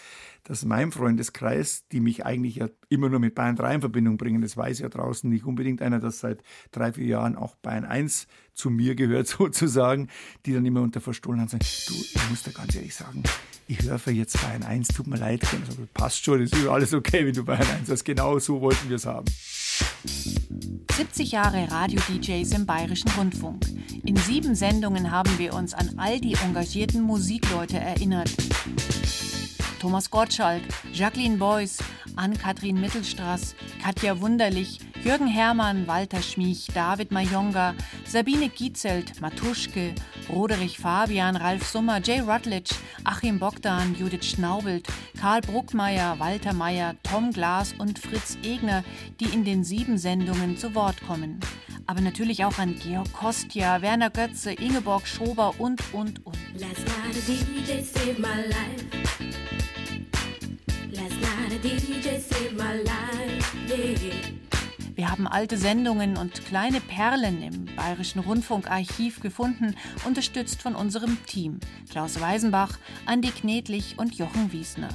dass 0.45 0.65
mein 0.65 0.93
Freundeskreis, 0.93 1.85
die 1.91 2.01
mich 2.01 2.25
eigentlich 2.25 2.57
ja 2.57 2.69
immer 2.89 3.09
nur 3.09 3.19
mit 3.19 3.35
Bayern 3.35 3.57
3 3.57 3.75
in 3.75 3.81
Verbindung 3.81 4.17
bringen, 4.17 4.41
das 4.41 4.57
weiß 4.57 4.79
ja 4.79 4.89
draußen 4.89 5.29
nicht 5.29 5.45
unbedingt 5.45 5.83
einer, 5.83 5.99
dass 5.99 6.21
seit 6.21 6.43
drei, 6.71 6.93
vier 6.93 7.07
Jahren 7.07 7.35
auch 7.35 7.57
Bayern 7.57 7.85
1 7.85 8.29
zu 8.59 8.71
mir 8.71 8.95
gehört 8.95 9.29
sozusagen, 9.39 10.09
die 10.45 10.53
dann 10.53 10.67
immer 10.67 10.83
unter 10.83 11.01
Verstohlen 11.01 11.49
sagen, 11.49 11.65
du, 11.87 11.95
ich 11.95 12.31
muss 12.31 12.43
da 12.43 12.51
ganz 12.51 12.75
ehrlich 12.75 12.95
sagen, 12.95 13.23
ich 13.69 13.83
höre 13.83 14.13
jetzt 14.13 14.41
Bayern 14.43 14.63
1, 14.63 14.89
tut 14.89 15.07
mir 15.07 15.17
leid, 15.17 15.43
also, 15.45 15.87
passt 15.95 16.25
schon, 16.25 16.43
ist 16.43 16.55
alles 16.67 16.93
okay, 16.93 17.27
wenn 17.27 17.35
du 17.35 17.45
Bayern 17.45 17.69
1 17.81 17.91
hast. 17.91 18.05
Genau 18.05 18.39
so 18.39 18.61
wollten 18.61 18.89
wir 18.89 18.97
es 18.97 19.07
haben. 19.07 19.27
70 20.97 21.33
Jahre 21.33 21.71
Radio-DJs 21.71 22.53
im 22.53 22.67
Bayerischen 22.67 23.11
Rundfunk. 23.17 23.67
In 24.05 24.17
sieben 24.17 24.55
Sendungen 24.55 25.11
haben 25.11 25.39
wir 25.39 25.55
uns 25.55 25.75
an 25.75 25.95
all 25.99 26.21
die 26.21 26.35
engagierten 26.35 27.03
Musikleute 27.03 27.79
erinnert. 27.79 28.35
Thomas 29.79 30.11
Gottschalk, 30.11 30.63
Jacqueline 30.93 31.37
Beuys, 31.37 31.79
Ann-Kathrin 32.17 32.81
Mittelstraß, 32.81 33.55
Katja 33.83 34.21
Wunderlich, 34.21 34.81
Jürgen 35.05 35.29
Herrmann, 35.29 35.87
Walter 35.87 36.21
Schmiech, 36.21 36.67
David 36.75 37.13
Mayonga, 37.13 37.75
Sabine 38.05 38.49
Gietzelt, 38.49 39.21
Matuschke, 39.21 39.95
Roderich 40.29 40.79
Fabian, 40.79 41.37
Ralf 41.37 41.65
Summer, 41.65 42.01
Jay 42.03 42.19
Rutledge, 42.21 42.75
Achim 43.05 43.39
Bogdan, 43.39 43.95
Judith 43.95 44.25
Schnaubelt, 44.25 44.89
Karl 45.21 45.41
Bruckmeier, 45.43 46.19
Walter 46.19 46.53
Meyer, 46.53 46.97
Tom 47.05 47.33
Glas 47.33 47.73
und 47.79 47.99
Fritz 47.99 48.37
Egner, 48.43 48.83
die 49.21 49.27
in 49.27 49.45
den 49.45 49.63
sieben 49.63 49.97
Sendungen 49.99 50.57
zu 50.57 50.75
Wort 50.75 51.01
kommen. 51.07 51.41
Aber 51.87 52.01
natürlich 52.01 52.45
auch 52.45 52.59
an 52.59 52.75
Georg 52.79 53.13
Kostja, 53.13 53.81
Werner 53.81 54.11
Götze, 54.11 54.53
Ingeborg 54.53 55.07
Schober 55.07 55.55
und, 55.59 55.83
und, 55.95 56.27
und. 56.27 56.37
Last 56.55 56.81
night 56.81 57.17
a 57.17 57.21
DJ 57.25 57.83
saved 57.83 58.19
my 58.19 58.47
life. 58.49 59.08
Wir 64.95 65.11
haben 65.11 65.27
alte 65.27 65.57
Sendungen 65.57 66.17
und 66.17 66.45
kleine 66.45 66.81
Perlen 66.81 67.43
im 67.43 67.65
Bayerischen 67.75 68.21
Rundfunkarchiv 68.21 69.21
gefunden, 69.21 69.75
unterstützt 70.07 70.63
von 70.63 70.77
unserem 70.77 71.19
Team. 71.27 71.59
Klaus 71.91 72.21
Weisenbach, 72.21 72.79
Andi 73.07 73.31
Knedlich 73.31 73.97
und 73.99 74.15
Jochen 74.15 74.53
Wiesner. 74.53 74.89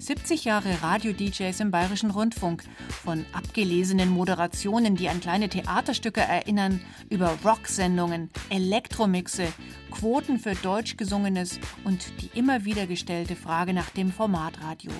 70 0.00 0.44
Jahre 0.44 0.82
Radio-DJs 0.82 1.60
im 1.60 1.70
Bayerischen 1.70 2.10
Rundfunk. 2.10 2.64
Von 3.04 3.24
abgelesenen 3.32 4.10
Moderationen, 4.10 4.96
die 4.96 5.08
an 5.08 5.20
kleine 5.20 5.48
Theaterstücke 5.48 6.20
erinnern, 6.20 6.80
über 7.08 7.36
Rocksendungen, 7.44 8.30
Elektromixe, 8.50 9.46
Quoten 9.92 10.38
für 10.38 10.54
deutsch 10.54 10.96
gesungenes 10.96 11.60
und 11.84 12.04
die 12.20 12.36
immer 12.38 12.64
wieder 12.64 12.86
gestellte 12.86 13.36
Frage 13.36 13.72
nach 13.72 13.90
dem 13.90 14.10
Formatradio. 14.12 14.92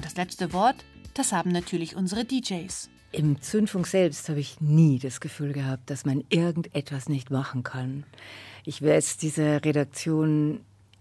Und 0.00 0.06
das 0.06 0.16
letzte 0.16 0.54
Wort, 0.54 0.76
das 1.12 1.30
haben 1.30 1.52
natürlich 1.52 1.94
unsere 1.94 2.24
DJs. 2.24 2.88
Im 3.12 3.42
Zündfunk 3.42 3.86
selbst 3.86 4.30
habe 4.30 4.40
ich 4.40 4.58
nie 4.58 4.98
das 4.98 5.20
Gefühl 5.20 5.52
gehabt, 5.52 5.90
dass 5.90 6.06
man 6.06 6.24
irgendetwas 6.30 7.10
nicht 7.10 7.30
machen 7.30 7.64
kann. 7.64 8.04
Ich 8.64 8.80
werde 8.80 9.04
diese 9.20 9.62
Redaktion 9.62 10.60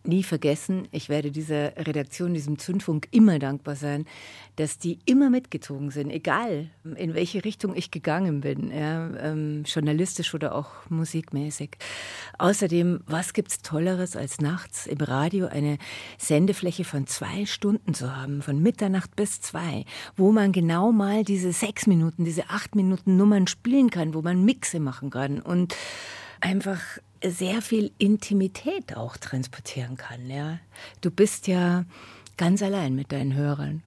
nie 0.09 0.23
vergessen. 0.23 0.87
Ich 0.91 1.07
werde 1.07 1.31
dieser 1.31 1.77
Redaktion, 1.77 2.33
diesem 2.33 2.59
Zündfunk 2.59 3.07
immer 3.11 3.39
dankbar 3.39 3.75
sein, 3.75 4.05
dass 4.57 4.77
die 4.77 4.99
immer 5.05 5.29
mitgezogen 5.29 5.89
sind, 5.89 6.09
egal 6.09 6.69
in 6.95 7.13
welche 7.13 7.45
Richtung 7.45 7.75
ich 7.75 7.91
gegangen 7.91 8.41
bin, 8.41 8.71
ja, 8.71 9.09
ähm, 9.17 9.63
journalistisch 9.65 10.33
oder 10.33 10.53
auch 10.53 10.69
musikmäßig. 10.89 11.77
Außerdem, 12.37 13.01
was 13.05 13.33
gibt's 13.33 13.61
Tolleres 13.61 14.17
als 14.17 14.41
nachts 14.41 14.85
im 14.85 14.99
Radio 14.99 15.47
eine 15.47 15.77
Sendefläche 16.17 16.83
von 16.83 17.07
zwei 17.07 17.45
Stunden 17.45 17.93
zu 17.93 18.13
haben, 18.15 18.41
von 18.41 18.61
Mitternacht 18.61 19.15
bis 19.15 19.39
zwei, 19.39 19.85
wo 20.17 20.33
man 20.33 20.51
genau 20.51 20.91
mal 20.91 21.23
diese 21.23 21.53
sechs 21.53 21.87
Minuten, 21.87 22.25
diese 22.25 22.49
acht 22.49 22.75
Minuten 22.75 23.15
Nummern 23.15 23.47
spielen 23.47 23.89
kann, 23.89 24.13
wo 24.13 24.21
man 24.21 24.43
Mixe 24.43 24.81
machen 24.81 25.09
kann 25.09 25.39
und 25.39 25.75
einfach 26.41 26.81
sehr 27.23 27.61
viel 27.61 27.91
Intimität 27.97 28.95
auch 28.95 29.17
transportieren 29.17 29.97
kann. 29.97 30.29
Ja? 30.29 30.59
Du 31.01 31.11
bist 31.11 31.47
ja 31.47 31.85
ganz 32.37 32.61
allein 32.61 32.95
mit 32.95 33.11
deinen 33.11 33.33
Hörern. 33.33 33.83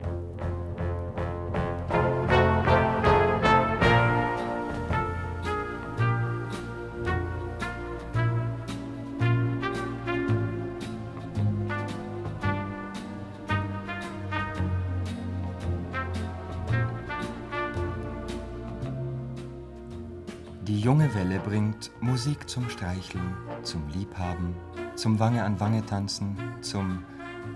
Die 20.72 20.80
junge 20.80 21.14
Welle 21.14 21.38
bringt 21.38 21.90
Musik 22.00 22.48
zum 22.48 22.66
Streicheln, 22.70 23.34
zum 23.62 23.86
Liebhaben, 23.88 24.54
zum 24.94 25.18
Wange 25.18 25.44
an 25.44 25.60
Wange 25.60 25.84
tanzen, 25.84 26.34
zum, 26.62 27.04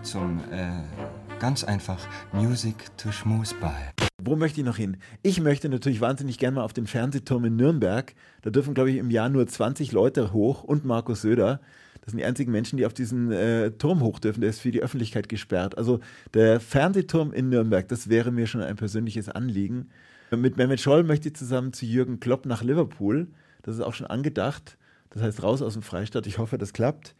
zum, 0.02 0.40
äh, 0.52 0.82
ganz 1.38 1.64
einfach 1.64 1.98
Music 2.34 2.74
to 2.98 3.10
Schmusball. 3.10 3.94
Wo 4.22 4.36
möchte 4.36 4.60
ich 4.60 4.66
noch 4.66 4.76
hin? 4.76 4.98
Ich 5.22 5.40
möchte 5.40 5.70
natürlich 5.70 6.02
wahnsinnig 6.02 6.36
gerne 6.36 6.56
mal 6.56 6.64
auf 6.64 6.74
den 6.74 6.86
Fernsehturm 6.86 7.46
in 7.46 7.56
Nürnberg. 7.56 8.14
Da 8.42 8.50
dürfen, 8.50 8.74
glaube 8.74 8.90
ich, 8.90 8.98
im 8.98 9.10
Jahr 9.10 9.30
nur 9.30 9.46
20 9.46 9.92
Leute 9.92 10.34
hoch 10.34 10.62
und 10.62 10.84
Markus 10.84 11.22
Söder. 11.22 11.62
Das 12.02 12.10
sind 12.10 12.18
die 12.18 12.26
einzigen 12.26 12.52
Menschen, 12.52 12.76
die 12.76 12.84
auf 12.84 12.92
diesen 12.92 13.32
äh, 13.32 13.70
Turm 13.70 14.00
hoch 14.02 14.18
dürfen. 14.18 14.42
Der 14.42 14.50
ist 14.50 14.60
für 14.60 14.72
die 14.72 14.82
Öffentlichkeit 14.82 15.30
gesperrt. 15.30 15.78
Also 15.78 16.00
der 16.34 16.60
Fernsehturm 16.60 17.32
in 17.32 17.48
Nürnberg, 17.48 17.88
das 17.88 18.10
wäre 18.10 18.30
mir 18.30 18.46
schon 18.46 18.60
ein 18.60 18.76
persönliches 18.76 19.30
Anliegen. 19.30 19.88
Mit 20.30 20.56
Mehmet 20.56 20.80
Scholl 20.80 21.04
möchte 21.04 21.28
ich 21.28 21.36
zusammen 21.36 21.72
zu 21.72 21.86
Jürgen 21.86 22.18
Klopp 22.18 22.46
nach 22.46 22.62
Liverpool. 22.62 23.28
Das 23.62 23.76
ist 23.76 23.80
auch 23.80 23.94
schon 23.94 24.08
angedacht. 24.08 24.76
Das 25.10 25.22
heißt, 25.22 25.42
raus 25.42 25.62
aus 25.62 25.74
dem 25.74 25.82
Freistaat. 25.82 26.26
Ich 26.26 26.38
hoffe, 26.38 26.58
das 26.58 26.72
klappt. 26.72 27.14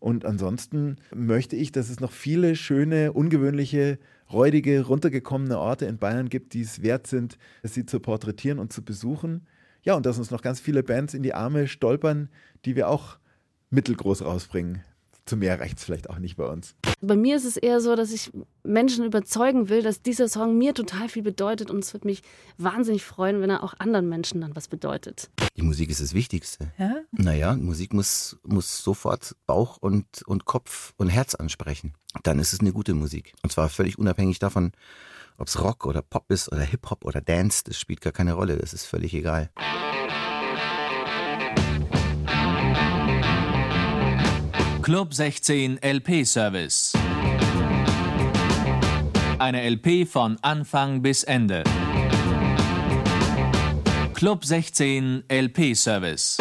Und 0.00 0.24
ansonsten 0.24 0.96
möchte 1.14 1.56
ich, 1.56 1.72
dass 1.72 1.88
es 1.88 2.00
noch 2.00 2.12
viele 2.12 2.56
schöne, 2.56 3.12
ungewöhnliche, 3.12 3.98
räudige, 4.32 4.82
runtergekommene 4.82 5.58
Orte 5.58 5.86
in 5.86 5.98
Bayern 5.98 6.28
gibt, 6.28 6.54
die 6.54 6.60
es 6.60 6.82
wert 6.82 7.06
sind, 7.06 7.38
sie 7.62 7.86
zu 7.86 8.00
porträtieren 8.00 8.58
und 8.58 8.72
zu 8.72 8.84
besuchen. 8.84 9.46
Ja, 9.82 9.94
und 9.94 10.06
dass 10.06 10.18
uns 10.18 10.30
noch 10.30 10.42
ganz 10.42 10.60
viele 10.60 10.82
Bands 10.82 11.14
in 11.14 11.22
die 11.22 11.34
Arme 11.34 11.68
stolpern, 11.68 12.28
die 12.64 12.76
wir 12.76 12.88
auch 12.88 13.18
mittelgroß 13.70 14.24
rausbringen. 14.24 14.82
Zu 15.28 15.36
mehr 15.36 15.60
reicht 15.60 15.78
es 15.78 15.84
vielleicht 15.84 16.10
auch 16.10 16.18
nicht 16.18 16.36
bei 16.36 16.46
uns. 16.46 16.74
Bei 17.00 17.16
mir 17.16 17.36
ist 17.36 17.44
es 17.44 17.56
eher 17.56 17.80
so, 17.80 17.94
dass 17.94 18.12
ich 18.12 18.32
Menschen 18.64 19.04
überzeugen 19.04 19.68
will, 19.68 19.82
dass 19.82 20.02
dieser 20.02 20.28
Song 20.28 20.58
mir 20.58 20.74
total 20.74 21.08
viel 21.08 21.22
bedeutet 21.22 21.70
und 21.70 21.84
es 21.84 21.92
wird 21.92 22.04
mich 22.04 22.22
wahnsinnig 22.56 23.04
freuen, 23.04 23.40
wenn 23.40 23.50
er 23.50 23.62
auch 23.62 23.74
anderen 23.78 24.08
Menschen 24.08 24.40
dann 24.40 24.56
was 24.56 24.68
bedeutet. 24.68 25.30
Die 25.56 25.62
Musik 25.62 25.90
ist 25.90 26.00
das 26.00 26.14
Wichtigste. 26.14 26.72
Ja? 26.78 26.96
Naja, 27.12 27.54
Musik 27.56 27.92
muss, 27.92 28.38
muss 28.42 28.82
sofort 28.82 29.36
Bauch 29.46 29.76
und, 29.76 30.22
und 30.26 30.44
Kopf 30.44 30.94
und 30.96 31.08
Herz 31.08 31.34
ansprechen. 31.34 31.94
Dann 32.22 32.38
ist 32.38 32.52
es 32.52 32.60
eine 32.60 32.72
gute 32.72 32.94
Musik. 32.94 33.34
Und 33.42 33.50
zwar 33.50 33.68
völlig 33.68 33.98
unabhängig 33.98 34.38
davon, 34.38 34.72
ob 35.36 35.48
es 35.48 35.60
Rock 35.60 35.86
oder 35.86 36.02
Pop 36.02 36.30
ist 36.30 36.50
oder 36.50 36.62
Hip-Hop 36.62 37.04
oder 37.04 37.20
Dance. 37.20 37.62
Das 37.64 37.78
spielt 37.78 38.00
gar 38.00 38.12
keine 38.12 38.32
Rolle. 38.32 38.56
Das 38.56 38.72
ist 38.72 38.86
völlig 38.86 39.14
egal. 39.14 39.50
Club 44.88 45.12
16 45.12 45.82
LP 45.82 46.24
Service. 46.24 46.94
Eine 49.38 49.62
LP 49.68 50.06
von 50.06 50.38
Anfang 50.40 51.02
bis 51.02 51.24
Ende. 51.24 51.62
Club 54.14 54.46
16 54.46 55.24
LP 55.28 55.74
Service. 55.74 56.38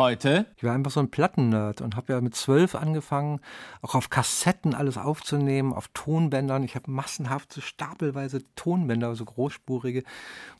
Heute 0.00 0.46
Ich 0.56 0.64
war 0.64 0.72
einfach 0.72 0.90
so 0.90 1.00
ein 1.00 1.10
Plattennerd 1.10 1.82
und 1.82 1.94
habe 1.94 2.14
ja 2.14 2.22
mit 2.22 2.34
zwölf 2.34 2.74
angefangen, 2.74 3.38
auch 3.82 3.94
auf 3.94 4.08
Kassetten 4.08 4.74
alles 4.74 4.96
aufzunehmen, 4.96 5.74
auf 5.74 5.88
Tonbändern. 5.88 6.64
Ich 6.64 6.74
habe 6.74 6.90
massenhaft 6.90 7.52
so 7.52 7.60
stapelweise 7.60 8.42
Tonbänder, 8.54 9.14
so 9.14 9.26
großspurige, 9.26 10.02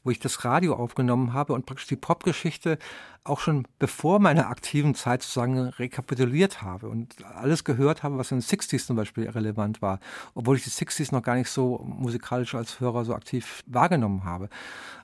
wo 0.05 0.11
ich 0.11 0.19
das 0.19 0.45
Radio 0.45 0.75
aufgenommen 0.75 1.33
habe 1.33 1.55
und 1.55 1.65
praktisch 1.65 1.87
die 1.87 1.97
Popgeschichte 1.97 2.77
auch 3.25 3.41
schon 3.41 3.67
bevor 3.79 4.19
meiner 4.19 4.49
aktiven 4.49 4.95
Zeit 4.95 5.23
sozusagen 5.23 5.59
rekapituliert 5.59 6.61
habe 6.61 6.89
und 6.89 7.25
alles 7.25 7.65
gehört 7.65 8.03
habe, 8.03 8.19
was 8.19 8.33
in 8.33 8.41
den 8.41 8.45
60s 8.45 8.87
zum 8.87 8.97
Beispiel 8.97 9.29
relevant 9.29 9.81
war, 9.81 10.01
obwohl 10.35 10.57
ich 10.57 10.65
die 10.65 10.71
60s 10.71 11.15
noch 11.15 11.23
gar 11.23 11.37
nicht 11.37 11.51
so 11.51 11.79
musikalisch 11.83 12.55
als 12.55 12.81
Hörer 12.81 13.07
so 13.07 13.15
aktiv 13.15 13.63
wahrgenommen 13.67 14.25
habe. 14.25 14.51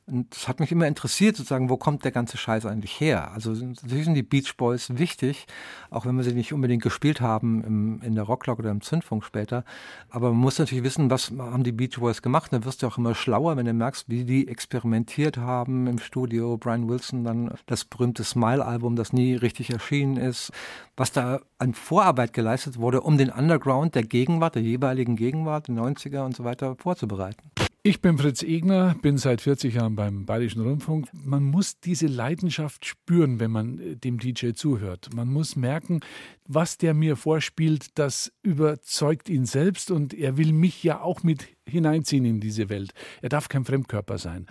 Und 0.09 0.33
das 0.33 0.47
hat 0.47 0.61
mich 0.61 0.71
immer 0.71 0.87
interessiert, 0.87 1.37
sozusagen, 1.37 1.69
wo 1.69 1.77
kommt 1.77 2.05
der 2.05 2.13
ganze 2.13 2.37
Scheiß 2.37 2.65
eigentlich 2.65 3.01
her? 3.01 3.33
Also 3.33 3.51
natürlich 3.51 4.05
sind 4.05 4.15
die 4.15 4.23
Beach 4.23 4.57
Boys 4.57 4.97
wichtig, 4.99 5.47
auch 5.91 6.07
wenn 6.07 6.17
wir 6.17 6.23
sie 6.23 6.33
nicht 6.33 6.53
unbedingt 6.53 6.85
gespielt 6.85 7.21
haben 7.21 7.65
im, 7.65 8.01
in 8.03 8.15
der 8.15 8.23
Rocklog 8.23 8.61
oder 8.61 8.71
im 8.71 8.83
Zündfunk 8.83 9.25
später. 9.25 9.65
Aber 10.09 10.31
man 10.31 10.39
muss 10.39 10.61
natürlich 10.61 10.85
wissen, 10.85 11.11
was 11.11 11.33
haben 11.37 11.65
die 11.65 11.73
Beach 11.73 11.99
Boys 11.99 12.23
gemacht. 12.23 12.53
Dann 12.53 12.65
wirst 12.65 12.85
du 12.85 12.87
auch 12.87 12.99
immer 12.99 13.17
schlauer, 13.17 13.57
wenn 13.57 13.67
du 13.67 13.73
merkst, 13.73 14.09
wie 14.09 14.25
die 14.25 14.47
experimentiert 14.47 15.39
haben 15.39 15.89
im 15.89 15.99
Studio. 15.99 16.57
Brian 16.57 16.89
Wilson 16.89 17.25
dann 17.25 17.53
das 17.67 17.85
berühmte 17.85 18.23
Smile-Album, 18.23 18.95
das 18.95 19.13
nie 19.13 19.35
richtig 19.35 19.71
erschienen 19.71 20.19
ist. 20.19 20.53
Was 20.97 21.11
da 21.11 21.41
an 21.59 21.75
Vorarbeit 21.75 22.33
geleistet 22.33 22.79
wurde, 22.79 23.01
um 23.01 23.19
den 23.19 23.31
Underground 23.31 23.97
der 23.97 24.05
Gegenwart, 24.05 24.55
der 24.55 24.63
jeweiligen 24.63 25.17
Gegenwart, 25.17 25.67
der 25.67 25.75
90er 25.75 26.25
und 26.25 26.37
so 26.37 26.45
weiter 26.45 26.77
vorzubereiten. 26.77 27.51
Ich 27.87 28.01
bin 28.01 28.19
Fritz 28.19 28.43
Egner, 28.43 28.97
bin 29.01 29.17
seit 29.17 29.41
40 29.41 29.75
Jahren 29.75 29.95
beim 29.95 30.27
Bayerischen 30.27 30.61
Rundfunk. 30.61 31.07
Man 31.13 31.45
muss 31.45 31.79
diese 31.79 32.09
Leidenschaft 32.09 32.85
spüren, 32.85 33.39
wenn 33.39 33.53
man 33.53 33.79
äh, 33.79 33.95
dem 33.95 34.19
DJ 34.19 34.55
zuhört. 34.55 35.11
Man 35.15 35.29
muss 35.29 35.55
merken, 35.55 36.01
was 36.49 36.79
der 36.79 36.95
mir 36.95 37.15
vorspielt, 37.15 37.97
das 37.97 38.33
überzeugt 38.43 39.29
ihn 39.29 39.47
selbst 39.47 39.93
und 39.93 40.15
er 40.15 40.37
will 40.37 40.53
mich 40.53 40.83
ja 40.83 41.01
auch 41.01 41.23
mit 41.23 41.47
hineinziehen 41.65 42.25
in 42.25 42.41
diese 42.41 42.69
Welt. 42.71 42.93
Er 43.23 43.29
darf 43.29 43.49
kein 43.49 43.65
Fremdkörper 43.65 44.19
sein. 44.19 44.47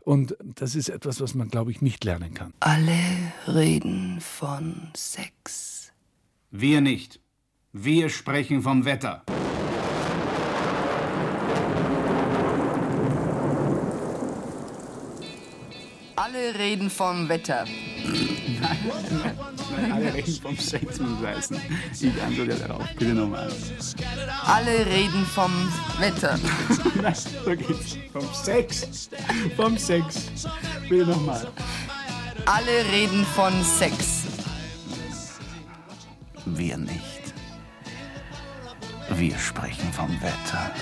Und 0.00 0.34
das 0.40 0.74
ist 0.74 0.88
etwas, 0.88 1.20
was 1.20 1.34
man, 1.34 1.48
glaube 1.48 1.70
ich, 1.70 1.82
nicht 1.82 2.04
lernen 2.04 2.32
kann. 2.32 2.54
Alle 2.60 2.98
reden 3.46 4.18
von 4.22 4.88
Sex. 4.96 5.92
Wir 6.50 6.80
nicht. 6.80 7.20
Wir 7.70 8.08
sprechen 8.08 8.62
vom 8.62 8.86
Wetter. 8.86 9.24
Alle 16.28 16.58
reden 16.58 16.90
vom 16.90 17.26
Wetter. 17.28 17.64
Nein, 18.60 19.92
alle 19.92 20.12
reden 20.12 20.38
vom 20.42 20.56
Sex, 20.58 21.00
muss 21.00 21.26
heißen. 21.26 21.58
Ich 21.98 22.22
antworte 22.22 22.54
darauf. 22.54 22.84
Bitte 22.98 23.14
nochmal. 23.14 23.50
Alle 24.44 24.84
reden 24.86 25.24
vom 25.24 25.50
Wetter. 25.98 26.38
Nein, 27.02 27.14
so 27.14 27.50
geht's. 27.56 27.96
Vom 28.12 28.34
Sex. 28.34 29.08
Vom 29.56 29.78
Sex. 29.78 30.28
Bitte 30.86 31.06
nochmal. 31.06 31.48
Alle 32.44 32.84
reden 32.92 33.24
von 33.34 33.52
Sex. 33.64 34.24
Wir 36.44 36.76
nicht. 36.76 37.32
Wir 39.14 39.38
sprechen 39.38 39.90
vom 39.94 40.10
Wetter. 40.20 40.72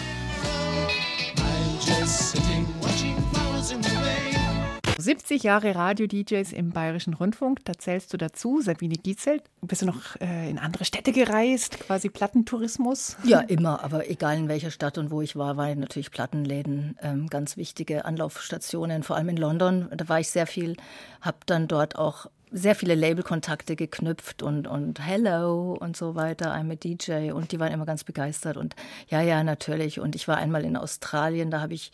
70 4.99 5.43
Jahre 5.43 5.75
Radio-DJs 5.75 6.53
im 6.53 6.71
Bayerischen 6.71 7.13
Rundfunk, 7.13 7.65
da 7.65 7.75
zählst 7.75 8.13
du 8.13 8.17
dazu, 8.17 8.63
Sabine 8.63 8.95
Gietzelt. 8.95 9.43
Bist 9.61 9.83
du 9.83 9.87
noch 9.87 10.17
äh, 10.21 10.49
in 10.49 10.59
andere 10.59 10.87
Städte 10.87 11.13
gereist, 11.13 11.81
quasi 11.81 12.09
Plattentourismus? 12.09 13.17
Ja, 13.25 13.41
immer, 13.41 13.85
aber 13.85 14.09
egal 14.09 14.39
in 14.39 14.49
welcher 14.49 14.71
Stadt 14.71 14.97
und 14.97 15.11
wo 15.11 15.21
ich 15.21 15.37
war, 15.37 15.59
waren 15.59 15.81
natürlich 15.81 16.11
Plattenläden 16.11 16.97
ähm, 17.03 17.29
ganz 17.29 17.59
wichtige 17.59 18.07
Anlaufstationen, 18.07 19.03
vor 19.03 19.17
allem 19.17 19.29
in 19.29 19.37
London. 19.37 19.89
Da 19.95 20.09
war 20.09 20.21
ich 20.21 20.31
sehr 20.31 20.47
viel, 20.47 20.77
habe 21.21 21.39
dann 21.45 21.69
dort 21.69 21.97
auch 21.97 22.27
sehr 22.51 22.75
viele 22.75 22.95
Labelkontakte 22.95 23.77
geknüpft 23.77 24.43
und, 24.43 24.67
und 24.67 25.05
Hello 25.05 25.77
und 25.79 25.97
so 25.97 26.15
weiter, 26.15 26.55
I'm 26.55 26.73
a 26.73 26.77
DJ 26.77 27.33
und 27.33 27.53
die 27.53 27.61
waren 27.61 27.73
immer 27.73 27.87
ganz 27.87 28.05
begeistert 28.05 28.57
und 28.57 28.75
ja, 29.09 29.21
ja, 29.21 29.45
natürlich. 29.45 30.01
Und 30.01 30.15
ich 30.15 30.27
war 30.27 30.39
einmal 30.39 30.65
in 30.65 30.77
Australien, 30.77 31.51
da 31.51 31.61
habe 31.61 31.75
ich 31.75 31.93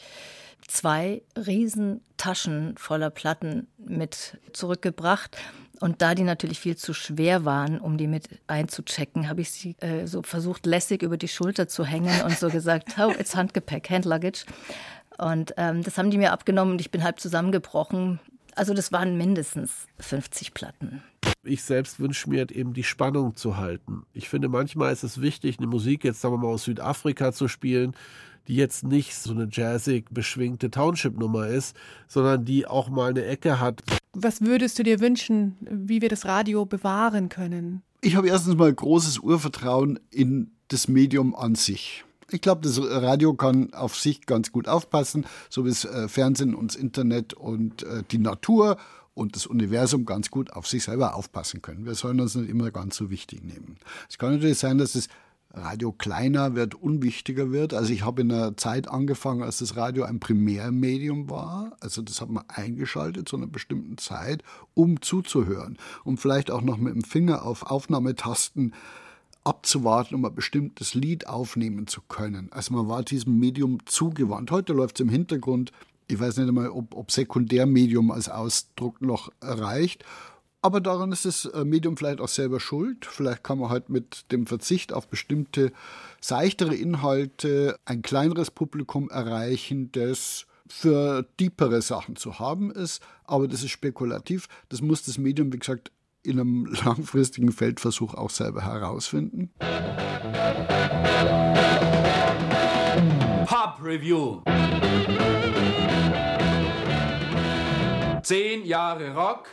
zwei 0.68 1.22
Riesentaschen 1.36 2.76
voller 2.76 3.10
Platten 3.10 3.66
mit 3.78 4.38
zurückgebracht. 4.52 5.36
Und 5.80 6.00
da 6.00 6.14
die 6.14 6.22
natürlich 6.22 6.60
viel 6.60 6.76
zu 6.76 6.94
schwer 6.94 7.44
waren, 7.44 7.80
um 7.80 7.98
die 7.98 8.06
mit 8.06 8.28
einzuchecken, 8.46 9.28
habe 9.28 9.40
ich 9.40 9.50
sie 9.50 9.74
äh, 9.80 10.06
so 10.06 10.22
versucht, 10.22 10.64
lässig 10.64 11.02
über 11.02 11.16
die 11.16 11.26
Schulter 11.26 11.66
zu 11.66 11.84
hängen 11.84 12.22
und 12.22 12.38
so 12.38 12.50
gesagt, 12.50 12.94
oh, 12.98 13.10
it's 13.18 13.34
Handgepäck, 13.34 13.90
Handluggage. 13.90 14.44
Und 15.18 15.54
ähm, 15.56 15.82
das 15.82 15.98
haben 15.98 16.10
die 16.10 16.18
mir 16.18 16.32
abgenommen 16.32 16.74
und 16.74 16.80
ich 16.80 16.92
bin 16.92 17.02
halb 17.02 17.18
zusammengebrochen. 17.18 18.20
Also 18.54 18.74
das 18.74 18.92
waren 18.92 19.16
mindestens 19.16 19.86
50 19.98 20.54
Platten. 20.54 21.02
Ich 21.42 21.64
selbst 21.64 21.98
wünsche 21.98 22.30
mir 22.30 22.48
eben 22.50 22.74
die 22.74 22.84
Spannung 22.84 23.34
zu 23.34 23.56
halten. 23.56 24.04
Ich 24.12 24.28
finde, 24.28 24.48
manchmal 24.48 24.92
ist 24.92 25.02
es 25.02 25.20
wichtig, 25.20 25.58
eine 25.58 25.66
Musik 25.66 26.04
jetzt 26.04 26.20
sagen 26.20 26.34
wir 26.34 26.38
mal 26.38 26.48
aus 26.54 26.64
Südafrika 26.64 27.32
zu 27.32 27.48
spielen, 27.48 27.96
die 28.48 28.56
jetzt 28.56 28.84
nicht 28.84 29.14
so 29.14 29.32
eine 29.32 29.48
jazzig 29.50 30.06
beschwingte 30.10 30.70
Township-Nummer 30.70 31.48
ist, 31.48 31.76
sondern 32.08 32.44
die 32.44 32.66
auch 32.66 32.88
mal 32.88 33.10
eine 33.10 33.24
Ecke 33.24 33.60
hat. 33.60 33.82
Was 34.12 34.42
würdest 34.42 34.78
du 34.78 34.82
dir 34.82 35.00
wünschen, 35.00 35.56
wie 35.60 36.02
wir 36.02 36.08
das 36.08 36.26
Radio 36.26 36.66
bewahren 36.66 37.28
können? 37.28 37.82
Ich 38.00 38.16
habe 38.16 38.28
erstens 38.28 38.56
mal 38.56 38.72
großes 38.72 39.20
Urvertrauen 39.20 39.98
in 40.10 40.50
das 40.68 40.88
Medium 40.88 41.34
an 41.34 41.54
sich. 41.54 42.04
Ich 42.30 42.40
glaube, 42.40 42.62
das 42.62 42.80
Radio 42.80 43.34
kann 43.34 43.72
auf 43.74 43.94
sich 43.96 44.26
ganz 44.26 44.52
gut 44.52 44.66
aufpassen, 44.66 45.26
so 45.50 45.64
wie 45.64 45.68
das 45.68 45.84
äh, 45.84 46.08
Fernsehen 46.08 46.54
und 46.54 46.72
das 46.72 46.76
Internet 46.76 47.34
und 47.34 47.82
äh, 47.82 48.02
die 48.10 48.18
Natur 48.18 48.78
und 49.14 49.36
das 49.36 49.46
Universum 49.46 50.06
ganz 50.06 50.30
gut 50.30 50.52
auf 50.52 50.66
sich 50.66 50.84
selber 50.84 51.14
aufpassen 51.14 51.60
können. 51.62 51.84
Wir 51.84 51.94
sollen 51.94 52.20
uns 52.20 52.34
nicht 52.34 52.48
immer 52.48 52.70
ganz 52.70 52.96
so 52.96 53.10
wichtig 53.10 53.44
nehmen. 53.44 53.76
Es 54.08 54.18
kann 54.18 54.32
natürlich 54.32 54.58
sein, 54.58 54.78
dass 54.78 54.92
das 54.92 55.08
Radio 55.54 55.92
kleiner 55.92 56.54
wird, 56.54 56.74
unwichtiger 56.74 57.52
wird. 57.52 57.74
Also 57.74 57.92
ich 57.92 58.04
habe 58.04 58.22
in 58.22 58.32
einer 58.32 58.56
Zeit 58.56 58.88
angefangen, 58.88 59.42
als 59.42 59.58
das 59.58 59.76
Radio 59.76 60.04
ein 60.04 60.18
Primärmedium 60.18 61.28
war. 61.28 61.76
Also 61.80 62.00
das 62.00 62.20
hat 62.20 62.30
man 62.30 62.44
eingeschaltet 62.48 63.28
zu 63.28 63.36
einer 63.36 63.46
bestimmten 63.46 63.98
Zeit, 63.98 64.42
um 64.74 65.02
zuzuhören. 65.02 65.76
Um 66.04 66.16
vielleicht 66.16 66.50
auch 66.50 66.62
noch 66.62 66.78
mit 66.78 66.94
dem 66.94 67.04
Finger 67.04 67.44
auf 67.44 67.64
Aufnahmetasten 67.64 68.72
abzuwarten, 69.44 70.14
um 70.14 70.24
ein 70.24 70.34
bestimmtes 70.34 70.94
Lied 70.94 71.26
aufnehmen 71.26 71.86
zu 71.86 72.00
können. 72.00 72.48
Also 72.52 72.72
man 72.74 72.88
war 72.88 73.02
diesem 73.02 73.38
Medium 73.38 73.78
zugewandt. 73.84 74.50
Heute 74.50 74.72
läuft 74.72 74.96
es 74.96 75.00
im 75.00 75.10
Hintergrund. 75.10 75.72
Ich 76.06 76.18
weiß 76.18 76.36
nicht 76.38 76.48
einmal, 76.48 76.70
ob, 76.70 76.94
ob 76.94 77.10
Sekundärmedium 77.10 78.10
als 78.10 78.28
Ausdruck 78.28 79.02
noch 79.02 79.30
erreicht. 79.40 80.04
Aber 80.64 80.80
daran 80.80 81.10
ist 81.10 81.24
das 81.24 81.50
Medium 81.64 81.96
vielleicht 81.96 82.20
auch 82.20 82.28
selber 82.28 82.60
schuld. 82.60 83.04
Vielleicht 83.04 83.42
kann 83.42 83.58
man 83.58 83.68
halt 83.68 83.88
mit 83.88 84.30
dem 84.30 84.46
Verzicht 84.46 84.92
auf 84.92 85.08
bestimmte 85.08 85.72
seichtere 86.20 86.74
Inhalte 86.74 87.76
ein 87.84 88.02
kleineres 88.02 88.52
Publikum 88.52 89.10
erreichen, 89.10 89.90
das 89.90 90.46
für 90.68 91.26
deepere 91.40 91.82
Sachen 91.82 92.14
zu 92.14 92.38
haben 92.38 92.70
ist. 92.70 93.02
Aber 93.24 93.48
das 93.48 93.64
ist 93.64 93.72
spekulativ. 93.72 94.48
Das 94.68 94.80
muss 94.80 95.02
das 95.02 95.18
Medium, 95.18 95.52
wie 95.52 95.58
gesagt, 95.58 95.90
in 96.22 96.38
einem 96.38 96.66
langfristigen 96.84 97.50
Feldversuch 97.50 98.14
auch 98.14 98.30
selber 98.30 98.64
herausfinden. 98.64 99.50
Pub 103.46 103.80
Review. 103.82 104.42
Zehn 108.22 108.64
Jahre 108.64 109.14
Rock, 109.14 109.48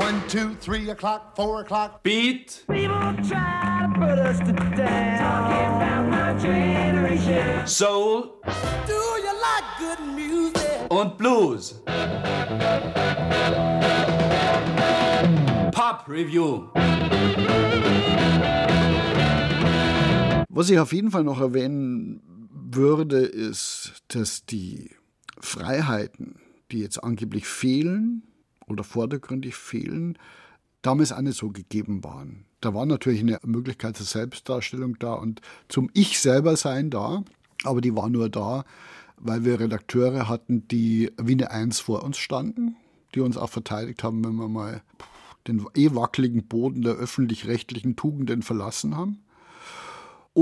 One, 0.00 0.22
two, 0.28 0.54
three 0.54 0.88
o'clock, 0.88 1.36
four 1.36 1.60
o'clock. 1.60 2.02
Beat. 2.02 2.64
People 2.68 3.14
try 3.28 3.86
to 3.86 3.98
put 4.00 4.18
us 4.18 4.38
to 4.38 4.52
down. 4.54 5.18
Talking 5.18 5.76
about 5.76 6.08
my 6.08 6.32
generation. 6.40 7.66
Soul 7.66 8.40
Do 8.86 8.94
you 8.94 9.32
like 9.46 9.64
good 9.78 10.00
music? 10.16 10.90
und 10.90 11.18
Blues. 11.18 11.74
Pop 15.72 16.08
Review. 16.08 16.68
Was 20.48 20.70
ich 20.70 20.78
auf 20.78 20.92
jeden 20.94 21.10
Fall 21.10 21.24
noch 21.24 21.40
erwähnen 21.40 22.22
würde, 22.72 23.18
ist, 23.18 24.02
dass 24.08 24.46
die 24.46 24.90
Freiheiten, 25.40 26.40
die 26.72 26.78
jetzt 26.80 27.04
angeblich 27.04 27.46
fehlen 27.46 28.22
oder 28.70 28.84
vordergründig 28.84 29.54
fehlen, 29.54 30.18
damals 30.82 31.12
auch 31.12 31.20
nicht 31.20 31.38
so 31.38 31.50
gegeben 31.50 32.02
waren. 32.04 32.44
Da 32.60 32.74
war 32.74 32.86
natürlich 32.86 33.20
eine 33.20 33.38
Möglichkeit 33.44 33.96
zur 33.96 34.06
Selbstdarstellung 34.06 34.98
da 34.98 35.14
und 35.14 35.40
zum 35.68 35.90
Ich 35.94 36.18
selber 36.18 36.56
sein 36.56 36.90
da, 36.90 37.22
aber 37.64 37.80
die 37.80 37.94
war 37.94 38.08
nur 38.08 38.28
da, 38.28 38.64
weil 39.16 39.44
wir 39.44 39.60
Redakteure 39.60 40.28
hatten, 40.28 40.66
die 40.68 41.12
wie 41.20 41.32
eine 41.32 41.50
Eins 41.50 41.80
vor 41.80 42.02
uns 42.02 42.18
standen, 42.18 42.76
die 43.14 43.20
uns 43.20 43.36
auch 43.36 43.50
verteidigt 43.50 44.02
haben, 44.02 44.24
wenn 44.24 44.36
wir 44.36 44.48
mal 44.48 44.82
den 45.46 45.66
eh 45.74 45.94
wackeligen 45.94 46.46
Boden 46.46 46.82
der 46.82 46.94
öffentlich-rechtlichen 46.94 47.96
Tugenden 47.96 48.42
verlassen 48.42 48.96
haben. 48.96 49.22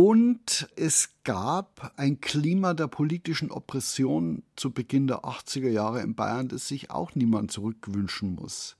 Und 0.00 0.68
es 0.76 1.08
gab 1.24 1.92
ein 1.96 2.20
Klima 2.20 2.72
der 2.72 2.86
politischen 2.86 3.50
Oppression 3.50 4.44
zu 4.54 4.70
Beginn 4.70 5.08
der 5.08 5.24
80er 5.24 5.70
Jahre 5.70 6.02
in 6.02 6.14
Bayern, 6.14 6.46
das 6.46 6.68
sich 6.68 6.92
auch 6.92 7.16
niemand 7.16 7.50
zurückwünschen 7.50 8.36
muss. 8.36 8.76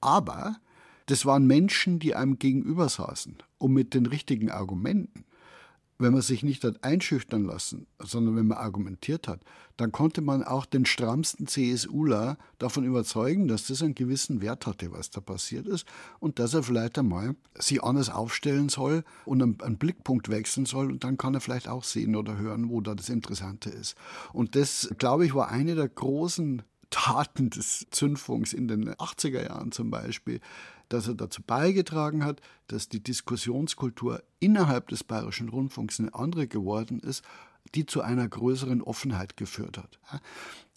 Aber 0.00 0.56
das 1.04 1.26
waren 1.26 1.46
Menschen, 1.46 1.98
die 1.98 2.14
einem 2.14 2.38
gegenüber 2.38 2.88
saßen 2.88 3.36
und 3.58 3.74
mit 3.74 3.92
den 3.92 4.06
richtigen 4.06 4.50
Argumenten. 4.50 5.26
Wenn 6.02 6.12
man 6.12 6.22
sich 6.22 6.42
nicht 6.42 6.64
hat 6.64 6.82
einschüchtern 6.82 7.44
lassen, 7.44 7.86
sondern 8.00 8.34
wenn 8.34 8.48
man 8.48 8.58
argumentiert 8.58 9.28
hat, 9.28 9.40
dann 9.76 9.92
konnte 9.92 10.20
man 10.20 10.42
auch 10.42 10.66
den 10.66 10.84
strammsten 10.84 11.46
CSUler 11.46 12.38
davon 12.58 12.84
überzeugen, 12.84 13.46
dass 13.46 13.68
das 13.68 13.82
einen 13.82 13.94
gewissen 13.94 14.40
Wert 14.40 14.66
hatte, 14.66 14.90
was 14.90 15.10
da 15.10 15.20
passiert 15.20 15.68
ist 15.68 15.86
und 16.18 16.40
dass 16.40 16.54
er 16.54 16.64
vielleicht 16.64 16.98
einmal 16.98 17.36
sich 17.56 17.84
anders 17.84 18.10
aufstellen 18.10 18.68
soll 18.68 19.04
und 19.24 19.42
einen, 19.42 19.60
einen 19.60 19.78
Blickpunkt 19.78 20.28
wechseln 20.28 20.66
soll 20.66 20.90
und 20.90 21.04
dann 21.04 21.18
kann 21.18 21.34
er 21.34 21.40
vielleicht 21.40 21.68
auch 21.68 21.84
sehen 21.84 22.16
oder 22.16 22.36
hören, 22.36 22.68
wo 22.68 22.80
da 22.80 22.96
das 22.96 23.08
Interessante 23.08 23.70
ist. 23.70 23.94
Und 24.32 24.56
das, 24.56 24.92
glaube 24.98 25.24
ich, 25.24 25.34
war 25.34 25.50
eine 25.50 25.76
der 25.76 25.88
großen 25.88 26.62
Taten 26.90 27.50
des 27.50 27.86
Zündfunks 27.90 28.52
in 28.52 28.68
den 28.68 28.90
80er 28.90 29.44
Jahren 29.44 29.72
zum 29.72 29.90
Beispiel, 29.90 30.40
dass 30.92 31.08
er 31.08 31.14
dazu 31.14 31.42
beigetragen 31.42 32.24
hat, 32.24 32.40
dass 32.66 32.88
die 32.88 33.02
Diskussionskultur 33.02 34.22
innerhalb 34.40 34.88
des 34.88 35.04
Bayerischen 35.04 35.48
Rundfunks 35.48 36.00
eine 36.00 36.14
andere 36.14 36.46
geworden 36.46 37.00
ist, 37.00 37.24
die 37.74 37.86
zu 37.86 38.02
einer 38.02 38.28
größeren 38.28 38.82
Offenheit 38.82 39.36
geführt 39.36 39.78
hat. 39.78 39.98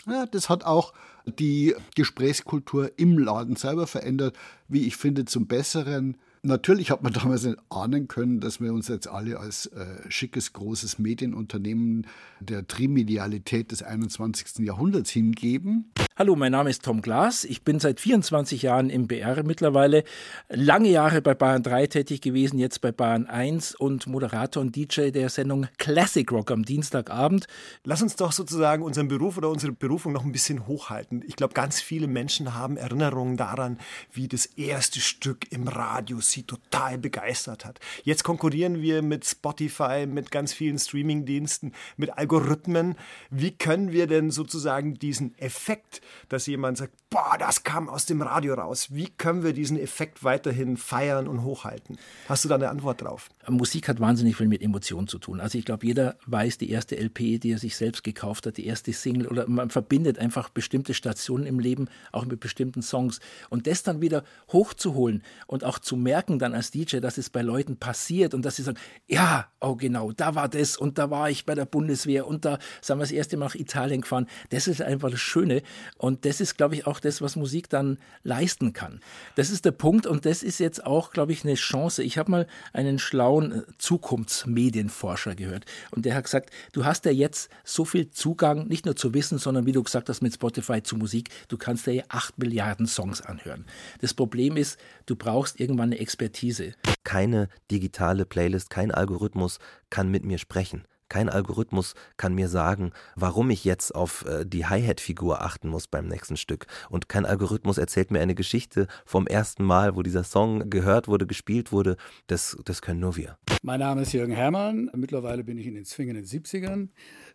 Ja, 0.07 0.25
das 0.27 0.49
hat 0.49 0.63
auch 0.63 0.93
die 1.25 1.75
Gesprächskultur 1.95 2.91
im 2.97 3.17
Laden 3.17 3.55
selber 3.55 3.87
verändert, 3.87 4.37
wie 4.67 4.85
ich 4.85 4.97
finde, 4.97 5.25
zum 5.25 5.47
Besseren. 5.47 6.17
Natürlich 6.43 6.91
hat 6.91 7.01
man 7.01 7.11
damals 7.11 7.43
nicht 7.43 7.57
ahnen 7.69 8.07
können, 8.07 8.39
dass 8.39 8.61
wir 8.61 8.71
uns 8.71 8.87
jetzt 8.87 9.07
alle 9.07 9.39
als 9.39 9.65
äh, 9.67 10.09
schickes, 10.09 10.53
großes 10.53 10.99
Medienunternehmen 10.99 12.05
der 12.39 12.67
Trimedialität 12.67 13.71
des 13.71 13.81
21. 13.81 14.59
Jahrhunderts 14.59 15.09
hingeben. 15.09 15.91
Hallo, 16.17 16.37
mein 16.37 16.53
Name 16.53 16.69
ist 16.69 16.85
Tom 16.85 17.01
Glas. 17.01 17.43
Ich 17.43 17.63
bin 17.63 17.81
seit 17.81 17.99
24 17.99 18.61
Jahren 18.61 18.89
im 18.89 19.05
BR 19.05 19.43
mittlerweile. 19.43 20.05
Lange 20.47 20.87
Jahre 20.87 21.21
bei 21.21 21.33
Bayern 21.33 21.61
3 21.61 21.87
tätig 21.87 22.21
gewesen, 22.21 22.57
jetzt 22.57 22.79
bei 22.79 22.93
Bayern 22.93 23.25
1 23.25 23.75
und 23.75 24.07
Moderator 24.07 24.61
und 24.61 24.73
DJ 24.73 25.09
der 25.09 25.27
Sendung 25.27 25.67
Classic 25.77 26.31
Rock 26.31 26.51
am 26.51 26.63
Dienstagabend. 26.63 27.47
Lass 27.83 28.01
uns 28.01 28.15
doch 28.15 28.31
sozusagen 28.31 28.81
unseren 28.81 29.09
Beruf 29.09 29.37
oder 29.37 29.49
unsere 29.49 29.73
Berufung 29.73 30.13
noch 30.13 30.23
ein 30.23 30.31
bisschen 30.31 30.67
hochhalten. 30.67 31.21
Ich 31.27 31.35
glaube, 31.35 31.53
ganz 31.53 31.81
viele 31.81 32.07
Menschen 32.07 32.55
haben 32.55 32.77
Erinnerungen 32.77 33.35
daran, 33.35 33.77
wie 34.13 34.29
das 34.29 34.45
erste 34.45 35.01
Stück 35.01 35.51
im 35.51 35.67
Radio 35.67 36.21
sie 36.21 36.43
total 36.43 36.97
begeistert 36.97 37.65
hat. 37.65 37.81
Jetzt 38.05 38.23
konkurrieren 38.23 38.81
wir 38.81 39.01
mit 39.01 39.25
Spotify, 39.25 40.05
mit 40.07 40.31
ganz 40.31 40.53
vielen 40.53 40.79
Streamingdiensten, 40.79 41.73
mit 41.97 42.17
Algorithmen. 42.17 42.95
Wie 43.29 43.51
können 43.51 43.91
wir 43.91 44.07
denn 44.07 44.31
sozusagen 44.31 44.93
diesen 44.93 45.37
Effekt 45.39 46.03
dass 46.29 46.45
jemand 46.47 46.77
sagt, 46.77 46.93
boah, 47.09 47.37
das 47.39 47.63
kam 47.63 47.87
aus 47.87 48.05
dem 48.05 48.21
Radio 48.21 48.55
raus. 48.55 48.87
Wie 48.91 49.07
können 49.07 49.43
wir 49.43 49.53
diesen 49.53 49.79
Effekt 49.79 50.23
weiterhin 50.23 50.77
feiern 50.77 51.27
und 51.27 51.43
hochhalten? 51.43 51.97
Hast 52.27 52.43
du 52.43 52.49
da 52.49 52.55
eine 52.55 52.69
Antwort 52.69 53.01
drauf? 53.01 53.29
Musik 53.47 53.87
hat 53.87 53.99
wahnsinnig 53.99 54.35
viel 54.35 54.47
mit 54.47 54.61
Emotionen 54.61 55.07
zu 55.07 55.17
tun. 55.17 55.39
Also 55.39 55.57
ich 55.57 55.65
glaube, 55.65 55.85
jeder 55.85 56.17
weiß 56.25 56.57
die 56.57 56.69
erste 56.69 56.97
LP, 56.97 57.39
die 57.39 57.51
er 57.51 57.57
sich 57.57 57.77
selbst 57.77 58.03
gekauft 58.03 58.45
hat, 58.45 58.57
die 58.57 58.65
erste 58.65 58.91
Single 58.91 59.27
oder 59.27 59.47
man 59.47 59.69
verbindet 59.69 60.19
einfach 60.19 60.49
bestimmte 60.49 60.93
Stationen 60.93 61.45
im 61.45 61.59
Leben 61.59 61.87
auch 62.11 62.25
mit 62.25 62.39
bestimmten 62.39 62.81
Songs 62.81 63.19
und 63.49 63.67
das 63.67 63.83
dann 63.83 64.01
wieder 64.01 64.23
hochzuholen 64.51 65.23
und 65.47 65.63
auch 65.63 65.79
zu 65.79 65.95
merken 65.95 66.39
dann 66.39 66.53
als 66.53 66.71
DJ, 66.71 66.97
dass 66.97 67.17
es 67.17 67.29
bei 67.29 67.41
Leuten 67.41 67.77
passiert 67.77 68.33
und 68.33 68.43
dass 68.43 68.57
sie 68.57 68.63
sagen, 68.63 68.79
ja, 69.07 69.47
oh 69.61 69.75
genau, 69.75 70.11
da 70.11 70.35
war 70.35 70.49
das 70.49 70.75
und 70.77 70.97
da 70.97 71.09
war 71.09 71.29
ich 71.29 71.45
bei 71.45 71.55
der 71.55 71.65
Bundeswehr 71.65 72.27
und 72.27 72.45
da 72.45 72.59
sind 72.81 72.97
wir 72.97 73.03
das 73.03 73.11
erste 73.11 73.37
Mal 73.37 73.45
nach 73.45 73.55
Italien 73.55 74.01
gefahren. 74.01 74.27
Das 74.49 74.67
ist 74.67 74.81
einfach 74.81 75.11
das 75.11 75.19
Schöne 75.19 75.61
und 75.97 76.25
das 76.25 76.41
ist, 76.41 76.57
glaube 76.57 76.75
ich, 76.75 76.87
auch 76.87 76.99
das, 76.99 77.21
was 77.21 77.35
Musik 77.35 77.69
dann 77.69 77.97
leisten 78.23 78.73
kann. 78.73 78.99
Das 79.35 79.49
ist 79.49 79.63
der 79.63 79.71
Punkt 79.71 80.05
und 80.05 80.25
das 80.25 80.43
ist 80.43 80.59
jetzt 80.59 80.85
auch, 80.85 81.11
glaube 81.11 81.31
ich, 81.31 81.43
eine 81.43 81.55
Chance. 81.55 82.03
Ich 82.03 82.17
habe 82.17 82.31
mal 82.31 82.47
einen 82.73 82.99
schlauen 82.99 83.51
äh, 83.51 83.61
Zukunftsmedienforscher 83.77 85.35
gehört 85.35 85.65
und 85.91 86.05
der 86.05 86.15
hat 86.15 86.25
gesagt, 86.25 86.49
du 86.73 86.83
hast 86.83 87.05
ja 87.05 87.11
jetzt 87.11 87.49
so 87.63 87.85
viel 87.85 88.11
Zugang, 88.11 88.67
nicht 88.67 88.85
nur 88.85 88.95
zu 88.95 89.13
Wissen, 89.13 89.37
sondern 89.37 89.65
wie 89.65 89.71
du 89.71 89.83
gesagt 89.83 90.09
hast 90.09 90.21
mit 90.21 90.33
Spotify 90.33 90.83
zu 90.83 90.97
Musik, 90.97 91.29
du 91.47 91.57
kannst 91.57 91.87
ja 91.87 92.03
acht 92.09 92.37
Milliarden 92.37 92.87
Songs 92.87 93.21
anhören. 93.21 93.65
Das 94.01 94.13
Problem 94.13 94.57
ist, 94.57 94.77
du 95.05 95.15
brauchst 95.15 95.59
irgendwann 95.59 95.91
eine 95.91 95.99
Expertise. 95.99 96.73
Keine 97.03 97.47
digitale 97.71 98.25
Playlist, 98.25 98.69
kein 98.69 98.91
Algorithmus 98.91 99.59
kann 99.89 100.09
mit 100.09 100.25
mir 100.25 100.39
sprechen. 100.39 100.83
Kein 101.09 101.29
Algorithmus 101.29 101.93
kann 102.17 102.33
mir 102.33 102.49
sagen, 102.49 102.91
warum 103.15 103.49
ich 103.49 103.63
jetzt 103.63 103.93
auf 103.93 104.25
äh, 104.25 104.45
die 104.45 104.65
Hi-Hat-Figur 104.65 105.41
achten 105.41 105.69
muss 105.69 105.87
beim 105.87 106.07
nächsten 106.07 106.37
Stück. 106.37 106.65
Und 106.89 107.09
kein 107.09 107.25
Algorithmus 107.25 107.77
erzählt 107.77 108.11
mir 108.11 108.21
eine 108.21 108.35
Geschichte 108.35 108.87
vom 109.05 109.27
ersten 109.27 109.63
Mal, 109.63 109.95
wo 109.95 110.01
dieser 110.01 110.23
Song 110.23 110.69
gehört 110.69 111.07
wurde, 111.07 111.27
gespielt 111.27 111.71
wurde. 111.71 111.97
Das, 112.27 112.57
das 112.65 112.81
können 112.81 112.99
nur 112.99 113.15
wir. 113.15 113.37
Mein 113.61 113.79
Name 113.79 114.01
ist 114.01 114.13
Jürgen 114.13 114.33
Herrmann. 114.33 114.89
Mittlerweile 114.95 115.43
bin 115.43 115.57
ich 115.57 115.67
in 115.67 115.75
den 115.75 115.85
zwingenden 115.85 116.25
70ern. 116.25 116.89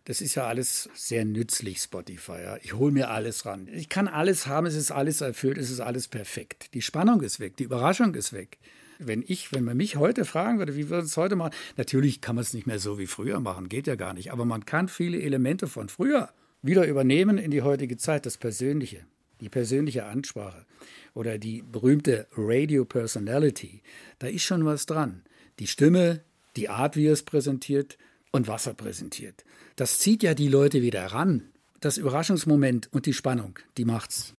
Das 0.05 0.21
ist 0.21 0.35
ja 0.35 0.47
alles 0.47 0.89
sehr 0.93 1.25
nützlich, 1.25 1.79
Spotify. 1.79 2.43
Ja. 2.43 2.57
Ich 2.61 2.73
hole 2.73 2.91
mir 2.91 3.09
alles 3.09 3.45
ran. 3.45 3.67
Ich 3.71 3.89
kann 3.89 4.07
alles 4.07 4.47
haben, 4.47 4.65
es 4.65 4.75
ist 4.75 4.91
alles 4.91 5.21
erfüllt, 5.21 5.57
es 5.57 5.69
ist 5.69 5.79
alles 5.79 6.07
perfekt. 6.07 6.73
Die 6.73 6.81
Spannung 6.81 7.21
ist 7.21 7.39
weg, 7.39 7.57
die 7.57 7.63
Überraschung 7.63 8.15
ist 8.15 8.33
weg 8.33 8.59
wenn 9.07 9.23
ich, 9.25 9.51
wenn 9.51 9.63
man 9.63 9.77
mich 9.77 9.95
heute 9.95 10.25
fragen 10.25 10.59
würde, 10.59 10.75
wie 10.75 10.89
würde 10.89 11.05
es 11.05 11.17
heute 11.17 11.35
machen? 11.35 11.53
Natürlich 11.77 12.21
kann 12.21 12.35
man 12.35 12.43
es 12.43 12.53
nicht 12.53 12.67
mehr 12.67 12.79
so 12.79 12.97
wie 12.97 13.07
früher 13.07 13.39
machen, 13.39 13.69
geht 13.69 13.87
ja 13.87 13.95
gar 13.95 14.13
nicht. 14.13 14.31
Aber 14.31 14.45
man 14.45 14.65
kann 14.65 14.87
viele 14.87 15.21
Elemente 15.21 15.67
von 15.67 15.89
früher 15.89 16.29
wieder 16.61 16.87
übernehmen 16.87 17.37
in 17.37 17.51
die 17.51 17.61
heutige 17.61 17.97
Zeit, 17.97 18.25
das 18.25 18.37
Persönliche, 18.37 19.05
die 19.39 19.49
persönliche 19.49 20.05
Ansprache 20.05 20.65
oder 21.13 21.37
die 21.37 21.63
berühmte 21.63 22.27
Radio 22.35 22.85
Personality. 22.85 23.81
Da 24.19 24.27
ist 24.27 24.43
schon 24.43 24.65
was 24.65 24.85
dran. 24.85 25.23
Die 25.59 25.67
Stimme, 25.67 26.21
die 26.55 26.69
Art, 26.69 26.95
wie 26.95 27.07
er 27.07 27.13
es 27.13 27.23
präsentiert 27.23 27.97
und 28.31 28.47
was 28.47 28.67
er 28.67 28.73
präsentiert. 28.73 29.43
Das 29.75 29.99
zieht 29.99 30.23
ja 30.23 30.33
die 30.33 30.47
Leute 30.47 30.81
wieder 30.81 31.05
ran. 31.07 31.49
Das 31.79 31.97
Überraschungsmoment 31.97 32.89
und 32.91 33.07
die 33.07 33.13
Spannung, 33.13 33.57
die 33.77 33.85
macht's. 33.85 34.35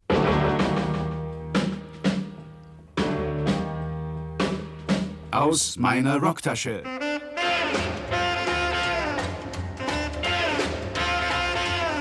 Aus 5.32 5.78
meiner 5.78 6.18
Rocktasche. 6.18 6.82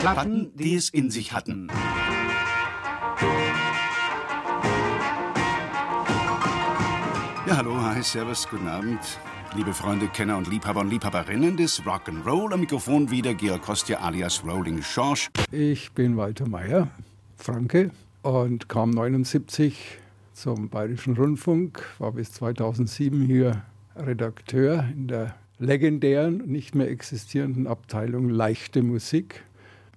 Platten, 0.01 0.51
die 0.55 0.75
es 0.75 0.89
in 0.89 1.09
sich 1.09 1.31
hatten. 1.31 1.69
Ja, 7.47 7.55
hallo, 7.55 7.81
hi, 7.81 8.03
servus, 8.03 8.49
guten 8.49 8.67
Abend. 8.67 8.99
Liebe 9.55 9.73
Freunde, 9.73 10.09
Kenner 10.09 10.37
und 10.37 10.49
Liebhaber 10.49 10.81
und 10.81 10.89
Liebhaberinnen 10.89 11.55
des 11.55 11.81
Rock'n'Roll. 11.83 12.53
Am 12.53 12.59
Mikrofon 12.59 13.11
wieder 13.11 13.33
Georg 13.33 13.61
Kostja 13.61 13.99
alias 13.99 14.43
Rolling 14.45 14.83
Schorsch. 14.83 15.29
Ich 15.51 15.93
bin 15.93 16.17
Walter 16.17 16.49
Mayer, 16.49 16.89
Franke, 17.37 17.91
und 18.23 18.67
kam 18.67 18.89
79 18.89 20.00
zum 20.41 20.69
Bayerischen 20.69 21.15
Rundfunk, 21.15 21.83
war 21.99 22.13
bis 22.13 22.31
2007 22.31 23.21
hier 23.21 23.61
Redakteur 23.95 24.83
in 24.91 25.07
der 25.07 25.35
legendären, 25.59 26.37
nicht 26.47 26.73
mehr 26.73 26.89
existierenden 26.89 27.67
Abteilung 27.67 28.27
Leichte 28.27 28.81
Musik. 28.81 29.43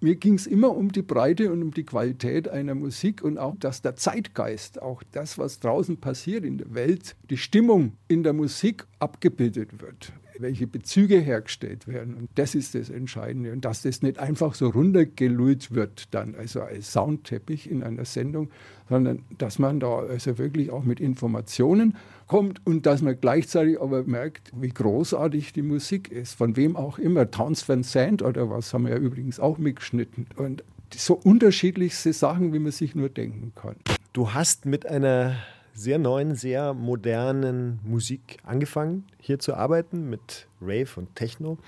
Mir 0.02 0.16
ging 0.16 0.34
es 0.34 0.46
immer 0.46 0.76
um 0.76 0.92
die 0.92 1.00
Breite 1.00 1.50
und 1.50 1.62
um 1.62 1.70
die 1.70 1.84
Qualität 1.84 2.46
einer 2.46 2.74
Musik 2.74 3.22
und 3.22 3.38
auch, 3.38 3.56
dass 3.58 3.80
der 3.80 3.96
Zeitgeist, 3.96 4.82
auch 4.82 5.02
das, 5.12 5.38
was 5.38 5.60
draußen 5.60 5.96
passiert 5.96 6.44
in 6.44 6.58
der 6.58 6.74
Welt, 6.74 7.16
die 7.30 7.38
Stimmung 7.38 7.92
in 8.06 8.22
der 8.22 8.34
Musik 8.34 8.84
abgebildet 8.98 9.80
wird 9.80 10.12
welche 10.39 10.66
Bezüge 10.66 11.19
hergestellt 11.19 11.86
werden. 11.86 12.15
Und 12.15 12.28
das 12.35 12.55
ist 12.55 12.74
das 12.74 12.90
Entscheidende. 12.90 13.52
Und 13.52 13.65
dass 13.65 13.82
das 13.82 14.02
nicht 14.02 14.19
einfach 14.19 14.55
so 14.55 14.69
runtergelullt 14.69 15.74
wird, 15.74 16.15
dann 16.15 16.35
also 16.35 16.62
als 16.62 16.93
Soundteppich 16.93 17.70
in 17.70 17.82
einer 17.82 18.05
Sendung, 18.05 18.51
sondern 18.89 19.23
dass 19.39 19.59
man 19.59 19.81
da 19.81 20.01
also 20.01 20.39
wirklich 20.39 20.70
auch 20.70 20.85
mit 20.85 21.01
Informationen 21.01 21.97
kommt 22.27 22.66
und 22.66 22.86
dass 22.86 23.02
man 23.02 23.19
gleichzeitig 23.20 23.81
aber 23.81 24.05
merkt, 24.05 24.52
wie 24.55 24.69
großartig 24.69 25.52
die 25.52 25.62
Musik 25.62 26.11
ist, 26.11 26.35
von 26.35 26.56
wem 26.56 26.77
auch 26.77 26.98
immer. 26.98 27.31
Towns 27.31 27.69
Van 27.69 27.85
Zandt 27.85 28.23
oder 28.23 28.51
was 28.51 28.73
haben 28.73 28.85
wir 28.85 28.93
ja 28.93 28.98
übrigens 28.98 29.40
auch 29.40 29.59
mitgeschnitten. 29.59 30.27
Und 30.36 30.65
so 30.94 31.15
unterschiedlichste 31.15 32.12
Sachen, 32.12 32.52
wie 32.52 32.59
man 32.59 32.73
sich 32.73 32.94
nur 32.94 33.09
denken 33.09 33.52
kann. 33.55 33.77
Du 34.12 34.32
hast 34.32 34.65
mit 34.65 34.86
einer 34.86 35.36
sehr 35.74 35.98
neuen, 35.98 36.34
sehr 36.34 36.72
modernen 36.72 37.80
Musik 37.84 38.38
angefangen, 38.44 39.05
hier 39.20 39.38
zu 39.38 39.55
arbeiten 39.55 40.09
mit 40.09 40.46
Rave 40.62 40.88
und 40.96 41.14
Techno. 41.16 41.59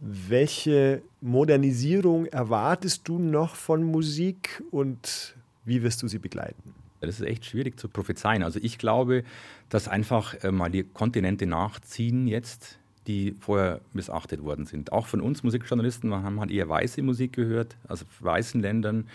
Welche 0.00 1.02
Modernisierung 1.20 2.26
erwartest 2.26 3.08
du 3.08 3.18
noch 3.18 3.56
von 3.56 3.82
Musik 3.82 4.62
und 4.70 5.34
wie 5.64 5.82
wirst 5.82 6.02
du 6.02 6.08
sie 6.08 6.18
begleiten? 6.18 6.74
Das 7.00 7.20
ist 7.20 7.26
echt 7.26 7.44
schwierig 7.44 7.78
zu 7.78 7.88
prophezeien. 7.88 8.42
Also 8.42 8.60
ich 8.62 8.78
glaube, 8.78 9.24
dass 9.68 9.88
einfach 9.88 10.34
äh, 10.42 10.50
mal 10.50 10.70
die 10.70 10.84
Kontinente 10.84 11.46
nachziehen 11.46 12.26
jetzt, 12.26 12.78
die 13.06 13.34
vorher 13.38 13.80
missachtet 13.92 14.42
worden 14.42 14.66
sind. 14.66 14.92
Auch 14.92 15.06
von 15.06 15.20
uns 15.20 15.42
Musikjournalisten, 15.42 16.10
wir 16.10 16.22
haben 16.22 16.40
halt 16.40 16.50
eher 16.50 16.68
weiße 16.68 17.02
Musik 17.02 17.32
gehört, 17.32 17.76
also 17.88 18.04
weißen 18.20 18.60
Ländern. 18.60 19.08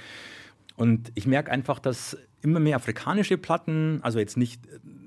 Und 0.82 1.12
ich 1.14 1.28
merke 1.28 1.52
einfach, 1.52 1.78
dass 1.78 2.18
immer 2.42 2.60
mehr 2.60 2.76
afrikanische 2.76 3.38
Platten, 3.38 4.00
also 4.02 4.18
jetzt 4.18 4.36
nicht 4.36 4.64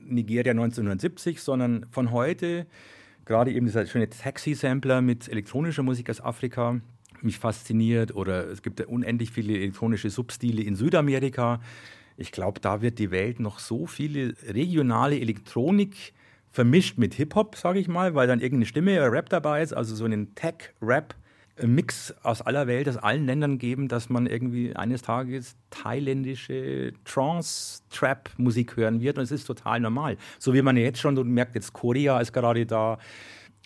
Nigeria 0.06 0.52
1970, 0.52 1.42
sondern 1.42 1.86
von 1.90 2.12
heute, 2.12 2.66
gerade 3.24 3.50
eben 3.50 3.66
dieser 3.66 3.84
schöne 3.84 4.08
Taxi-Sampler 4.08 5.02
mit 5.02 5.28
elektronischer 5.28 5.82
Musik 5.82 6.10
aus 6.10 6.20
Afrika, 6.20 6.80
mich 7.22 7.40
fasziniert. 7.40 8.14
Oder 8.14 8.46
es 8.46 8.62
gibt 8.62 8.78
ja 8.78 8.86
unendlich 8.86 9.32
viele 9.32 9.52
elektronische 9.56 10.10
Substile 10.10 10.62
in 10.62 10.76
Südamerika. 10.76 11.60
Ich 12.16 12.30
glaube, 12.30 12.60
da 12.60 12.80
wird 12.80 13.00
die 13.00 13.10
Welt 13.10 13.40
noch 13.40 13.58
so 13.58 13.86
viele 13.88 14.34
regionale 14.46 15.18
Elektronik 15.18 16.12
vermischt 16.52 16.98
mit 16.98 17.14
Hip-Hop, 17.14 17.56
sage 17.56 17.80
ich 17.80 17.88
mal, 17.88 18.14
weil 18.14 18.28
dann 18.28 18.38
irgendeine 18.38 18.66
Stimme 18.66 18.92
oder 18.92 19.10
Rap 19.10 19.28
dabei 19.28 19.60
ist, 19.60 19.72
also 19.72 19.96
so 19.96 20.04
einen 20.04 20.36
Tech-Rap 20.36 21.16
Mix 21.62 22.12
aus 22.22 22.42
aller 22.42 22.66
Welt, 22.66 22.88
aus 22.88 22.96
allen 22.96 23.26
Ländern 23.26 23.58
geben, 23.58 23.88
dass 23.88 24.08
man 24.08 24.26
irgendwie 24.26 24.74
eines 24.74 25.02
Tages 25.02 25.56
thailändische 25.70 26.92
Trance-Trap-Musik 27.04 28.76
hören 28.76 29.00
wird. 29.00 29.18
Und 29.18 29.24
es 29.24 29.30
ist 29.30 29.44
total 29.44 29.80
normal. 29.80 30.16
So 30.38 30.52
wie 30.52 30.62
man 30.62 30.76
jetzt 30.76 31.00
schon 31.00 31.14
merkt, 31.28 31.54
jetzt 31.54 31.72
Korea 31.72 32.20
ist 32.20 32.32
gerade 32.32 32.66
da. 32.66 32.98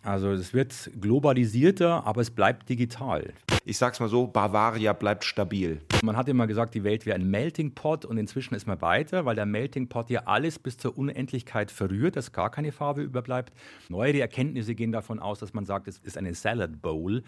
Also 0.09 0.31
es 0.31 0.55
wird 0.55 0.91
globalisierter, 0.99 2.07
aber 2.07 2.23
es 2.23 2.31
bleibt 2.31 2.71
digital. 2.71 3.35
Ich 3.67 3.77
sag's 3.77 4.01
mal 4.01 4.09
so, 4.09 4.27
Bavaria 4.27 4.95
bleibt 4.95 5.23
stabil. 5.23 5.83
Man 6.03 6.17
hat 6.17 6.31
immer 6.31 6.47
gesagt, 6.47 6.73
die 6.73 6.83
Welt 6.83 7.05
wäre 7.05 7.15
ein 7.15 7.29
Melting 7.29 7.75
Pot 7.75 8.07
und 8.07 8.17
inzwischen 8.17 8.55
ist 8.55 8.67
man 8.67 8.81
weiter, 8.81 9.27
weil 9.27 9.37
der 9.37 9.45
Melting 9.45 9.91
Pot 9.91 10.09
ja 10.09 10.23
alles 10.25 10.59
bis 10.59 10.79
zur 10.79 10.97
Unendlichkeit 10.97 11.71
verrührt, 11.71 12.17
dass 12.17 12.33
gar 12.33 12.51
keine 12.51 12.73
Farbe 12.73 13.03
überbleibt. 13.03 13.53
Neuere 13.91 14.21
Erkenntnisse 14.21 14.75
gehen 14.75 14.93
davon 14.93 15.19
aus, 15.19 15.41
dass 15.41 15.53
man 15.53 15.67
sagt, 15.67 15.89
es 15.89 15.99
ist 15.99 16.17
eine 16.17 16.33
Salad 16.33 16.81
Bowl, 16.81 17.23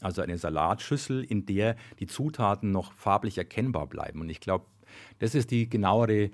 also 0.00 0.20
eine 0.20 0.36
Salatschüssel, 0.36 1.22
in 1.22 1.46
der 1.46 1.76
die 2.00 2.08
Zutaten 2.08 2.72
noch 2.72 2.94
farblich 2.94 3.38
erkennbar 3.38 3.86
bleiben. 3.86 4.20
Und 4.20 4.28
ich 4.28 4.40
glaube, 4.40 4.66
das 5.20 5.36
ist 5.36 5.52
die 5.52 5.70
genauere 5.70 6.30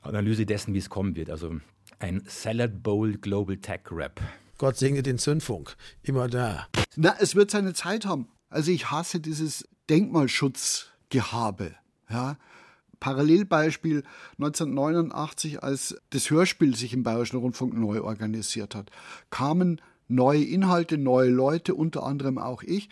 Analyse 0.00 0.46
dessen, 0.46 0.72
wie 0.72 0.78
es 0.78 0.88
kommen 0.88 1.14
wird. 1.14 1.28
Also 1.28 1.56
ein 1.98 2.22
Salad 2.24 2.82
Bowl 2.82 3.18
Global 3.18 3.58
Tech 3.58 3.80
Rap. 3.90 4.18
Gott 4.62 4.76
segne 4.76 5.02
den 5.02 5.18
Zündfunk. 5.18 5.74
Immer 6.04 6.28
da. 6.28 6.68
Na, 6.94 7.16
es 7.18 7.34
wird 7.34 7.50
seine 7.50 7.74
Zeit 7.74 8.06
haben. 8.06 8.28
Also 8.48 8.70
ich 8.70 8.92
hasse 8.92 9.18
dieses 9.18 9.68
Denkmalschutzgehabe. 9.90 11.74
Ja. 12.08 12.36
Parallelbeispiel 13.00 14.04
1989, 14.38 15.64
als 15.64 15.96
das 16.10 16.30
Hörspiel 16.30 16.76
sich 16.76 16.92
im 16.92 17.02
Bayerischen 17.02 17.38
Rundfunk 17.38 17.74
neu 17.74 18.02
organisiert 18.02 18.76
hat, 18.76 18.92
kamen 19.30 19.80
neue 20.06 20.44
Inhalte, 20.44 20.96
neue 20.96 21.30
Leute, 21.30 21.74
unter 21.74 22.04
anderem 22.04 22.38
auch 22.38 22.62
ich, 22.62 22.88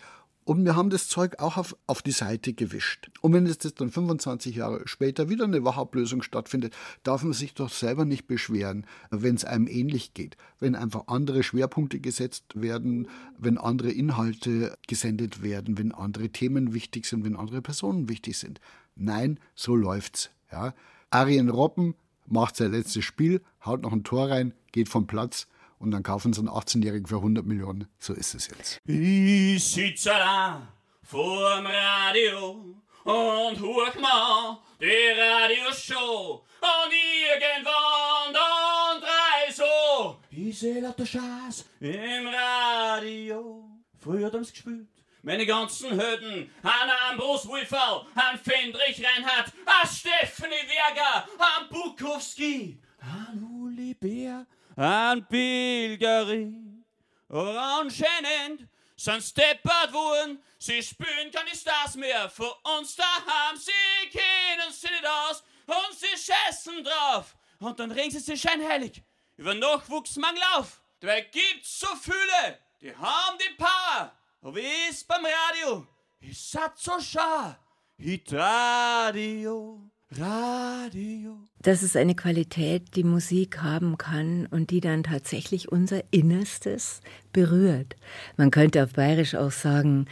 und 0.51 0.65
wir 0.65 0.75
haben 0.75 0.89
das 0.89 1.07
Zeug 1.07 1.39
auch 1.39 1.55
auf, 1.55 1.77
auf 1.87 2.01
die 2.01 2.11
Seite 2.11 2.51
gewischt. 2.51 3.09
Und 3.21 3.31
wenn 3.31 3.45
jetzt 3.45 3.79
dann 3.79 3.89
25 3.89 4.57
Jahre 4.57 4.85
später 4.85 5.29
wieder 5.29 5.45
eine 5.45 5.63
Wachablösung 5.63 6.23
stattfindet, 6.23 6.75
darf 7.03 7.23
man 7.23 7.31
sich 7.31 7.53
doch 7.53 7.69
selber 7.69 8.03
nicht 8.03 8.27
beschweren, 8.27 8.85
wenn 9.11 9.35
es 9.35 9.45
einem 9.45 9.67
ähnlich 9.67 10.13
geht. 10.13 10.35
Wenn 10.59 10.75
einfach 10.75 11.07
andere 11.07 11.43
Schwerpunkte 11.43 12.01
gesetzt 12.01 12.61
werden, 12.61 13.07
wenn 13.37 13.57
andere 13.57 13.91
Inhalte 13.91 14.77
gesendet 14.89 15.41
werden, 15.41 15.77
wenn 15.77 15.93
andere 15.93 16.27
Themen 16.27 16.73
wichtig 16.73 17.05
sind, 17.05 17.23
wenn 17.23 17.37
andere 17.37 17.61
Personen 17.61 18.09
wichtig 18.09 18.37
sind. 18.37 18.59
Nein, 18.97 19.39
so 19.55 19.73
läuft's. 19.73 20.31
Ja. 20.51 20.73
Arjen 21.11 21.47
Robben 21.47 21.95
macht 22.27 22.57
sein 22.57 22.73
letztes 22.73 23.05
Spiel, 23.05 23.39
haut 23.63 23.83
noch 23.83 23.93
ein 23.93 24.03
Tor 24.03 24.29
rein, 24.29 24.53
geht 24.73 24.89
vom 24.89 25.07
Platz 25.07 25.47
und 25.81 25.91
dann 25.91 26.03
kaufen 26.03 26.31
sie 26.31 26.39
einen 26.39 26.49
18-Jährigen 26.49 27.07
für 27.07 27.17
100 27.17 27.43
Millionen. 27.45 27.87
So 27.97 28.13
ist 28.13 28.35
es 28.35 28.47
jetzt. 28.47 28.79
Ich 28.85 29.63
sitze 29.63 30.09
da 30.09 30.67
vorm 31.01 31.65
Radio 31.65 32.75
und 33.03 33.59
hoch 33.59 33.95
mal 33.99 34.59
die 34.79 35.19
Radioshow 35.19 36.43
und 36.61 36.91
irgendwann 36.93 38.31
dann 38.31 39.01
drei 39.01 39.51
so. 39.51 40.17
Ich 40.29 40.59
seh 40.59 40.79
lauter 40.79 41.05
Scheiß 41.05 41.65
im 41.79 42.27
Radio. 42.27 43.65
Früher 43.99 44.27
haben's 44.27 44.51
gespielt. 44.51 44.87
Meine 45.23 45.45
ganzen 45.45 45.91
Hürden, 45.91 46.49
an 46.63 46.89
Ambros 47.09 47.47
Wulferl, 47.47 48.05
an 48.15 48.39
Fendrich 48.39 49.03
Reinhardt, 49.05 49.51
an 49.65 49.87
Stephanie 49.87 50.67
Werger, 50.67 51.27
an 51.37 51.69
Bukowski, 51.69 52.79
an 52.99 53.43
Uli 53.43 53.93
Bär, 53.93 54.47
an 54.81 55.27
Pilgerin. 55.27 56.83
Orangenend 57.29 58.67
sind 58.95 59.23
steppert 59.23 59.93
worden, 59.93 60.41
sie 60.57 60.81
spüren 60.81 61.31
keine 61.31 61.55
Stars 61.55 61.95
mehr 61.95 62.29
für 62.29 62.51
uns 62.77 62.95
daheim, 62.95 63.57
sie 63.57 64.09
kennen 64.09 64.71
sie 64.71 64.87
nicht 64.87 65.05
aus 65.05 65.43
und 65.67 65.97
sie 65.97 66.17
scheißen 66.17 66.83
drauf. 66.83 67.35
Und 67.59 67.79
dann 67.79 67.91
regen 67.91 68.11
sie 68.11 68.19
sich 68.19 68.41
scheinheilig 68.41 69.03
über 69.37 69.53
Nachwuchsmangel 69.53 70.41
auf. 70.55 70.81
Dabei 70.99 71.21
gibt's 71.21 71.79
so 71.79 71.87
viele, 72.01 72.59
die 72.81 72.95
haben 72.95 73.37
die 73.37 73.55
Power. 73.55 74.11
Aber 74.41 74.59
ist 74.89 75.07
beim 75.07 75.25
Radio? 75.25 75.87
Ich 76.19 76.41
sat 76.41 76.77
so 76.77 76.99
schau, 76.99 77.55
Hit 77.97 78.33
Radio. 78.33 79.90
Radio. 80.17 81.37
Das 81.61 81.83
ist 81.83 81.95
eine 81.95 82.15
Qualität, 82.15 82.95
die 82.95 83.03
Musik 83.03 83.61
haben 83.61 83.97
kann 83.97 84.45
und 84.47 84.69
die 84.69 84.81
dann 84.81 85.03
tatsächlich 85.03 85.71
unser 85.71 86.03
Innerstes 86.11 86.99
berührt. 87.31 87.95
Man 88.35 88.51
könnte 88.51 88.83
auf 88.83 88.93
Bayerisch 88.93 89.35
auch 89.35 89.51
sagen, 89.51 90.07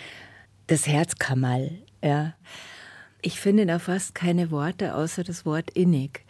das 0.67 0.88
Herzkammerl. 0.88 1.71
Ja. 2.01 2.34
Ich 3.21 3.41
finde 3.41 3.65
da 3.65 3.80
fast 3.80 4.15
keine 4.15 4.51
Worte 4.51 4.95
außer 4.95 5.23
das 5.23 5.45
Wort 5.45 5.69
innig. 5.71 6.26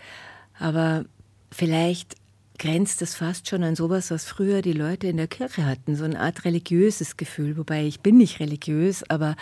Aber 0.57 1.05
vielleicht 1.51 2.15
grenzt 2.57 3.03
es 3.03 3.15
fast 3.15 3.47
schon 3.47 3.63
an 3.63 3.75
sowas, 3.75 4.09
was 4.09 4.25
früher 4.25 4.63
die 4.63 4.73
Leute 4.73 5.07
in 5.07 5.17
der 5.17 5.27
Kirche 5.27 5.65
hatten, 5.65 5.95
so 5.95 6.05
eine 6.05 6.19
Art 6.19 6.43
religiöses 6.43 7.17
Gefühl. 7.17 7.55
Wobei 7.57 7.85
ich 7.85 7.99
bin 7.99 8.17
nicht 8.17 8.39
religiös, 8.39 9.07
aber 9.09 9.35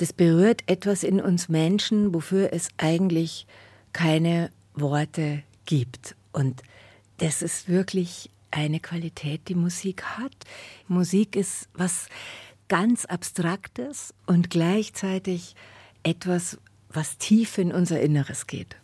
das 0.00 0.14
berührt 0.14 0.62
etwas 0.66 1.02
in 1.02 1.20
uns 1.20 1.50
Menschen, 1.50 2.14
wofür 2.14 2.54
es 2.54 2.68
eigentlich 2.78 3.46
keine 3.92 4.50
Worte 4.72 5.42
gibt. 5.66 6.16
Und 6.32 6.62
das 7.18 7.42
ist 7.42 7.68
wirklich 7.68 8.30
eine 8.50 8.80
Qualität, 8.80 9.42
die 9.48 9.54
Musik 9.54 10.02
hat. 10.02 10.32
Musik 10.88 11.36
ist 11.36 11.68
was 11.74 12.08
ganz 12.68 13.04
Abstraktes 13.04 14.14
und 14.24 14.48
gleichzeitig 14.48 15.54
etwas, 16.02 16.56
was 16.88 17.18
tief 17.18 17.58
in 17.58 17.70
unser 17.70 18.00
Inneres 18.00 18.46
geht. 18.46 18.80